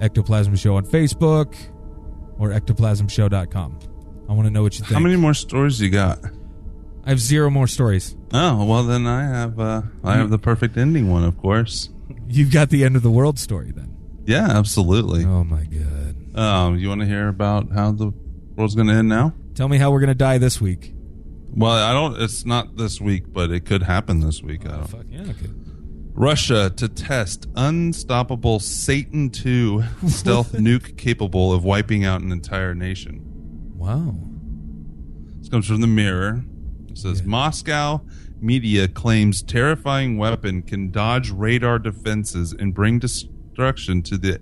Ectoplasm 0.00 0.56
Show 0.56 0.76
on 0.76 0.84
Facebook 0.84 1.54
or 2.38 2.50
ectoplasmshow.com. 2.50 3.78
I 4.28 4.32
want 4.32 4.46
to 4.46 4.50
know 4.50 4.62
what 4.62 4.78
you 4.78 4.84
think. 4.84 4.94
How 4.94 5.00
many 5.00 5.16
more 5.16 5.34
stories 5.34 5.80
you 5.80 5.88
got? 5.90 6.18
I 7.06 7.10
have 7.10 7.20
zero 7.20 7.50
more 7.50 7.68
stories. 7.68 8.16
Oh 8.32 8.64
well, 8.64 8.82
then 8.82 9.06
I 9.06 9.22
have 9.22 9.60
uh, 9.60 9.82
I 10.02 10.16
have 10.16 10.30
the 10.30 10.38
perfect 10.38 10.76
ending 10.76 11.08
one, 11.08 11.22
of 11.22 11.38
course. 11.38 11.88
You've 12.28 12.52
got 12.52 12.70
the 12.70 12.84
end 12.84 12.96
of 12.96 13.02
the 13.02 13.10
world 13.10 13.38
story 13.38 13.70
then. 13.70 13.96
Yeah, 14.24 14.48
absolutely. 14.50 15.24
Oh 15.24 15.44
my 15.44 15.64
god. 15.64 16.36
Um, 16.36 16.76
you 16.76 16.88
want 16.88 17.02
to 17.02 17.06
hear 17.06 17.28
about 17.28 17.70
how 17.70 17.92
the 17.92 18.12
world's 18.56 18.74
going 18.74 18.88
to 18.88 18.94
end 18.94 19.08
now? 19.08 19.32
Tell 19.54 19.68
me 19.68 19.78
how 19.78 19.92
we're 19.92 20.00
going 20.00 20.08
to 20.08 20.14
die 20.14 20.38
this 20.38 20.60
week. 20.60 20.92
Well, 21.54 21.72
I 21.72 21.92
don't. 21.92 22.20
It's 22.20 22.44
not 22.44 22.76
this 22.76 23.00
week, 23.00 23.32
but 23.32 23.52
it 23.52 23.64
could 23.64 23.84
happen 23.84 24.18
this 24.20 24.42
week. 24.42 24.66
I 24.66 24.70
don't. 24.70 24.88
Fuck 24.88 25.06
yeah. 25.08 25.32
Russia 26.12 26.70
to 26.76 26.88
test 26.88 27.46
unstoppable 27.54 28.58
Satan 28.58 29.30
II 29.44 29.84
stealth 30.08 30.52
nuke 30.54 30.96
capable 30.96 31.52
of 31.52 31.62
wiping 31.62 32.04
out 32.04 32.20
an 32.20 32.32
entire 32.32 32.74
nation. 32.74 33.22
Wow. 33.76 34.16
This 35.38 35.48
comes 35.48 35.68
from 35.68 35.82
the 35.82 35.86
Mirror. 35.86 36.44
It 36.96 37.00
says 37.00 37.20
Yeah. 37.20 37.26
Moscow 37.26 38.00
media 38.40 38.88
claims 38.88 39.42
terrifying 39.42 40.16
weapon 40.16 40.62
can 40.62 40.90
dodge 40.90 41.30
radar 41.30 41.78
defenses 41.78 42.54
and 42.58 42.72
bring 42.74 42.98
destruction 42.98 44.02
to 44.02 44.16
the 44.16 44.40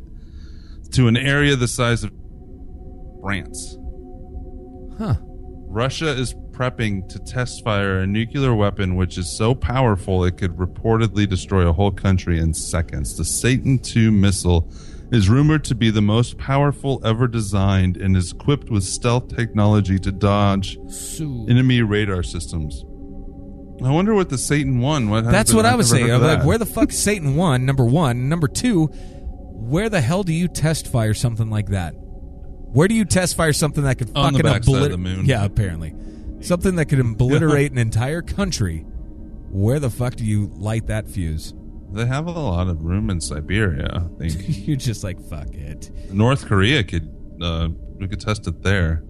to 0.93 1.09
an 1.09 1.17
area 1.17 1.57
the 1.57 1.67
size 1.67 2.05
of 2.05 2.13
France. 3.21 3.77
Huh. 4.99 5.17
Russia 5.67 6.11
is 6.11 6.35
prepping 6.53 7.09
to 7.09 7.19
test 7.19 7.65
fire 7.65 7.99
a 7.99 8.07
nuclear 8.07 8.55
weapon 8.55 8.95
which 8.95 9.19
is 9.19 9.37
so 9.37 9.57
powerful 9.57 10.25
it 10.25 10.37
could 10.37 10.57
reportedly 10.57 11.29
destroy 11.29 11.69
a 11.69 11.73
whole 11.73 11.91
country 11.91 12.39
in 12.39 12.55
seconds. 12.55 13.17
The 13.17 13.25
Satan 13.25 13.81
II 13.97 14.11
missile 14.11 14.71
is 15.15 15.29
rumored 15.29 15.65
to 15.65 15.75
be 15.75 15.91
the 15.91 16.03
most 16.03 16.37
powerful 16.39 17.01
ever 17.05 17.29
designed 17.29 17.97
and 17.97 18.17
is 18.17 18.33
equipped 18.33 18.69
with 18.71 18.83
stealth 18.85 19.35
technology 19.35 19.99
to 20.01 20.11
dodge 20.11 20.77
enemy 21.21 21.83
radar 21.83 22.23
systems. 22.23 22.85
I 23.85 23.91
wonder 23.91 24.15
what 24.15 24.29
the 24.29 24.39
Satan 24.39 24.81
one. 24.81 25.11
What 25.11 25.25
That's 25.25 25.53
what 25.55 25.67
I 25.67 25.75
was 25.75 25.91
saying. 25.91 26.09
Like, 26.09 26.45
where 26.45 26.59
the 26.59 26.67
fuck 26.67 26.91
is 26.91 26.99
Satan 27.03 27.37
one? 27.37 27.65
Number 27.67 27.85
one. 27.85 28.29
Number 28.29 28.49
two, 28.49 28.87
where 28.87 29.89
the 29.89 30.01
hell 30.01 30.23
do 30.23 30.33
you 30.33 30.49
test 30.49 30.89
fire 30.89 31.15
something 31.15 31.51
like 31.51 31.69
that? 31.69 31.93
Where 31.93 32.89
do 32.89 32.95
you 32.95 33.05
test 33.05 33.37
fire 33.37 33.53
something 33.53 33.85
that 33.85 33.99
could 33.99 34.11
On 34.17 34.33
fucking 34.33 34.47
obliterate? 34.47 34.91
the 34.91 34.99
moon. 34.99 35.27
Yeah, 35.27 35.45
apparently, 35.45 35.95
something 36.41 36.77
that 36.77 36.87
could 36.87 37.01
obliterate 37.01 37.73
an 37.73 37.79
entire 37.79 38.23
country. 38.23 38.85
Where 39.51 39.79
the 39.79 39.91
fuck 39.91 40.17
do 40.17 40.25
you 40.25 40.51
light 40.57 40.89
that 40.89 41.09
fuse? 41.09 41.55
They 41.95 42.07
have 42.07 42.27
a 42.27 42.31
lot 42.33 42.69
of 42.69 42.83
room 42.83 43.09
in 43.11 43.21
Siberia. 43.21 43.89
I 44.11 44.19
think 44.29 44.67
You're 44.67 44.77
just 44.77 45.05
like 45.05 45.21
fuck 45.29 45.55
it. 45.55 45.91
North 46.13 46.45
Korea 46.47 46.83
could 46.85 47.09
uh, 47.41 47.69
we 47.99 48.09
could 48.09 48.21
test 48.21 48.47
it 48.47 48.63
there. 48.63 49.03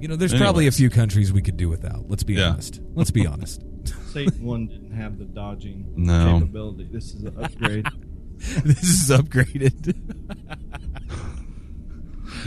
You 0.00 0.08
know, 0.08 0.16
there's 0.16 0.34
probably 0.34 0.66
a 0.66 0.72
few 0.72 0.90
countries 0.90 1.32
we 1.32 1.40
could 1.40 1.56
do 1.56 1.68
without. 1.68 2.10
Let's 2.10 2.24
be 2.24 2.34
Yeah. 2.34 2.50
honest. 2.50 2.80
Let's 2.94 3.10
be 3.10 3.26
honest. 3.26 3.62
Satan 4.12 4.42
one 4.44 4.66
didn't 4.66 4.92
have 4.92 5.18
the 5.18 5.24
dodging 5.24 5.92
No. 5.96 6.38
capability. 6.40 6.88
This 6.92 7.14
is 7.14 7.22
an 7.22 7.36
upgrade. 7.42 7.86
this 8.64 8.82
is 8.82 9.10
upgraded. 9.10 9.94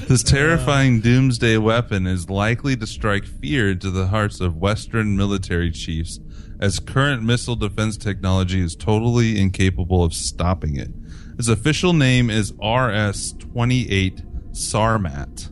This 0.08 0.24
terrifying 0.24 1.02
doomsday 1.02 1.58
weapon 1.58 2.08
is 2.08 2.30
likely 2.30 2.78
to 2.78 2.88
strike 2.88 3.26
fear 3.26 3.72
into 3.72 3.92
the 3.92 4.08
hearts 4.08 4.40
of 4.40 4.56
Western 4.56 5.18
military 5.18 5.70
chiefs, 5.70 6.20
as 6.62 6.80
current 6.80 7.24
missile 7.24 7.58
defense 7.58 7.98
technology 7.98 8.62
is 8.62 8.76
totally 8.76 9.38
incapable 9.40 10.06
of 10.06 10.14
stopping 10.14 10.78
it. 10.78 10.92
Its 11.38 11.50
official 11.50 11.92
name 11.92 12.30
is 12.30 12.54
RS 12.64 13.34
28 13.34 14.24
Sarmat, 14.52 15.52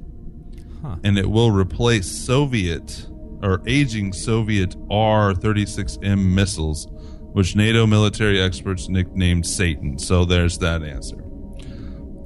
Huh. 0.82 0.96
and 1.04 1.18
it 1.18 1.30
will 1.30 1.52
replace 1.52 2.10
Soviet 2.10 3.08
or 3.44 3.62
aging 3.68 4.14
Soviet 4.14 4.76
R 4.90 5.34
36M 5.34 6.34
missiles, 6.34 6.88
which 7.34 7.58
NATO 7.58 7.86
military 7.86 8.40
experts 8.40 8.88
nicknamed 8.88 9.46
Satan. 9.46 10.00
So 10.00 10.24
there's 10.24 10.58
that 10.60 10.82
answer. 10.82 11.22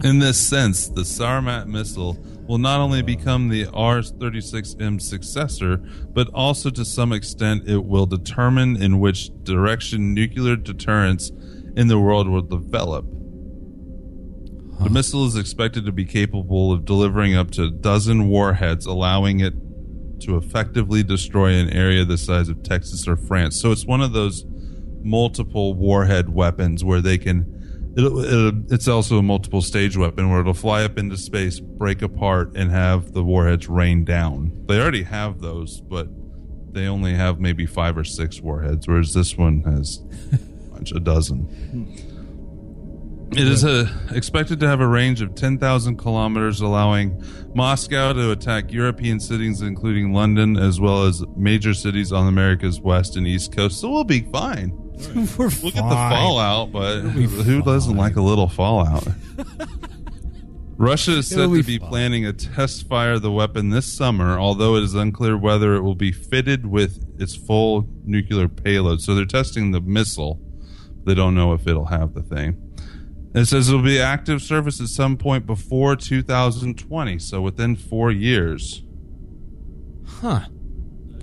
In 0.03 0.19
this 0.19 0.39
sense, 0.39 0.89
the 0.89 1.03
Sarmat 1.03 1.69
missile 1.69 2.19
will 2.49 2.59
not 2.59 2.81
only 2.81 3.03
become 3.03 3.49
the 3.49 3.67
R 3.73 4.01
36M 4.01 5.01
successor, 5.01 5.77
but 6.13 6.29
also 6.35 6.71
to 6.71 6.85
some 6.85 7.13
extent 7.13 7.69
it 7.69 7.85
will 7.85 8.07
determine 8.07 8.83
in 8.83 8.99
which 8.99 9.31
direction 9.45 10.13
nuclear 10.13 10.57
deterrence 10.57 11.31
in 11.77 11.87
the 11.87 12.01
world 12.01 12.29
will 12.29 12.43
develop. 12.43 13.07
The 14.83 14.91
missile 14.91 15.25
is 15.27 15.37
expected 15.37 15.87
to 15.87 15.93
be 15.93 16.05
capable 16.05 16.73
of 16.73 16.85
delivering 16.85 17.37
up 17.37 17.53
to 17.53 17.65
a 17.65 17.71
dozen 17.71 18.29
warheads, 18.29 18.85
allowing 18.85 19.39
it 19.39 19.55
to 20.23 20.37
effectively 20.37 21.05
destroy 21.05 21.53
an 21.53 21.71
area 21.71 22.05
the 22.05 22.19
size 22.19 22.49
of 22.49 22.65
Texas 22.65 23.07
or 23.07 23.17
France. 23.17 23.61
So 23.61 23.71
it's 23.71 23.87
one 23.87 24.01
of 24.01 24.13
those 24.13 24.45
multiple 25.03 25.75
warhead 25.75 26.29
weapons 26.29 26.85
where 26.85 27.01
they 27.01 27.19
can. 27.19 27.52
It'll, 27.97 28.25
it'll, 28.25 28.73
it's 28.73 28.89
also 28.89 29.19
a 29.19 29.23
multiple 29.23 29.61
stage 29.61 29.97
weapon 29.97 30.31
where 30.31 30.41
it'll 30.41 30.55
fly 30.55 30.85
up 30.85 30.99
into 30.99 31.17
space, 31.17 31.61
break 31.61 32.03
apart, 32.03 32.57
and 32.57 32.71
have 32.71 33.13
the 33.13 33.23
warheads 33.23 33.69
rain 33.69 34.05
down. 34.05 34.53
They 34.67 34.81
already 34.81 35.03
have 35.03 35.41
those, 35.41 35.81
but 35.81 36.09
they 36.73 36.87
only 36.87 37.15
have 37.15 37.39
maybe 37.39 37.67
five 37.67 37.99
or 37.99 38.05
six 38.05 38.41
warheads, 38.41 38.89
whereas 38.89 39.13
this 39.13 39.37
one 39.37 39.63
has 39.63 40.01
a 40.91 40.97
a 40.97 41.01
dozen. 41.01 41.47
It 43.33 43.47
is 43.47 43.65
uh 43.65 43.89
expected 44.11 44.61
to 44.61 44.69
have 44.69 44.81
a 44.81 44.87
range 44.87 45.23
of 45.23 45.35
10,000 45.35 45.97
kilometers, 45.97 46.61
allowing 46.61 47.23
Moscow 47.55 48.13
to 48.13 48.31
attack 48.31 48.73
European 48.73 49.21
cities, 49.21 49.63
including 49.63 50.13
London, 50.13 50.57
as 50.57 50.81
well 50.81 51.05
as 51.05 51.25
major 51.37 51.73
cities 51.73 52.13
on 52.13 52.27
America's 52.27 52.81
west 52.81 53.17
and 53.17 53.27
east 53.27 53.55
coast. 53.55 53.81
So 53.81 53.91
we'll 53.91 54.05
be 54.05 54.23
fine. 54.23 54.82
We're 55.15 55.51
We'll 55.63 55.73
get 55.73 55.75
the 55.75 55.81
fallout, 55.81 56.73
but 56.73 57.03
be 57.03 57.27
who 57.27 57.63
doesn't 57.63 57.97
like 57.97 58.17
a 58.17 58.23
little 58.23 58.49
fallout? 58.49 59.07
Russia 60.77 61.19
is 61.19 61.29
said 61.29 61.41
It'll 61.41 61.57
to 61.57 61.63
be 61.63 61.75
be 61.75 61.79
fine. 61.79 61.89
planning 61.89 62.27
a 62.27 62.33
test 62.33 62.89
fire 62.89 63.13
of 63.13 63.23
the 63.23 63.31
weapon 63.31 63.71
this 63.71 63.87
summer, 63.93 64.39
although 64.39 64.77
it 64.77 64.83
is 64.83 64.95
unclear 64.95 65.37
whether 65.37 65.75
it 65.75 65.83
will 65.83 65.95
be 65.95 66.11
fitted 66.13 66.67
with 66.67 67.05
its 67.21 67.37
full 67.37 67.87
nuclear 68.05 68.49
payload. 68.49 69.01
So 69.01 69.15
they're 69.15 69.25
testing 69.25 69.71
the 69.71 69.81
missile. 69.81 70.41
They 71.05 71.15
don't 71.15 71.35
know 71.35 71.53
if 71.53 71.67
it'll 71.67 71.87
have 71.87 72.15
the 72.15 72.23
thing. 72.23 72.57
It 73.35 73.47
says 73.47 73.69
it'll 73.69 73.83
be 73.83 74.01
active 74.01 74.43
service 74.43 74.81
at 74.81 74.89
some 74.89 75.17
point 75.17 75.47
before 75.47 75.95
2020, 75.97 77.19
so 77.19 77.41
within 77.41 77.77
four 77.77 78.11
years. 78.11 78.83
Huh. 80.07 80.47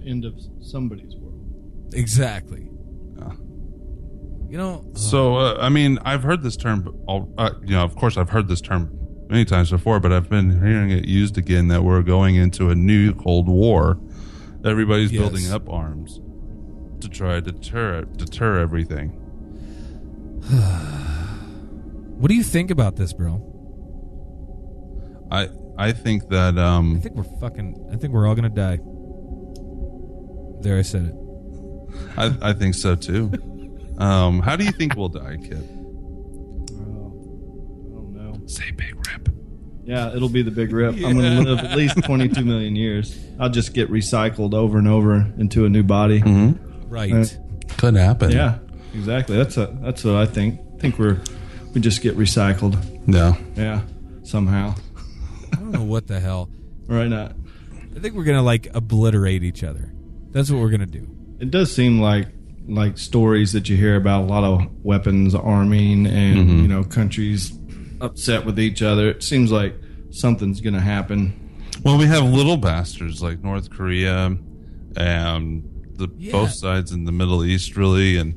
End 0.06 0.26
of 0.26 0.36
somebody's 0.62 1.16
world. 1.16 1.90
Exactly. 1.94 2.68
You 4.50 4.58
know, 4.58 4.84
So, 4.96 5.36
uh, 5.36 5.58
I 5.62 5.70
mean, 5.70 6.00
I've 6.04 6.24
heard 6.24 6.42
this 6.42 6.58
term, 6.58 6.92
all- 7.08 7.32
uh, 7.38 7.52
you 7.64 7.76
know, 7.76 7.84
of 7.84 7.96
course, 7.96 8.18
I've 8.18 8.30
heard 8.32 8.48
this 8.48 8.62
term 8.62 8.90
many 9.30 9.46
times 9.46 9.70
before, 9.70 10.00
but 10.00 10.12
I've 10.12 10.28
been 10.28 10.60
hearing 10.60 10.90
it 10.90 11.06
used 11.08 11.38
again 11.38 11.68
that 11.68 11.84
we're 11.84 12.02
going 12.02 12.34
into 12.36 12.72
a 12.72 12.76
new 12.76 13.14
Cold 13.14 13.48
War. 13.48 14.00
Everybody's 14.66 15.12
Yes. 15.12 15.22
building 15.22 15.52
up 15.52 15.70
arms 15.70 16.20
to 17.02 17.08
try 17.08 17.36
to 17.36 17.42
deter 17.52 18.06
deter 18.18 18.58
everything. 18.60 19.10
what 22.18 22.28
do 22.30 22.34
you 22.36 22.44
think 22.44 22.72
about 22.72 22.96
this, 22.96 23.14
bro? 23.14 23.42
I 25.32 25.50
I 25.78 25.92
think 25.92 26.28
that 26.30 26.58
um 26.58 26.96
I 26.98 27.00
think 27.00 27.16
we're 27.16 27.24
fucking. 27.40 27.90
I 27.94 27.98
think 27.98 28.14
we're 28.14 28.28
all 28.28 28.36
gonna 28.36 28.50
die. 28.50 28.80
There, 30.62 30.78
I 30.78 30.82
said 30.82 31.04
it. 31.06 31.16
I 32.18 32.50
I 32.50 32.54
think 32.54 32.74
so 32.76 32.96
too. 32.96 33.32
Um, 34.00 34.40
how 34.42 34.56
do 34.56 34.64
you 34.64 34.72
think 34.72 34.96
we'll 34.96 35.10
die, 35.10 35.38
kid? 35.38 35.68
Oh, 36.72 37.12
I 37.86 37.94
don't 37.94 38.14
know. 38.14 38.48
Say 38.48 38.72
big 38.72 38.96
rip. 38.96 39.30
Yeah, 39.84 40.16
it'll 40.16 40.30
be 40.30 40.42
the 40.42 40.52
big 40.52 40.72
rip. 40.72 40.96
I'm 40.96 41.18
going 41.18 41.44
to 41.46 41.52
live 41.52 41.60
at 41.60 41.76
least 41.78 42.02
22 42.04 42.44
million 42.46 42.76
years. 42.76 43.18
I'll 43.40 43.50
just 43.50 43.74
get 43.74 43.90
recycled 43.92 44.54
over 44.54 44.78
and 44.78 44.88
over 44.88 45.16
into 45.38 45.66
a 45.66 45.70
new 45.70 45.84
body. 45.84 46.22
Right. 46.22 47.12
Right. 47.12 47.38
Could 47.78 47.96
happen. 47.96 48.32
Yeah, 48.32 48.60
exactly. 48.94 49.38
That's 49.38 49.58
a 49.58 49.76
that's 49.82 50.04
what 50.04 50.16
I 50.16 50.26
think. 50.26 50.60
I 50.76 50.80
think 50.80 50.98
we're 51.00 51.20
we 51.74 51.82
just 51.82 52.02
get 52.02 52.18
recycled. 52.18 52.78
Yeah. 53.08 53.36
Yeah, 53.56 53.82
somehow. 54.24 54.76
I 55.54 55.56
don't 55.56 55.72
know 55.72 55.84
what 55.84 56.08
the 56.08 56.20
hell. 56.20 56.50
Right 56.88 57.08
now, 57.08 57.32
I 57.96 58.00
think 58.00 58.16
we're 58.16 58.24
gonna 58.26 58.42
like 58.44 58.68
obliterate 58.74 59.44
each 59.44 59.64
other. 59.64 59.94
That's 60.32 60.50
what 60.52 60.60
we're 60.62 60.72
gonna 60.72 60.86
do. 60.88 61.08
it 61.40 61.52
does 61.52 61.74
seem 61.74 62.00
like 62.02 62.28
like 62.70 62.98
stories 62.98 63.52
that 63.54 63.68
you 63.70 63.76
hear 63.78 63.96
about 63.96 64.24
a 64.24 64.26
lot 64.26 64.44
of 64.44 64.62
weapons 64.84 65.34
arming 65.36 66.06
and 66.08 66.38
Mm-hmm. 66.38 66.62
you 66.62 66.68
know 66.68 66.84
countries 66.84 67.52
upset 68.02 68.46
with 68.46 68.60
each 68.60 68.82
other. 68.82 69.10
It 69.10 69.24
seems 69.24 69.52
like 69.52 69.76
something's 70.12 70.62
going 70.62 70.74
to 70.76 70.80
happen. 70.82 71.34
Well, 71.84 71.98
we 71.98 72.06
have 72.06 72.24
little 72.24 72.58
bastards 72.58 73.22
like 73.22 73.44
North 73.44 73.70
Korea 73.70 74.38
and 74.98 75.64
the 75.96 76.08
Yeah. 76.18 76.32
both 76.32 76.54
sides 76.54 76.92
in 76.92 77.06
the 77.06 77.12
Middle 77.12 77.44
East, 77.44 77.76
really, 77.76 78.18
and 78.18 78.36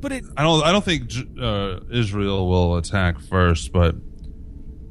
But 0.00 0.12
it 0.12 0.24
I 0.36 0.42
don't. 0.42 0.62
I 0.64 0.72
don't 0.72 0.84
think 0.84 1.10
uh, 1.40 1.80
Israel 1.92 2.48
will 2.48 2.76
attack 2.76 3.20
first, 3.20 3.72
but 3.72 3.96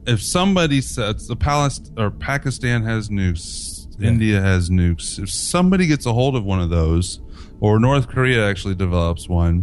if 0.07 0.21
somebody 0.21 0.81
sets 0.81 1.27
the 1.27 1.35
Palest 1.35 1.91
or 1.97 2.09
Pakistan 2.11 2.83
has 2.83 3.09
nukes, 3.09 3.87
Yeah. 3.99 4.09
India 4.09 4.41
has 4.41 4.69
nukes. 4.69 5.19
If 5.19 5.29
somebody 5.29 5.85
gets 5.87 6.05
a 6.07 6.13
hold 6.13 6.35
of 6.35 6.43
one 6.43 6.59
of 6.59 6.69
those, 6.71 7.21
or 7.63 7.79
North 7.79 8.09
Korea 8.09 8.45
actually 8.45 8.75
develops 8.75 9.29
one, 9.29 9.61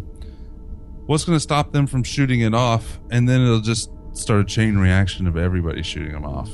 what's 1.05 1.27
going 1.27 1.37
to 1.37 1.41
stop 1.41 1.71
them 1.73 1.87
from 1.87 2.03
shooting 2.03 2.41
it 2.41 2.55
off? 2.55 2.99
And 3.11 3.29
then 3.29 3.43
it'll 3.43 3.61
just 3.61 3.91
start 4.15 4.41
a 4.41 4.45
chain 4.45 4.79
reaction 4.79 5.27
of 5.27 5.37
everybody 5.37 5.83
shooting 5.83 6.13
them 6.13 6.25
off. 6.25 6.51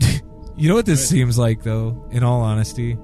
You 0.56 0.68
know 0.68 0.74
what 0.74 0.84
this 0.84 1.08
seems 1.08 1.38
like, 1.38 1.62
though. 1.62 2.06
In 2.10 2.22
all 2.22 2.42
honesty, 2.42 2.98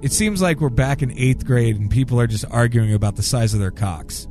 it 0.00 0.12
seems 0.12 0.40
like 0.40 0.60
we're 0.60 0.70
back 0.70 1.02
in 1.02 1.10
eighth 1.10 1.44
grade 1.44 1.76
and 1.78 1.90
people 1.90 2.18
are 2.18 2.26
just 2.26 2.46
arguing 2.50 2.94
about 2.94 3.16
the 3.16 3.22
size 3.22 3.52
of 3.52 3.60
their 3.60 3.70
cocks. 3.70 4.26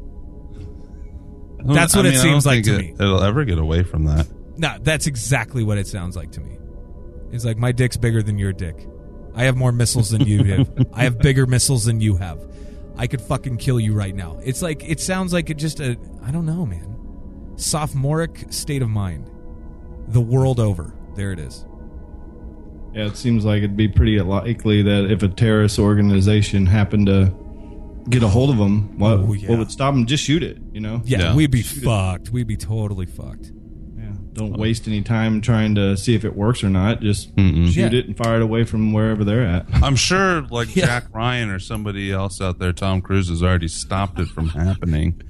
That's 1.59 1.95
what 1.95 2.07
it 2.07 2.15
I 2.15 2.17
seems 2.17 2.43
don't 2.43 2.55
like 2.55 2.63
to 2.63 2.73
it, 2.73 2.77
me. 2.79 2.93
It'll 2.93 3.21
ever 3.21 3.45
get 3.45 3.59
away 3.59 3.83
from 3.83 4.05
that. 4.05 4.27
No, 4.57 4.75
that's 4.81 5.05
exactly 5.05 5.63
what 5.63 5.77
it 5.77 5.85
sounds 5.85 6.15
like 6.15 6.31
to 6.31 6.41
me. 6.41 6.57
It's 7.31 7.45
like 7.45 7.57
my 7.57 7.71
dick's 7.71 7.97
bigger 7.97 8.23
than 8.23 8.39
your 8.39 8.51
dick. 8.51 8.87
I 9.35 9.43
have 9.43 9.55
more 9.55 9.71
missiles 9.71 10.09
than 10.09 10.21
you 10.21 10.43
have. 10.45 10.87
I 10.93 11.03
have 11.03 11.19
bigger 11.19 11.45
missiles 11.45 11.85
than 11.85 12.01
you 12.01 12.15
have. 12.15 12.39
I 12.95 13.07
could 13.07 13.21
fucking 13.21 13.57
kill 13.57 13.79
you 13.79 13.93
right 13.93 14.15
now. 14.15 14.39
It's 14.43 14.61
like 14.61 14.87
it 14.87 14.99
sounds 14.99 15.33
like 15.33 15.49
it 15.49 15.55
just 15.57 15.79
a 15.79 15.97
I 16.23 16.31
don't 16.31 16.45
know, 16.45 16.65
man. 16.65 16.89
Sophomoric 17.55 18.45
state 18.51 18.81
of 18.81 18.89
mind. 18.89 19.29
The 20.07 20.21
world 20.21 20.59
over. 20.59 20.93
There 21.15 21.31
it 21.31 21.39
is. 21.39 21.65
Yeah, 22.93 23.05
it 23.07 23.17
seems 23.17 23.45
like 23.45 23.59
it'd 23.59 23.77
be 23.77 23.87
pretty 23.87 24.19
likely 24.19 24.81
that 24.83 25.09
if 25.09 25.23
a 25.23 25.27
terrorist 25.27 25.79
organization 25.79 26.65
happened 26.65 27.07
to 27.07 27.33
get 28.09 28.21
a 28.21 28.27
hold 28.27 28.49
of 28.49 28.57
them, 28.57 28.99
what, 28.99 29.13
Oh, 29.13 29.33
yeah. 29.33 29.49
what 29.49 29.59
would 29.59 29.71
stop 29.71 29.93
them? 29.95 30.05
Just 30.05 30.23
shoot 30.23 30.43
it, 30.43 30.57
you 30.73 30.81
know? 30.81 31.01
Yeah, 31.05 31.19
Yeah. 31.19 31.35
we'd 31.35 31.49
be 31.51 31.61
fucked. 31.61 32.29
We'd 32.31 32.47
be 32.47 32.57
totally 32.57 33.05
fucked. 33.05 33.52
Yeah. 34.35 34.39
Don't 34.47 34.57
waste 34.57 34.87
any 34.87 35.01
time 35.01 35.41
trying 35.41 35.75
to 35.75 35.95
see 35.95 36.15
if 36.15 36.25
it 36.25 36.35
works 36.35 36.63
or 36.63 36.69
not. 36.69 37.01
Just 37.01 37.35
Mm-mm. 37.35 37.67
shoot 37.67 37.93
Yeah. 37.93 37.99
it 37.99 38.07
and 38.07 38.17
fire 38.17 38.37
it 38.37 38.41
away 38.41 38.63
from 38.63 38.91
wherever 38.93 39.23
they're 39.23 39.45
at. 39.45 39.65
I'm 39.83 39.95
sure, 39.95 40.41
like 40.43 40.75
Yeah. 40.75 40.85
Jack 40.87 41.05
Ryan 41.13 41.49
or 41.49 41.59
somebody 41.59 42.11
else 42.11 42.41
out 42.41 42.57
there, 42.59 42.73
Tom 42.73 43.01
Cruise 43.01 43.29
has 43.29 43.43
already 43.43 43.67
stopped 43.67 44.19
it 44.19 44.27
from 44.29 44.49
happening. 44.49 45.21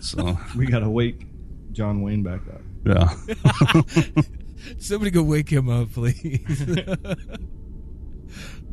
So, 0.00 0.38
We 0.56 0.66
got 0.66 0.80
to 0.80 0.88
wake 0.90 1.26
John 1.72 2.02
Wayne 2.02 2.22
back 2.22 2.40
up. 2.48 2.62
yeah. 2.86 4.22
Somebody 4.78 5.10
go 5.10 5.22
wake 5.22 5.48
him 5.50 5.68
up, 5.68 5.92
please. 5.92 6.40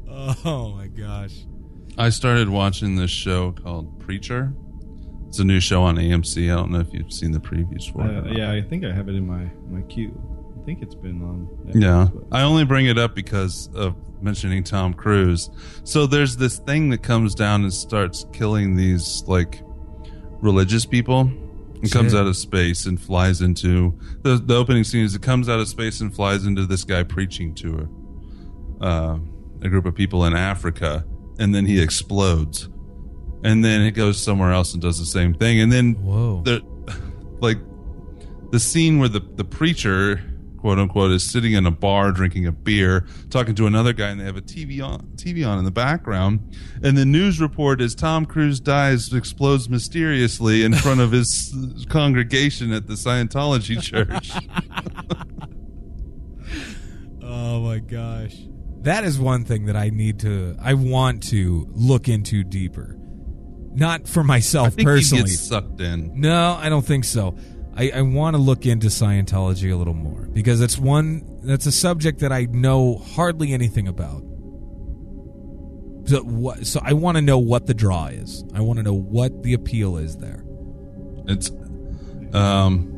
oh 0.09 0.73
my 0.75 0.87
gosh. 0.87 1.33
I 1.97 2.09
started 2.09 2.49
watching 2.49 2.95
this 2.95 3.11
show 3.11 3.51
called 3.53 3.99
Preacher. 3.99 4.53
It's 5.27 5.39
a 5.39 5.43
new 5.43 5.59
show 5.59 5.83
on 5.83 5.95
AMC. 5.97 6.51
I 6.51 6.55
don't 6.55 6.71
know 6.71 6.79
if 6.79 6.93
you've 6.93 7.11
seen 7.11 7.31
the 7.31 7.39
previews 7.39 7.91
for 7.91 8.05
it. 8.09 8.27
Uh, 8.27 8.31
yeah, 8.31 8.51
I 8.51 8.61
think 8.61 8.85
I 8.85 8.91
have 8.93 9.09
it 9.09 9.15
in 9.15 9.25
my, 9.27 9.49
my 9.69 9.81
queue. 9.87 10.11
I 10.61 10.65
think 10.65 10.81
it's 10.81 10.95
been 10.95 11.21
on. 11.21 11.47
Netflix, 11.65 11.81
Yeah. 11.81 12.07
but- 12.13 12.37
I 12.37 12.43
only 12.43 12.65
bring 12.65 12.85
it 12.87 12.97
up 12.97 13.13
because 13.15 13.69
of 13.75 13.95
mentioning 14.21 14.63
Tom 14.63 14.93
Cruise. 14.93 15.49
So 15.83 16.07
there's 16.07 16.37
this 16.37 16.57
thing 16.59 16.89
that 16.89 17.03
comes 17.03 17.35
down 17.35 17.63
and 17.63 17.73
starts 17.73 18.25
killing 18.33 18.75
these 18.75 19.23
like 19.27 19.61
religious 20.41 20.85
people. 20.85 21.29
It 21.83 21.91
comes 21.91 22.15
out 22.15 22.25
of 22.25 22.35
space 22.35 22.87
and 22.87 22.99
flies 22.99 23.41
into 23.41 23.93
the 24.23 24.37
the 24.37 24.55
opening 24.55 24.83
scene 24.83 25.05
is 25.05 25.13
it 25.13 25.21
comes 25.21 25.47
out 25.47 25.59
of 25.59 25.67
space 25.67 26.01
and 26.01 26.13
flies 26.13 26.45
into 26.47 26.65
this 26.65 26.83
guy 26.83 27.03
preaching 27.03 27.53
to 27.55 27.87
a 28.81 28.83
uh, 28.83 29.19
a 29.61 29.69
group 29.69 29.85
of 29.85 29.93
people 29.93 30.25
in 30.25 30.33
Africa 30.35 31.05
and 31.37 31.53
then 31.53 31.65
he 31.67 31.79
explodes. 31.79 32.67
And 33.43 33.63
then 33.63 33.81
it 33.81 33.91
goes 33.91 34.21
somewhere 34.21 34.51
else 34.51 34.73
and 34.73 34.81
does 34.81 34.99
the 34.99 35.05
same 35.05 35.33
thing. 35.33 35.59
And 35.59 35.71
then 35.71 35.93
Whoa. 35.95 36.41
the 36.43 36.61
like 37.39 37.57
the 38.51 38.59
scene 38.59 38.99
where 38.99 39.09
the 39.09 39.19
the 39.19 39.43
preacher 39.43 40.21
quote 40.57 40.79
unquote 40.79 41.11
is 41.11 41.23
sitting 41.23 41.53
in 41.53 41.67
a 41.67 41.71
bar 41.71 42.11
drinking 42.11 42.47
a 42.47 42.51
beer 42.51 43.05
talking 43.29 43.53
to 43.53 43.67
another 43.67 43.93
guy 43.93 44.09
and 44.09 44.19
they 44.19 44.25
have 44.25 44.37
a 44.37 44.41
TV 44.41 44.81
on 44.81 44.99
TV 45.15 45.47
on 45.47 45.59
in 45.59 45.65
the 45.65 45.71
background 45.71 46.39
and 46.81 46.97
the 46.97 47.05
news 47.05 47.39
report 47.39 47.79
is 47.79 47.93
Tom 47.93 48.25
Cruise 48.25 48.59
dies 48.59 49.13
explodes 49.13 49.69
mysteriously 49.69 50.63
in 50.63 50.73
front 50.73 50.99
of 50.99 51.11
his 51.11 51.85
congregation 51.89 52.73
at 52.73 52.87
the 52.87 52.95
Scientology 52.95 53.79
church 53.81 54.31
Oh 57.29 57.61
my 57.61 57.79
gosh. 57.79 58.35
That 58.81 59.03
is 59.03 59.19
one 59.19 59.43
thing 59.43 59.65
that 59.65 59.75
I 59.75 59.89
need 59.89 60.19
to 60.19 60.55
I 60.61 60.73
want 60.73 61.23
to 61.29 61.67
look 61.71 62.07
into 62.07 62.43
deeper. 62.43 62.96
Not 63.77 64.07
for 64.07 64.21
I 64.21 64.23
myself 64.23 64.73
think 64.73 64.87
personally. 64.87 65.29
sucked 65.29 65.79
in 65.81 66.19
No, 66.19 66.53
I 66.59 66.67
don't 66.69 66.85
think 66.85 67.03
so. 67.05 67.37
I, 67.75 67.91
I 67.93 68.01
want 68.01 68.35
to 68.35 68.41
look 68.41 68.65
into 68.65 68.87
Scientology 68.87 69.71
a 69.71 69.75
little 69.75 69.93
more 69.93 70.27
because 70.33 70.61
it's 70.61 70.77
one 70.79 71.41
that's 71.43 71.65
a 71.67 71.71
subject 71.71 72.19
that 72.21 72.31
I 72.31 72.45
know 72.45 72.97
hardly 72.97 73.53
anything 73.53 73.87
about. 73.87 74.23
So 76.05 76.21
what? 76.23 76.65
So 76.65 76.79
I 76.83 76.93
want 76.93 77.17
to 77.17 77.21
know 77.21 77.37
what 77.37 77.67
the 77.67 77.73
draw 77.73 78.07
is. 78.07 78.43
I 78.53 78.61
want 78.61 78.77
to 78.77 78.83
know 78.83 78.93
what 78.95 79.43
the 79.43 79.53
appeal 79.53 79.97
is 79.97 80.17
there. 80.17 80.43
it's 81.27 81.51
um 82.33 82.93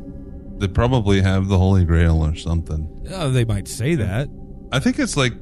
they 0.58 0.68
probably 0.68 1.20
have 1.22 1.48
the 1.48 1.58
holy 1.58 1.84
grail 1.84 2.24
or 2.24 2.34
something 2.36 2.86
Oh, 3.12 3.30
they 3.30 3.44
might 3.44 3.66
say 3.66 3.96
that. 3.96 4.28
I 4.70 4.78
think 4.78 4.98
it's 5.00 5.16
like 5.16 5.32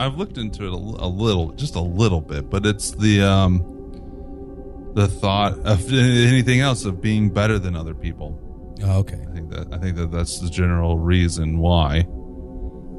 I've 0.00 0.16
looked 0.16 0.38
into 0.38 0.64
it 0.64 0.72
a, 0.72 0.76
a 0.76 1.08
little, 1.08 1.52
just 1.52 1.74
a 1.76 1.80
little 1.80 2.20
bit, 2.20 2.48
but 2.50 2.64
it's 2.66 2.90
the 2.92 3.22
um 3.22 3.62
the 4.94 5.06
thought 5.06 5.58
of 5.60 5.92
anything 5.92 6.60
else 6.60 6.84
of 6.84 7.00
being 7.00 7.30
better 7.30 7.58
than 7.58 7.76
other 7.76 7.94
people. 7.94 8.38
Oh, 8.82 8.98
okay. 9.00 9.18
I 9.28 9.32
think 9.32 9.50
that 9.50 9.72
I 9.72 9.78
think 9.78 9.96
that 9.96 10.10
that's 10.10 10.40
the 10.40 10.48
general 10.48 10.98
reason 10.98 11.58
why 11.58 12.06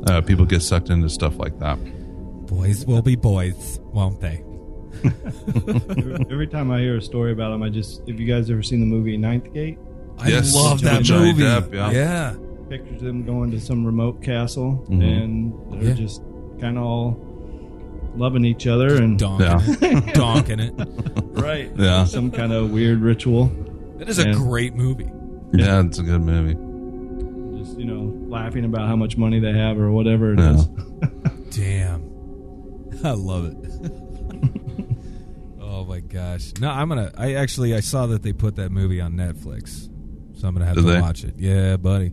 uh, 0.08 0.22
people 0.22 0.46
get 0.46 0.62
sucked 0.62 0.90
into 0.90 1.10
stuff 1.10 1.38
like 1.38 1.58
that. 1.60 1.78
Boys 2.48 2.86
will 2.86 3.02
be 3.02 3.16
boys, 3.16 3.80
won't 3.84 4.20
they? 4.22 4.44
every, 5.04 6.14
every 6.30 6.48
time 6.48 6.70
I 6.70 6.80
hear 6.80 6.98
a 6.98 7.02
story 7.02 7.32
about 7.32 7.52
him, 7.54 7.64
I 7.64 7.70
just. 7.70 8.08
Have 8.08 8.20
you 8.20 8.28
guys 8.28 8.50
ever 8.52 8.62
seen 8.62 8.80
the 8.80 8.86
movie 8.86 9.18
Ninth 9.18 9.54
Gate? 9.54 9.80
I 10.20 10.30
Yes, 10.30 10.54
love 10.54 10.82
that 10.82 11.02
Johnny 11.04 11.32
movie. 11.34 11.44
Depp, 11.44 11.74
yeah. 11.74 11.92
yeah. 11.92 12.36
Pictures 12.70 13.02
of 13.02 13.08
them 13.08 13.26
going 13.26 13.50
to 13.52 13.60
some 13.60 13.86
remote 13.86 14.22
castle, 14.22 14.86
Mhm. 14.90 15.24
and 15.24 15.54
they're 15.82 15.90
Yeah. 15.90 15.94
just 15.96 16.22
kind 16.62 16.78
of 16.78 16.84
all 16.84 17.18
loving 18.16 18.46
each 18.46 18.68
other 18.68 19.02
and 19.02 19.20
Donking 19.20 19.82
it. 19.82 20.04
Donking 20.16 20.60
it. 20.60 21.42
right, 21.42 21.72
Yeah. 21.76 22.06
some 22.06 22.30
kind 22.32 22.54
of 22.54 22.72
weird 22.72 23.00
ritual. 23.00 23.48
That 23.98 24.08
is 24.10 24.20
a 24.20 24.32
great 24.34 24.76
movie. 24.76 25.10
Yeah, 25.54 25.82
it's 25.86 26.00
a 26.00 26.04
good 26.04 26.22
movie. 26.22 26.54
Just 27.64 27.78
you 27.80 27.86
know, 27.86 28.14
laughing 28.30 28.64
about 28.66 28.88
how 28.88 28.96
much 28.96 29.18
money 29.18 29.40
they 29.40 29.54
have 29.54 29.78
or 29.80 29.92
whatever 29.92 30.34
it 30.34 30.40
Yeah. 30.40 30.54
is. 30.56 30.66
Damn. 31.58 32.02
I 33.04 33.12
love 33.12 33.46
it. 33.46 33.58
oh 35.62 35.86
my 35.86 36.00
gosh. 36.00 36.54
No, 36.60 36.70
I'm 36.70 36.90
gonna 36.90 37.12
I 37.18 37.34
actually 37.36 37.74
I 37.76 37.80
saw 37.80 38.06
that 38.08 38.24
they 38.24 38.34
put 38.34 38.56
that 38.58 38.72
movie 38.72 39.02
on 39.02 39.14
Netflix. 39.14 39.90
So 40.40 40.48
I'm 40.48 40.54
gonna 40.54 40.66
have 40.66 40.76
Did 40.76 40.82
to 40.86 40.92
they? 40.92 41.02
watch 41.02 41.24
it. 41.24 41.36
Yeah, 41.38 41.78
buddy. 41.78 42.12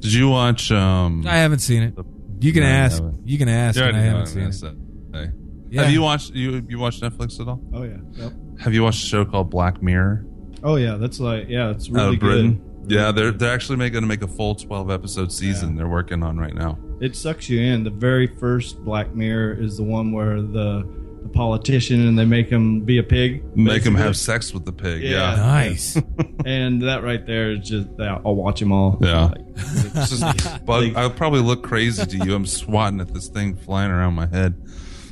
Did 0.00 0.12
you 0.14 0.28
watch? 0.30 0.70
um 0.72 1.26
I 1.26 1.36
haven't 1.38 1.60
seen 1.60 1.82
it. 1.82 1.94
You 2.40 2.52
can 2.52 2.62
No, 2.62 2.68
ask. 2.68 3.02
haven't. 3.02 3.26
You 3.28 3.38
can 3.38 3.48
ask 3.48 3.78
you 3.78 3.84
and 3.84 3.96
I 3.96 4.00
know 4.00 4.04
haven't 4.06 4.20
what 4.20 4.52
seen 4.52 4.68
it. 4.68 4.74
gonna. 5.12 5.26
Hey. 5.26 5.32
Yeah. 5.70 5.82
Have 5.82 5.92
you 5.92 6.02
watched 6.02 6.34
you 6.34 6.64
you 6.68 6.78
watched 6.78 7.02
Netflix 7.02 7.40
at 7.40 7.48
all? 7.48 7.60
Oh 7.74 7.82
yeah, 7.82 7.96
yep. 8.12 8.32
Have 8.60 8.72
you 8.74 8.82
watched 8.82 9.02
a 9.04 9.06
show 9.06 9.24
called 9.24 9.50
Black 9.50 9.82
Mirror? 9.82 10.24
Oh 10.64 10.76
yeah, 10.76 10.96
that's 10.96 11.20
like 11.20 11.46
yeah, 11.48 11.70
it's 11.70 11.88
out 11.88 11.94
really 11.94 12.14
of 12.14 12.20
Britain. 12.20 12.54
good. 12.86 12.92
Yeah, 12.92 13.12
they're 13.12 13.32
they're 13.32 13.52
actually 13.52 13.76
going 13.90 14.02
to 14.02 14.08
make 14.08 14.22
a 14.22 14.28
full 14.28 14.54
twelve 14.54 14.90
episode 14.90 15.30
season. 15.30 15.76
They're 15.76 15.88
working 15.88 16.22
on 16.22 16.38
right 16.38 16.54
now. 16.54 16.78
It 17.00 17.14
sucks 17.16 17.48
you 17.50 17.60
in. 17.60 17.84
The 17.84 17.90
very 17.90 18.26
first 18.26 18.82
Black 18.82 19.14
Mirror 19.14 19.60
is 19.60 19.76
the 19.76 19.82
one 19.82 20.10
where 20.10 20.40
the 20.40 20.88
the 21.22 21.28
politician 21.28 22.06
and 22.06 22.18
they 22.18 22.24
make 22.24 22.48
him 22.48 22.80
be 22.80 22.98
a 22.98 23.02
pig, 23.02 23.42
Make 23.56 23.82
him 23.82 23.94
have 23.94 24.16
sex 24.16 24.52
with 24.54 24.64
the 24.64 24.72
pig. 24.72 25.02
Yeah. 25.02 25.30
Yeah, 25.34 25.36
Nice. 25.36 25.96
and 26.46 26.82
that 26.82 27.02
right 27.02 27.24
there 27.26 27.52
is 27.52 27.68
just 27.68 27.88
yeah, 27.98 28.20
I'll 28.24 28.34
watch 28.34 28.60
them 28.60 28.72
all. 28.72 28.98
Yeah. 29.00 29.26
Like, 29.26 29.46
This 29.56 30.12
is 30.12 30.20
bug. 30.64 30.94
I'll 30.96 31.10
probably 31.10 31.40
look 31.40 31.62
crazy 31.64 32.04
to 32.06 32.24
you. 32.24 32.34
I'm 32.34 32.46
swatting 32.46 33.00
at 33.00 33.12
this 33.12 33.28
thing 33.28 33.56
flying 33.56 33.90
around 33.90 34.14
my 34.14 34.26
head. 34.26 34.54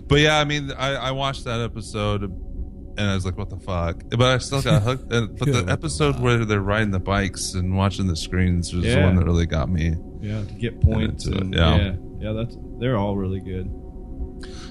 But 0.09 0.21
yeah, 0.21 0.39
I 0.39 0.45
mean, 0.45 0.71
I, 0.73 0.95
I 0.95 1.11
watched 1.11 1.45
that 1.45 1.61
episode 1.61 2.23
and 2.23 3.11
I 3.11 3.15
was 3.15 3.25
like, 3.27 3.37
"What 3.37 3.51
the 3.51 3.59
fuck?" 3.59 4.03
But 4.09 4.23
I 4.23 4.39
still 4.39 4.63
got 4.63 4.83
hooked. 4.83 5.13
And, 5.13 5.37
but 5.39 5.47
the 5.47 5.63
the 5.63 5.73
episode 5.73 6.19
where 6.21 6.45
they're 6.45 6.61
riding 6.61 6.93
the 6.93 7.01
bikes 7.01 7.55
and 7.55 7.77
watching 7.77 8.07
the 8.07 8.17
screens 8.17 8.73
was 8.73 8.85
the 8.85 8.91
Yeah. 8.91 9.05
one 9.05 9.17
that 9.17 9.25
really 9.25 9.47
got 9.47 9.69
me. 9.69 9.97
yeah, 10.23 10.45
to 10.45 10.55
get 10.55 10.81
points 10.81 11.27
into 11.27 11.37
it, 11.39 11.41
uh, 11.41 11.45
and 11.45 11.55
yeah. 11.55 11.77
yeah. 11.77 11.95
yeah, 12.21 12.33
that's 12.33 12.57
they're 12.79 12.97
all 12.97 13.17
really 13.17 13.41
good. 13.41 13.69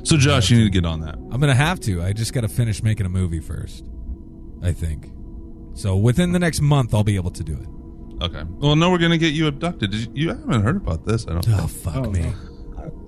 So, 0.05 0.17
Josh, 0.17 0.49
you 0.51 0.57
need 0.57 0.63
to 0.65 0.69
get 0.69 0.85
on 0.85 1.01
that. 1.01 1.15
I'm 1.15 1.39
gonna 1.39 1.55
have 1.55 1.79
to. 1.81 2.01
I 2.03 2.13
just 2.13 2.33
gotta 2.33 2.47
finish 2.47 2.81
making 2.83 3.05
a 3.05 3.09
movie 3.09 3.39
first. 3.39 3.85
I 4.63 4.71
think. 4.71 5.11
So 5.73 5.95
within 5.97 6.31
the 6.31 6.39
next 6.39 6.61
month 6.61 6.93
I'll 6.93 7.03
be 7.03 7.15
able 7.17 7.31
to 7.31 7.43
do 7.43 7.53
it. 7.53 8.23
Okay. 8.23 8.43
Well, 8.47 8.75
no, 8.75 8.89
we're 8.91 8.97
gonna 8.99 9.17
get 9.17 9.33
you 9.33 9.47
abducted. 9.47 9.91
Did 9.91 9.99
you, 10.01 10.11
you 10.13 10.29
haven't 10.29 10.61
heard 10.63 10.77
about 10.77 11.05
this? 11.05 11.25
I 11.27 11.31
don't. 11.33 11.49
Oh 11.49 11.67
fuck 11.67 11.95
Oh, 11.97 12.09
me. 12.11 12.21
no. 12.21 12.33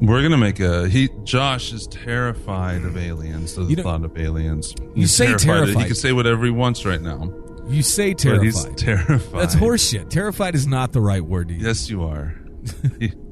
We're 0.02 0.22
gonna 0.24 0.38
make 0.38 0.60
a 0.60 0.88
he. 0.89 1.10
Josh 1.24 1.72
is 1.72 1.88
terrified 1.88 2.84
of 2.84 2.98
aliens. 2.98 3.56
The 3.56 3.64
You 3.64 3.76
know- 3.78 3.84
thought 3.84 4.04
of 4.04 4.18
aliens. 4.18 4.74
You 4.95 5.08
say 5.08 5.28
He 5.28 5.36
terrified. 5.36 5.86
can 5.86 5.95
say 5.95 6.12
whatever 6.14 6.43
he 6.45 6.52
wants 6.52 6.84
right 6.86 7.02
now. 7.02 7.32
You 7.70 7.84
say 7.84 8.14
But 8.14 8.41
he's 8.43 8.64
terrified. 8.64 8.78
terrified. 8.78 9.41
That's 9.41 9.56
horseshit. 9.56 10.10
Terrified 10.10 10.56
is 10.56 10.66
not 10.68 10.93
the 10.93 11.02
right 11.02 11.22
word 11.24 11.50
to 11.50 11.54
use. 11.54 11.64
Yes, 11.64 11.89
you 11.89 12.04
are. 12.04 12.34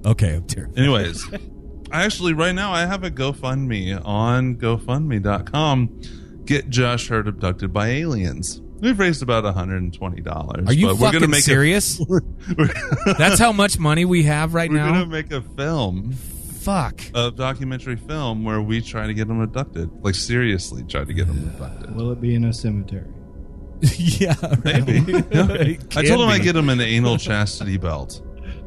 Okay, 0.06 0.36
I'm 0.36 0.44
terrified. 0.46 0.78
Anyways, 0.78 1.26
actually, 2.04 2.34
right 2.34 2.54
now 2.56 2.72
I 2.72 2.86
have 2.86 3.04
a 3.04 3.12
GoFundMe 3.12 4.00
on 4.06 4.56
GoFundMe.com. 4.58 6.02
Get 6.46 6.70
Josh 6.70 7.08
Hurt 7.08 7.28
abducted 7.28 7.74
by 7.74 7.88
aliens. 7.88 8.62
We've 8.82 9.00
raised 9.00 9.24
about 9.24 9.44
$120. 9.46 10.68
Are 10.68 10.74
you 10.74 10.88
but 10.88 10.96
we're 10.98 11.00
fucking 11.00 11.20
gonna 11.22 11.28
make 11.32 11.44
serious? 11.44 12.00
A, 12.00 13.14
That's 13.18 13.40
how 13.40 13.52
much 13.52 13.80
money 13.80 14.06
we 14.06 14.24
have 14.24 14.54
right 14.54 14.70
now. 14.70 14.86
we're 14.88 15.00
gonna 15.00 15.06
make 15.08 15.32
a 15.32 15.42
film, 15.42 16.12
Fuck. 16.12 17.02
a 17.16 17.32
documentary 17.32 17.96
film 17.96 18.44
where 18.44 18.62
we 18.62 18.82
try 18.82 19.08
to 19.08 19.14
get 19.14 19.28
him 19.28 19.40
abducted. 19.42 19.90
Like 20.04 20.16
seriously, 20.16 20.84
try 20.84 21.04
to 21.04 21.14
get 21.14 21.28
him 21.28 21.48
abducted. 21.48 21.96
Will 21.96 22.12
it 22.12 22.20
be 22.22 22.36
in 22.36 22.44
a 22.46 22.54
cemetery? 22.54 23.08
yeah, 23.98 24.36
Maybe. 24.64 25.00
Yeah. 25.32 25.78
I 25.96 26.04
told 26.04 26.22
him. 26.22 26.30
I'd 26.30 26.42
get 26.44 26.56
him 26.56 26.70
an 26.70 26.80
anal 26.82 27.18
chastity 27.18 27.78
belt. 27.78 28.22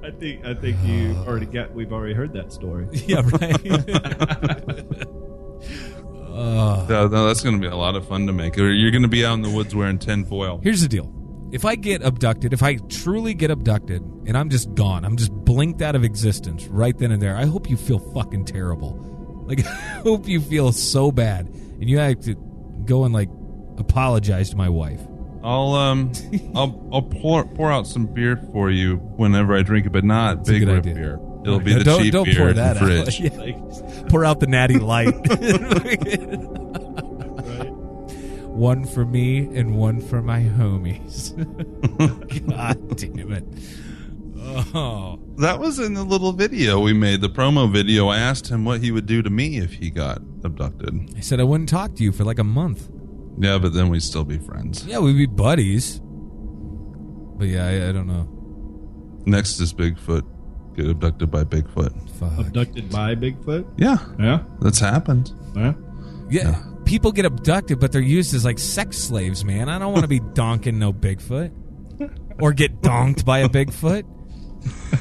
I 0.08 0.10
think 0.12 0.44
I 0.44 0.54
think 0.54 0.78
you 0.84 1.14
already 1.26 1.44
got. 1.44 1.74
We've 1.74 1.92
already 1.92 2.14
heard 2.14 2.32
that 2.32 2.50
story. 2.50 2.88
Yeah, 3.06 3.20
right. 3.30 3.66
Uh, 6.24 6.86
No, 6.88 7.08
no, 7.08 7.26
that's 7.26 7.42
going 7.42 7.56
to 7.56 7.60
be 7.60 7.66
a 7.66 7.76
lot 7.76 7.94
of 7.94 8.08
fun 8.08 8.26
to 8.26 8.32
make. 8.32 8.56
Or 8.56 8.70
you're 8.70 8.90
going 8.90 9.02
to 9.02 9.08
be 9.08 9.24
out 9.24 9.34
in 9.34 9.42
the 9.42 9.50
woods 9.50 9.74
wearing 9.74 9.98
tinfoil. 9.98 10.60
Here's 10.62 10.80
the 10.80 10.88
deal. 10.88 11.12
If 11.52 11.64
I 11.66 11.74
get 11.74 12.02
abducted, 12.02 12.52
if 12.54 12.62
I 12.62 12.76
truly 12.76 13.34
get 13.34 13.50
abducted 13.50 14.02
and 14.26 14.36
I'm 14.36 14.48
just 14.48 14.72
gone, 14.74 15.04
I'm 15.04 15.16
just 15.16 15.32
blinked 15.32 15.82
out 15.82 15.94
of 15.94 16.04
existence 16.04 16.66
right 16.68 16.96
then 16.96 17.10
and 17.10 17.20
there, 17.20 17.36
I 17.36 17.44
hope 17.44 17.68
you 17.68 17.76
feel 17.76 17.98
fucking 17.98 18.44
terrible. 18.46 19.44
Like, 19.46 19.66
I 19.66 20.00
hope 20.04 20.26
you 20.26 20.40
feel 20.40 20.72
so 20.72 21.10
bad. 21.12 21.48
And 21.48 21.88
you 21.90 21.98
have 21.98 22.20
to 22.20 22.34
go 22.86 23.04
and, 23.04 23.12
like, 23.12 23.28
apologize 23.76 24.50
to 24.50 24.56
my 24.56 24.68
wife. 24.70 25.00
I'll 25.48 25.72
um, 25.72 26.12
I'll 26.54 26.88
I'll 26.92 27.00
pour 27.02 27.46
pour 27.46 27.72
out 27.72 27.86
some 27.86 28.06
beer 28.06 28.36
for 28.52 28.70
you 28.70 28.96
whenever 28.96 29.56
I 29.56 29.62
drink 29.62 29.86
it, 29.86 29.92
but 29.92 30.04
not 30.04 30.32
a 30.34 30.36
big 30.36 30.68
rip 30.68 30.80
idea. 30.80 30.94
beer. 30.94 31.20
It'll 31.42 31.58
be 31.58 31.72
the 31.72 31.84
don't, 31.84 32.02
cheap 32.02 32.12
don't 32.12 32.26
beer 32.26 32.36
pour 32.36 32.48
in 32.50 32.56
the 32.56 32.74
fridge. 32.74 33.22
out. 33.22 33.42
Yeah. 34.02 34.08
Pour 34.10 34.26
out 34.26 34.40
the 34.40 34.46
natty 34.46 34.78
light. 34.78 35.14
One 38.58 38.84
for 38.84 39.06
me 39.06 39.38
and 39.56 39.76
one 39.76 40.00
for 40.00 40.20
my 40.20 40.40
homies. 40.42 41.32
God 42.50 42.96
damn 42.96 43.32
it. 43.32 43.44
Oh. 44.74 45.20
That 45.38 45.60
was 45.60 45.78
in 45.78 45.94
the 45.94 46.02
little 46.02 46.32
video 46.32 46.80
we 46.80 46.92
made, 46.92 47.20
the 47.20 47.28
promo 47.28 47.70
video. 47.72 48.08
I 48.08 48.18
asked 48.18 48.48
him 48.48 48.64
what 48.64 48.80
he 48.80 48.90
would 48.90 49.06
do 49.06 49.22
to 49.22 49.30
me 49.30 49.58
if 49.58 49.74
he 49.74 49.90
got 49.90 50.18
abducted. 50.42 51.14
I 51.16 51.20
said 51.20 51.38
I 51.38 51.44
wouldn't 51.44 51.68
talk 51.68 51.94
to 51.94 52.02
you 52.02 52.10
for 52.10 52.24
like 52.24 52.40
a 52.40 52.44
month. 52.44 52.88
Yeah, 53.40 53.58
but 53.58 53.72
then 53.72 53.88
we'd 53.88 54.02
still 54.02 54.24
be 54.24 54.38
friends. 54.38 54.84
Yeah, 54.86 54.98
we'd 54.98 55.16
be 55.16 55.26
buddies. 55.26 56.00
But 56.02 57.48
yeah, 57.48 57.66
I, 57.66 57.88
I 57.88 57.92
don't 57.92 58.06
know. 58.08 58.28
Next 59.26 59.60
is 59.60 59.72
Bigfoot. 59.72 60.22
Get 60.76 60.88
abducted 60.88 61.30
by 61.30 61.44
Bigfoot. 61.44 62.10
Fuck. 62.18 62.38
Abducted 62.46 62.90
by 62.90 63.14
Bigfoot? 63.14 63.64
Yeah, 63.76 63.98
Yeah. 64.18 64.42
that's 64.60 64.78
happened. 64.80 65.32
Yeah. 65.56 65.74
Yeah, 66.30 66.62
people 66.84 67.10
get 67.12 67.24
abducted, 67.24 67.78
but 67.80 67.90
they're 67.92 68.00
used 68.00 68.34
as 68.34 68.44
like 68.44 68.58
sex 68.58 68.98
slaves, 68.98 69.44
man. 69.44 69.68
I 69.68 69.78
don't 69.78 69.92
want 69.92 70.02
to 70.04 70.08
be 70.08 70.20
donking 70.34 70.74
no 70.74 70.92
Bigfoot 70.92 71.52
or 72.40 72.52
get 72.52 72.82
donked 72.82 73.24
by 73.24 73.38
a 73.40 73.48
Bigfoot. 73.48 74.04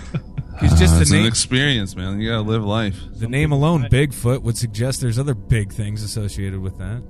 It's 0.61 0.79
just 0.79 0.93
Uh, 0.93 0.97
the 0.97 1.01
it's 1.03 1.11
an 1.11 1.25
experience, 1.25 1.95
man. 1.95 2.19
You 2.19 2.29
gotta 2.29 2.41
live 2.41 2.63
life. 2.63 2.99
The 3.13 3.27
name 3.27 3.51
alone, 3.51 3.83
Bigfoot, 3.91 4.41
would 4.41 4.57
suggest 4.57 5.01
there's 5.01 5.19
other 5.19 5.35
big 5.35 5.71
things 5.71 6.01
associated 6.03 6.59
with 6.59 6.77
that. 6.77 7.03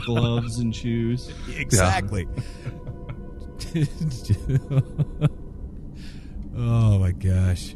Gloves 0.06 0.58
and 0.58 0.74
shoes. 0.74 1.32
Exactly. 1.56 2.26
oh 6.56 6.98
my 6.98 7.12
gosh, 7.12 7.74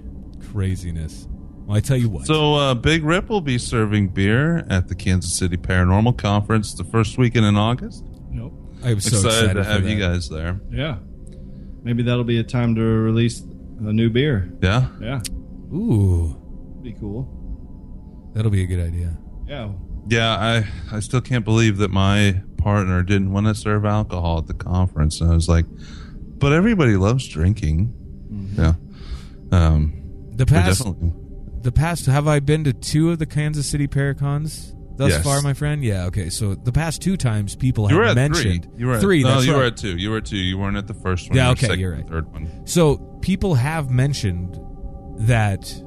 craziness! 0.53 1.27
Well, 1.65 1.77
I 1.77 1.81
tell 1.81 1.97
you 1.97 2.09
what. 2.09 2.27
So, 2.27 2.55
uh, 2.55 2.75
Big 2.75 3.03
Rip 3.05 3.29
will 3.29 3.41
be 3.41 3.59
serving 3.59 4.09
beer 4.09 4.67
at 4.69 4.89
the 4.89 4.95
Kansas 4.95 5.37
City 5.37 5.57
Paranormal 5.57 6.17
Conference 6.19 6.75
the 6.75 6.85
first 6.85 7.19
weekend 7.19 7.47
in 7.47 7.57
August. 7.57 8.05
Nope. 8.31 8.53
I'm 8.85 9.01
so 9.01 9.17
excited, 9.17 9.51
excited, 9.51 9.55
to 9.55 9.65
have 9.65 9.89
you 9.89 9.99
guys 9.99 10.29
there. 10.29 10.61
Yeah. 10.71 10.99
Maybe 11.83 12.03
that'll 12.03 12.25
be 12.25 12.39
a 12.39 12.45
time 12.45 12.75
to 12.75 12.83
release 12.83 13.43
a 13.81 13.93
new 13.93 14.11
beer. 14.11 14.51
Yeah. 14.63 14.89
Yeah. 15.01 15.21
Ooh, 15.73 16.35
Be 16.83 16.93
cool. 16.93 18.31
that'll 18.35 18.51
be 18.51 18.63
a 18.63 18.67
good 18.67 18.81
idea. 18.81 19.17
Yeah. 19.47 19.73
Yeah, 20.09 20.37
I 20.37 20.97
I 20.97 21.01
still 21.01 21.21
can't 21.21 21.45
believe 21.45 21.79
that 21.79 21.91
my 21.91 22.41
partner 22.59 23.03
didn't 23.03 23.33
want 23.33 23.47
to 23.47 23.55
serve 23.55 23.85
alcohol 23.85 24.39
at 24.39 24.47
the 24.47 24.55
conference. 24.55 25.21
And 25.21 25.31
I 25.31 25.35
was 25.35 25.49
like, 25.49 25.67
but 26.39 26.53
everybody 26.53 26.97
loves 26.97 27.27
drinking. 27.29 27.93
Yeah. 28.57 28.75
Um, 29.53 29.93
The 30.37 30.45
we 30.45 30.51
past, 30.53 30.79
definitely. 30.85 31.13
the 31.63 31.73
past. 31.73 32.07
Have 32.07 32.29
I 32.29 32.41
been 32.41 32.65
to 32.65 32.73
two 32.73 33.11
of 33.11 33.19
the 33.19 33.27
Kansas 33.27 33.67
City 33.67 33.89
Paracons 33.89 34.73
thus 34.97 35.11
Yes. 35.11 35.25
far, 35.25 35.43
my 35.43 35.55
friend? 35.55 35.83
Yeah. 35.85 36.07
Okay. 36.07 36.31
So 36.31 36.55
the 36.55 36.73
past 36.73 37.03
two 37.03 37.17
times, 37.17 37.57
people 37.57 37.85
You 37.91 37.97
have 37.97 38.05
were 38.05 38.05
at 38.11 38.15
mentioned 38.15 38.65
three. 38.65 38.73
You 38.81 38.87
were 38.87 38.95
at, 38.95 39.01
three. 39.01 39.23
No, 39.23 39.29
that's 39.35 39.47
you 39.47 39.53
right. 39.53 39.59
were 39.59 39.65
at 39.65 39.77
two. 39.77 39.97
You 39.97 40.11
were 40.11 40.17
at 40.19 40.25
two. 40.27 40.37
You 40.37 40.57
weren't 40.59 40.77
at 40.77 40.87
the 40.87 40.95
first 40.95 41.29
one. 41.29 41.37
Yeah, 41.37 41.45
You 41.45 41.49
were 41.49 41.53
okay, 41.53 41.67
second 41.67 41.81
you're 41.81 41.93
and 41.93 42.03
right. 42.03 42.11
Third 42.13 42.33
one. 42.33 42.67
So 42.67 43.06
people 43.27 43.57
have 43.57 43.91
mentioned 43.91 44.57
that 45.19 45.83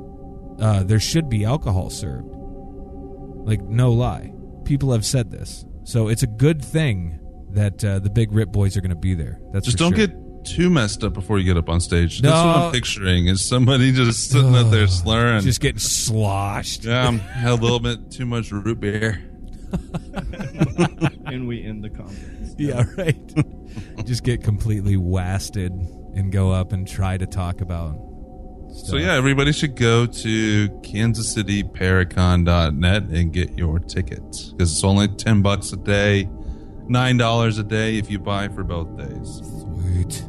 uh, 0.59 0.83
there 0.83 0.99
should 0.99 1.29
be 1.29 1.45
alcohol 1.45 1.89
served. 1.89 2.27
Like 2.33 3.61
no 3.61 3.93
lie, 3.93 4.33
people 4.65 4.91
have 4.91 5.05
said 5.05 5.31
this. 5.31 5.63
So 5.85 6.09
it's 6.09 6.21
a 6.21 6.27
good 6.27 6.63
thing 6.63 7.17
that 7.51 7.83
uh, 7.83 7.99
the 7.99 8.09
big 8.09 8.33
Rip 8.33 8.51
Boys 8.51 8.75
are 8.75 8.81
going 8.81 8.89
to 8.89 8.97
be 8.97 9.15
there. 9.15 9.39
That's 9.53 9.65
Just 9.67 9.77
for 9.77 9.85
don't 9.85 9.95
sure. 9.95 10.07
get 10.07 10.17
too 10.43 10.69
messed 10.69 11.01
up 11.05 11.13
before 11.13 11.39
you 11.39 11.45
get 11.45 11.55
up 11.55 11.69
on 11.69 11.79
stage. 11.79 12.19
That's 12.19 12.33
what 12.33 12.57
I'm 12.57 12.71
picturing 12.73 13.27
is 13.27 13.43
somebody 13.47 13.93
just 13.93 14.31
sitting 14.31 14.53
up 14.53 14.69
there 14.69 14.87
slurring. 14.87 15.41
just 15.41 15.61
getting 15.61 15.79
sloshed. 15.79 16.83
yeah, 16.83 17.07
I'm 17.07 17.19
had 17.19 17.51
a 17.51 17.55
little 17.55 17.79
bit 17.79 18.11
too 18.11 18.25
much 18.25 18.51
root 18.51 18.81
beer. 18.81 19.23
And 21.25 21.47
we 21.47 21.63
end 21.63 21.85
the 21.85 21.89
conference. 21.89 22.35
Yeah, 22.59 22.83
right. 22.97 23.15
just 24.05 24.25
get 24.25 24.43
completely 24.43 24.97
wasted 24.97 25.71
and 26.15 26.31
go 26.31 26.51
up 26.51 26.71
and 26.73 26.87
try 26.87 27.17
to 27.17 27.25
talk 27.27 27.61
about. 27.61 27.95
Stuff. 28.71 28.87
So 28.89 28.97
yeah, 28.97 29.13
everybody 29.15 29.51
should 29.51 29.75
go 29.75 30.05
to 30.05 30.69
kansascityparacon.net 30.83 33.03
and 33.03 33.33
get 33.33 33.57
your 33.57 33.79
tickets 33.79 34.51
because 34.51 34.71
it's 34.71 34.83
only 34.83 35.07
ten 35.07 35.41
bucks 35.41 35.73
a 35.73 35.77
day, 35.77 36.29
nine 36.87 37.17
dollars 37.17 37.57
a 37.57 37.63
day 37.63 37.97
if 37.97 38.11
you 38.11 38.19
buy 38.19 38.47
for 38.49 38.63
both 38.63 38.95
days. 38.97 39.41
Sweet. 39.61 40.23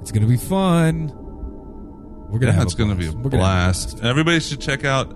It's 0.00 0.12
gonna 0.12 0.26
be 0.26 0.38
fun. 0.38 1.12
We're 2.30 2.38
gonna 2.38 2.52
Yeah, 2.52 2.58
have 2.58 2.64
it's 2.64 2.74
a 2.74 2.78
going 2.78 2.90
to 2.90 2.96
be 2.96 3.06
a 3.06 3.12
blast. 3.12 3.24
We're 3.24 3.30
gonna 3.30 3.44
have 3.44 3.70
a 3.70 3.72
blast. 3.94 4.04
Everybody 4.04 4.40
should 4.40 4.60
check 4.60 4.84
out 4.84 5.14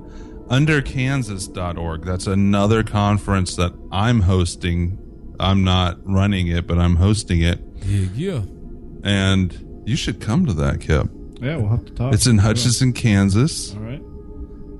underkansas.org. 0.49 2.05
That's 2.05 2.27
another 2.27 2.83
conference 2.83 3.57
that 3.57 3.73
I'm 3.91 4.21
hosting. 4.21 4.99
I'm 5.39 5.65
not 5.65 5.99
running 6.05 6.49
it, 6.49 6.67
but 6.67 6.79
I'm 6.79 6.97
hosting 6.97 7.41
it. 7.43 7.61
Yeah, 7.85 8.07
yeah. 8.15 8.41
And 9.03 9.82
you 9.84 9.96
should 9.96 10.20
come 10.20 10.46
to 10.46 10.53
that, 10.55 10.80
Kip. 10.80 11.09
Yeah, 11.40 11.57
we'll 11.57 11.68
have 11.70 11.84
to 11.86 11.92
talk. 11.92 12.14
It's 12.14 12.26
in 12.26 12.38
Hutchinson, 12.38 12.92
Kansas. 12.92 13.74
All 13.74 13.80
right. 13.80 14.00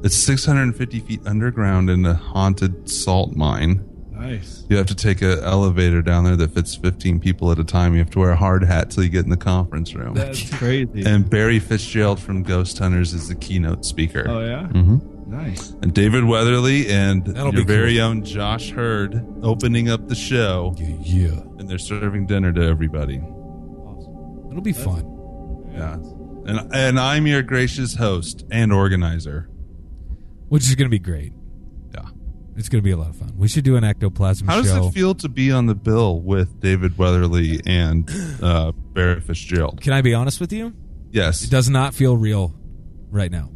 It's 0.05 0.17
650 0.17 1.01
feet 1.01 1.21
underground 1.27 1.91
in 1.91 2.05
a 2.07 2.15
haunted 2.15 2.89
salt 2.89 3.35
mine. 3.37 3.85
Nice. 4.13 4.65
You 4.69 4.77
have 4.77 4.87
to 4.87 4.95
take 4.95 5.21
an 5.23 5.41
elevator 5.41 6.01
down 6.03 6.23
there 6.25 6.37
that 6.37 6.53
fits 6.55 6.77
15 6.77 7.19
people 7.19 7.51
at 7.51 7.59
a 7.59 7.65
time. 7.65 7.93
You 7.95 7.99
have 8.01 8.11
to 8.11 8.21
wear 8.21 8.31
a 8.31 8.37
hard 8.37 8.63
hat 8.63 8.91
till 8.91 9.03
you 9.03 9.11
get 9.11 9.25
in 9.25 9.31
the 9.31 9.37
conference 9.37 9.95
room. 9.95 10.15
That's 10.15 10.49
crazy. 10.59 11.03
and 11.05 11.29
Barry 11.29 11.59
Fitzgerald 11.59 12.21
from 12.21 12.45
Ghost 12.45 12.79
Hunters 12.79 13.13
is 13.15 13.29
the 13.29 13.35
keynote 13.35 13.85
speaker. 13.85 14.25
oh 14.29 14.41
yeah. 14.45 14.69
Mm-hmm. 14.73 15.31
Nice. 15.33 15.71
And 15.83 15.93
David 15.95 16.25
Weatherly 16.25 16.89
and 16.93 17.25
That'll 17.25 17.45
your 17.47 17.53
be 17.53 17.59
cool. 17.59 17.75
very 17.77 18.01
own 18.01 18.23
Josh 18.25 18.71
Hurd 18.71 19.25
opening 19.43 19.89
up 19.89 20.07
the 20.09 20.15
show, 20.15 20.75
Yeah, 20.79 20.97
yeah. 21.01 21.41
and 21.59 21.69
they're 21.69 21.79
serving 21.79 22.27
dinner 22.27 22.53
to 22.53 22.63
everybody. 22.63 23.21
It'll 24.53 24.63
be 24.63 24.73
fun. 24.75 25.71
Yeah, 25.73 25.95
and 25.95 26.75
and 26.75 27.01
I'm 27.01 27.27
your 27.27 27.43
gracious 27.43 27.95
host 27.95 28.45
and 28.51 28.71
organizer. 28.73 29.49
Which 30.49 30.65
is 30.65 30.75
gonna 30.75 30.91
be 30.91 30.99
great. 30.99 31.33
Yeah. 31.95 32.05
It's 32.57 32.69
gonna 32.69 32.83
be 32.83 32.91
a 32.91 32.99
lot 32.99 33.09
of 33.09 33.17
fun. 33.17 33.33
We 33.39 33.49
should 33.49 33.65
do 33.65 33.77
an 33.77 33.85
ectoplasm 33.85 34.47
How 34.47 34.61
does 34.61 34.71
it 34.71 34.91
feel 34.93 35.15
to 35.15 35.29
be 35.31 35.51
on 35.51 35.65
the 35.67 35.75
bill 35.75 36.21
with 36.21 36.61
David 36.61 36.99
Weatherly 36.99 37.63
and 37.65 38.11
uh, 38.43 38.73
Barry 38.73 39.23
Fitzgerald? 39.23 39.81
Can 39.81 39.95
I 39.95 40.03
be 40.03 40.13
honest 40.13 40.39
with 40.39 40.53
you? 40.53 40.75
Yes. 41.11 41.43
It 41.45 41.51
does 41.51 41.71
not 41.71 41.95
feel 41.95 42.15
real 42.15 42.55
right 43.11 43.31
now. 43.33 43.51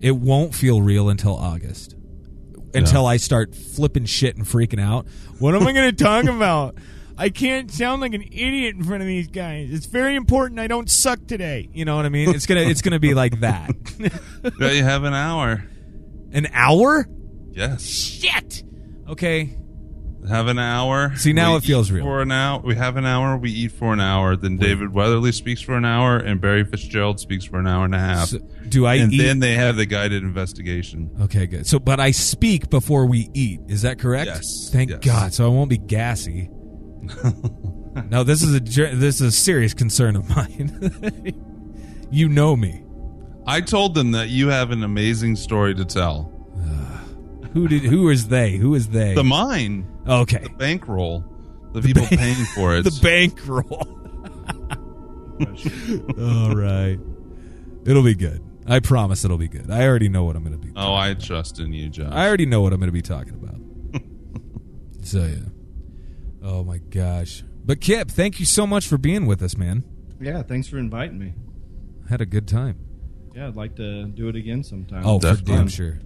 It 0.00 0.12
won't 0.12 0.54
feel 0.54 0.80
real 0.80 1.08
until 1.08 1.34
August. 1.34 1.96
Until 2.72 3.06
I 3.06 3.16
start 3.16 3.56
flipping 3.56 4.04
shit 4.04 4.36
and 4.36 4.46
freaking 4.46 4.80
out. 4.80 5.08
What 5.40 5.56
am 5.56 5.66
I 5.66 5.72
going 5.72 5.94
to 5.94 6.04
talk 6.04 6.24
about? 6.36 6.76
I 7.20 7.28
can't 7.28 7.70
sound 7.70 8.00
like 8.00 8.14
an 8.14 8.22
idiot 8.22 8.76
in 8.76 8.82
front 8.82 9.02
of 9.02 9.06
these 9.06 9.28
guys. 9.28 9.70
It's 9.70 9.84
very 9.86 10.14
important 10.16 10.58
I 10.58 10.66
don't 10.68 10.88
suck 10.90 11.26
today. 11.26 11.68
You 11.72 11.84
know 11.84 11.94
what 11.96 12.06
I 12.06 12.08
mean? 12.08 12.30
It's 12.34 12.46
gonna 12.46 12.62
it's 12.62 12.80
gonna 12.82 12.98
be 12.98 13.12
like 13.14 13.40
that. 13.40 13.70
Yeah, 14.58 14.70
you 14.70 14.82
have 14.82 15.04
an 15.04 15.12
hour. 15.12 15.62
An 16.32 16.48
hour? 16.52 17.06
Yes. 17.50 17.84
Shit. 17.84 18.64
Okay. 19.06 19.56
Have 20.28 20.46
an 20.48 20.58
hour. 20.58 21.14
See, 21.16 21.32
now 21.34 21.52
We 21.52 21.58
it 21.58 21.64
feels 21.64 21.90
real. 21.90 22.04
For 22.04 22.22
an 22.22 22.30
hour, 22.32 22.60
we 22.60 22.74
have 22.76 22.96
an 22.96 23.04
hour. 23.04 23.36
We 23.36 23.50
eat 23.50 23.72
for 23.72 23.92
an 23.92 24.00
hour. 24.00 24.36
Then 24.36 24.56
David 24.56 24.92
Weatherly 24.94 25.32
speaks 25.32 25.60
for 25.60 25.74
an 25.76 25.84
hour, 25.84 26.16
and 26.18 26.40
Barry 26.40 26.64
Fitzgerald 26.64 27.20
speaks 27.20 27.44
for 27.44 27.58
an 27.58 27.66
hour 27.66 27.84
and 27.86 27.94
a 27.94 27.98
half. 27.98 28.28
So, 28.28 28.38
do 28.68 28.86
I 28.86 28.94
and 28.96 29.12
eat? 29.12 29.18
then 29.18 29.38
they 29.40 29.54
have 29.54 29.76
the 29.76 29.86
guided 29.86 30.22
investigation. 30.22 31.10
okay, 31.22 31.46
good. 31.46 31.66
So, 31.66 31.78
but 31.78 32.00
I 32.00 32.10
speak 32.12 32.70
before 32.70 33.04
we 33.06 33.28
eat. 33.34 33.60
Is 33.68 33.82
that 33.82 33.98
correct? 33.98 34.26
Yes. 34.26 34.70
Thank 34.72 34.90
Yes. 34.90 35.00
God. 35.00 35.34
So 35.34 35.44
I 35.44 35.48
won't 35.48 35.70
be 35.70 35.78
gassy. 35.78 36.48
no, 38.10 38.22
this 38.24 38.42
is 38.42 38.54
a 38.54 38.60
this 38.60 39.16
is 39.16 39.20
a 39.22 39.32
serious 39.32 39.74
concern 39.74 40.16
of 40.16 40.28
mine. 40.34 41.34
you 42.10 42.28
know 42.28 42.56
me. 42.56 42.82
I 43.46 43.60
told 43.60 43.94
them 43.94 44.12
that 44.12 44.28
you 44.28 44.48
have 44.48 44.70
an 44.70 44.82
amazing 44.84 45.36
story 45.36 45.74
to 45.74 45.84
tell. 45.84 46.24
Who 47.52 47.66
did? 47.68 47.82
Who 47.82 48.08
is 48.10 48.28
they? 48.28 48.52
Who 48.56 48.74
is 48.74 48.88
they? 48.88 49.14
The 49.14 49.24
mine, 49.24 49.86
okay. 50.06 50.38
The 50.44 50.50
bankroll, 50.50 51.24
the 51.72 51.82
people 51.82 52.02
bank- 52.02 52.18
paying 52.20 52.44
for 52.54 52.74
it. 52.76 52.84
the 52.84 52.98
bankroll. 53.02 53.96
All 56.18 56.54
right. 56.54 56.98
It'll 57.86 58.02
be 58.04 58.14
good. 58.14 58.42
I 58.66 58.78
promise 58.80 59.24
it'll 59.24 59.38
be 59.38 59.48
good. 59.48 59.70
I 59.70 59.84
already 59.86 60.08
know 60.08 60.24
what 60.24 60.36
I'm 60.36 60.44
going 60.44 60.58
to 60.60 60.64
be. 60.66 60.72
oh, 60.76 60.94
I 60.94 61.14
trust 61.14 61.58
in 61.60 61.72
you, 61.72 61.88
Josh. 61.88 62.12
I 62.12 62.26
already 62.28 62.46
know 62.46 62.60
what 62.60 62.72
I'm 62.72 62.78
going 62.78 62.88
to 62.88 62.92
be 62.92 63.02
talking 63.02 63.32
about. 63.34 63.56
so 65.02 65.24
yeah. 65.24 65.36
Oh 66.42 66.64
my 66.64 66.78
gosh. 66.78 67.42
But 67.64 67.80
Kip, 67.80 68.10
thank 68.10 68.40
you 68.40 68.46
so 68.46 68.66
much 68.66 68.86
for 68.86 68.98
being 68.98 69.26
with 69.26 69.42
us, 69.42 69.56
man. 69.56 69.84
Yeah, 70.20 70.42
thanks 70.42 70.68
for 70.68 70.78
inviting 70.78 71.18
me. 71.18 71.34
Had 72.08 72.20
a 72.20 72.26
good 72.26 72.48
time. 72.48 72.78
Yeah, 73.34 73.46
I'd 73.48 73.56
like 73.56 73.76
to 73.76 74.06
do 74.06 74.28
it 74.28 74.36
again 74.36 74.64
sometime. 74.64 75.02
Oh, 75.04 75.18
for 75.18 75.28
Definitely. 75.28 75.54
damn 75.54 75.68
sure. 75.68 75.98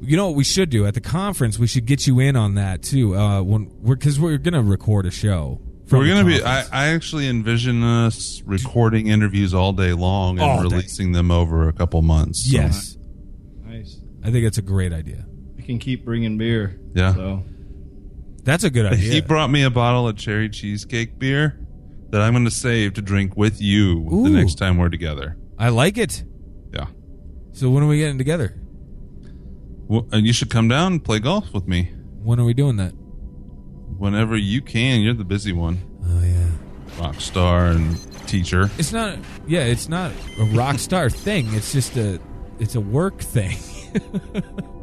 You 0.00 0.16
know 0.16 0.28
what 0.28 0.36
we 0.36 0.44
should 0.44 0.70
do 0.70 0.86
at 0.86 0.94
the 0.94 1.00
conference? 1.00 1.58
We 1.58 1.66
should 1.66 1.84
get 1.86 2.06
you 2.06 2.20
in 2.20 2.36
on 2.36 2.54
that 2.54 2.82
too. 2.82 3.16
Uh, 3.16 3.42
when 3.42 3.70
we're 3.82 3.96
because 3.96 4.18
we're 4.20 4.38
gonna 4.38 4.62
record 4.62 5.06
a 5.06 5.10
show. 5.10 5.60
from 5.86 5.98
We're 5.98 6.08
gonna 6.08 6.24
be. 6.24 6.40
I. 6.42 6.60
I 6.72 6.88
actually 6.94 7.26
envision 7.28 7.82
us 7.82 8.40
recording 8.46 9.08
interviews 9.08 9.52
all 9.52 9.72
day 9.72 9.92
long 9.92 10.38
and 10.38 10.48
All 10.48 10.58
day. 10.68 10.76
releasing 10.76 11.12
them 11.12 11.30
over 11.32 11.68
a 11.68 11.72
couple 11.72 12.00
months. 12.02 12.48
So, 12.48 12.56
yes, 12.56 12.96
nice. 13.66 13.98
I 14.22 14.30
think 14.30 14.46
it's 14.46 14.58
a 14.58 14.62
great 14.62 14.92
idea. 14.92 15.26
We 15.56 15.64
can 15.64 15.78
keep 15.80 16.04
bringing 16.04 16.38
beer. 16.38 16.78
Yeah. 16.94 17.14
So 17.14 17.42
That's 18.48 18.64
a 18.64 18.70
good 18.70 18.86
idea. 18.86 19.12
He 19.12 19.20
brought 19.20 19.50
me 19.50 19.62
a 19.62 19.68
bottle 19.68 20.08
of 20.08 20.16
cherry 20.16 20.48
cheesecake 20.48 21.18
beer 21.18 21.60
that 22.08 22.22
I'm 22.22 22.32
going 22.32 22.46
to 22.46 22.50
save 22.50 22.94
to 22.94 23.02
drink 23.02 23.36
with 23.36 23.60
you 23.60 24.08
Ooh. 24.10 24.24
the 24.24 24.30
next 24.30 24.54
time 24.54 24.78
we're 24.78 24.88
together. 24.88 25.36
I 25.58 25.68
like 25.68 25.98
it. 25.98 26.24
Yeah. 26.72 26.86
So 27.52 27.68
when 27.68 27.82
are 27.82 27.86
we 27.86 27.98
getting 27.98 28.16
together? 28.16 28.58
Well, 29.86 30.04
and 30.04 30.14
uh, 30.14 30.16
you 30.26 30.32
should 30.32 30.48
come 30.48 30.66
down 30.66 30.92
and 30.92 31.04
play 31.04 31.18
golf 31.18 31.52
with 31.52 31.68
me 31.68 31.92
When 32.22 32.40
are 32.40 32.44
we 32.44 32.54
doing 32.54 32.76
that? 32.76 32.92
whenever 33.98 34.34
you 34.34 34.62
can. 34.62 35.02
You're 35.02 35.12
the 35.12 35.24
busy 35.24 35.52
one, 35.52 35.82
Oh 36.06 36.22
yeah. 36.24 37.02
rock 37.04 37.20
star 37.20 37.66
and 37.66 37.98
teacher. 38.26 38.70
It's 38.78 38.94
not. 38.94 39.18
Yeah, 39.46 39.64
it's 39.64 39.90
not 39.90 40.10
a 40.38 40.44
rock 40.56 40.78
star 40.78 41.10
thing. 41.10 41.52
It's 41.52 41.72
just 41.72 41.98
a. 41.98 42.18
It's 42.58 42.76
a 42.76 42.80
work 42.80 43.20
thing. 43.20 43.58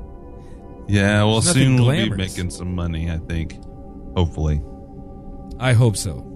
Yeah. 0.88 1.24
Well, 1.24 1.42
There's 1.42 1.48
nothing 1.48 1.78
soon 1.78 1.86
we'll 1.86 2.10
be 2.10 2.16
making 2.16 2.50
some 2.50 2.74
money. 2.76 3.10
I 3.10 3.18
think. 3.18 3.60
Hopefully. 4.16 4.62
I 5.60 5.74
hope 5.74 5.98
so. 5.98 6.32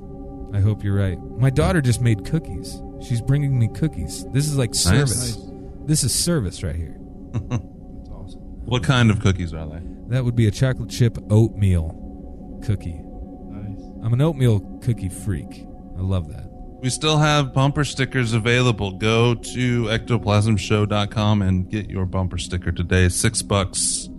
I 0.54 0.60
hope 0.60 0.84
you're 0.84 0.96
right. 0.96 1.20
My 1.38 1.50
daughter 1.50 1.82
just 1.82 2.02
made 2.02 2.26
cookies. 2.26 2.82
She's 3.02 3.22
bringing 3.22 3.58
me 3.58 3.70
cookies. 3.70 4.26
This 4.32 4.48
is 4.48 4.58
like 4.58 4.74
service. 4.74 5.38
Nice. 5.38 5.50
This 5.86 6.04
is 6.04 6.14
service 6.14 6.64
right 6.64 6.76
here. 6.76 6.98
that's 7.34 8.10
awesome. 8.10 8.42
What 8.66 8.84
kind 8.84 9.12
of 9.12 9.20
cookies 9.22 9.54
are 9.54 9.68
they? 9.68 9.82
That 10.08 10.26
would 10.26 10.36
be 10.36 10.48
a 10.48 10.52
chocolate 10.52 10.90
chip 10.90 11.18
oatmeal 11.30 12.60
cookie. 12.66 13.00
Nice. 13.00 13.82
I'm 14.04 14.14
an 14.14 14.22
oatmeal 14.22 14.60
cookie 14.84 15.10
freak. 15.10 15.66
I 15.98 16.02
love 16.02 16.30
that. 16.30 16.50
We 16.82 16.90
still 16.90 17.18
have 17.18 17.54
bumper 17.54 17.84
stickers 17.84 18.34
available. 18.34 18.92
Go 18.92 19.36
to 19.36 19.84
ectoplasmshow.com 19.84 21.42
and 21.42 21.70
get 21.70 21.90
your 21.90 22.06
bumper 22.06 22.38
sticker 22.38 22.72
today. 22.72 23.10
Six 23.10 23.42
bucks, 23.42 24.10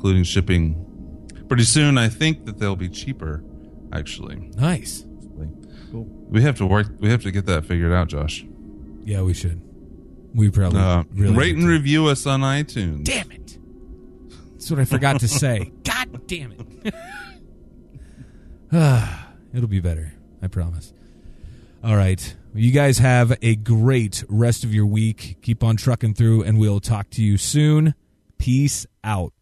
including 0.00 0.24
shipping. 0.24 0.86
Pretty 1.46 1.64
soon, 1.64 1.98
I 1.98 2.08
think 2.08 2.46
that 2.46 2.58
they'll 2.58 2.74
be 2.74 2.88
cheaper. 2.88 3.44
Actually, 3.92 4.36
Nice. 4.56 5.04
Cool. 5.90 6.06
we 6.30 6.40
have 6.42 6.56
to 6.56 6.64
work. 6.66 6.86
We 7.00 7.10
have 7.10 7.22
to 7.24 7.30
get 7.30 7.44
that 7.46 7.66
figured 7.66 7.92
out, 7.92 8.08
Josh. 8.08 8.46
Yeah, 9.04 9.20
we 9.22 9.34
should. 9.34 9.60
We 10.34 10.48
probably 10.48 10.80
Uh, 10.80 11.02
really 11.12 11.36
rate 11.36 11.56
and 11.56 11.66
review 11.66 12.06
us 12.06 12.24
on 12.24 12.40
iTunes. 12.40 13.04
Damn 13.04 13.30
it! 13.32 13.58
That's 14.52 14.70
what 14.70 14.78
I 14.80 14.84
forgot 14.86 15.20
to 15.20 15.28
say. 15.28 15.70
God 15.84 16.26
damn 16.28 16.52
it! 16.52 16.94
It'll 19.52 19.68
be 19.68 19.80
better. 19.80 20.14
I 20.40 20.46
promise. 20.46 20.94
All 21.84 21.96
right. 21.96 22.36
You 22.54 22.70
guys 22.70 22.98
have 22.98 23.36
a 23.42 23.56
great 23.56 24.24
rest 24.28 24.62
of 24.64 24.72
your 24.72 24.86
week. 24.86 25.38
Keep 25.42 25.62
on 25.64 25.76
trucking 25.76 26.14
through, 26.14 26.44
and 26.44 26.58
we'll 26.58 26.80
talk 26.80 27.10
to 27.10 27.22
you 27.22 27.36
soon. 27.36 27.94
Peace 28.38 28.86
out. 29.04 29.32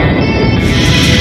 Yeah. 0.00 1.19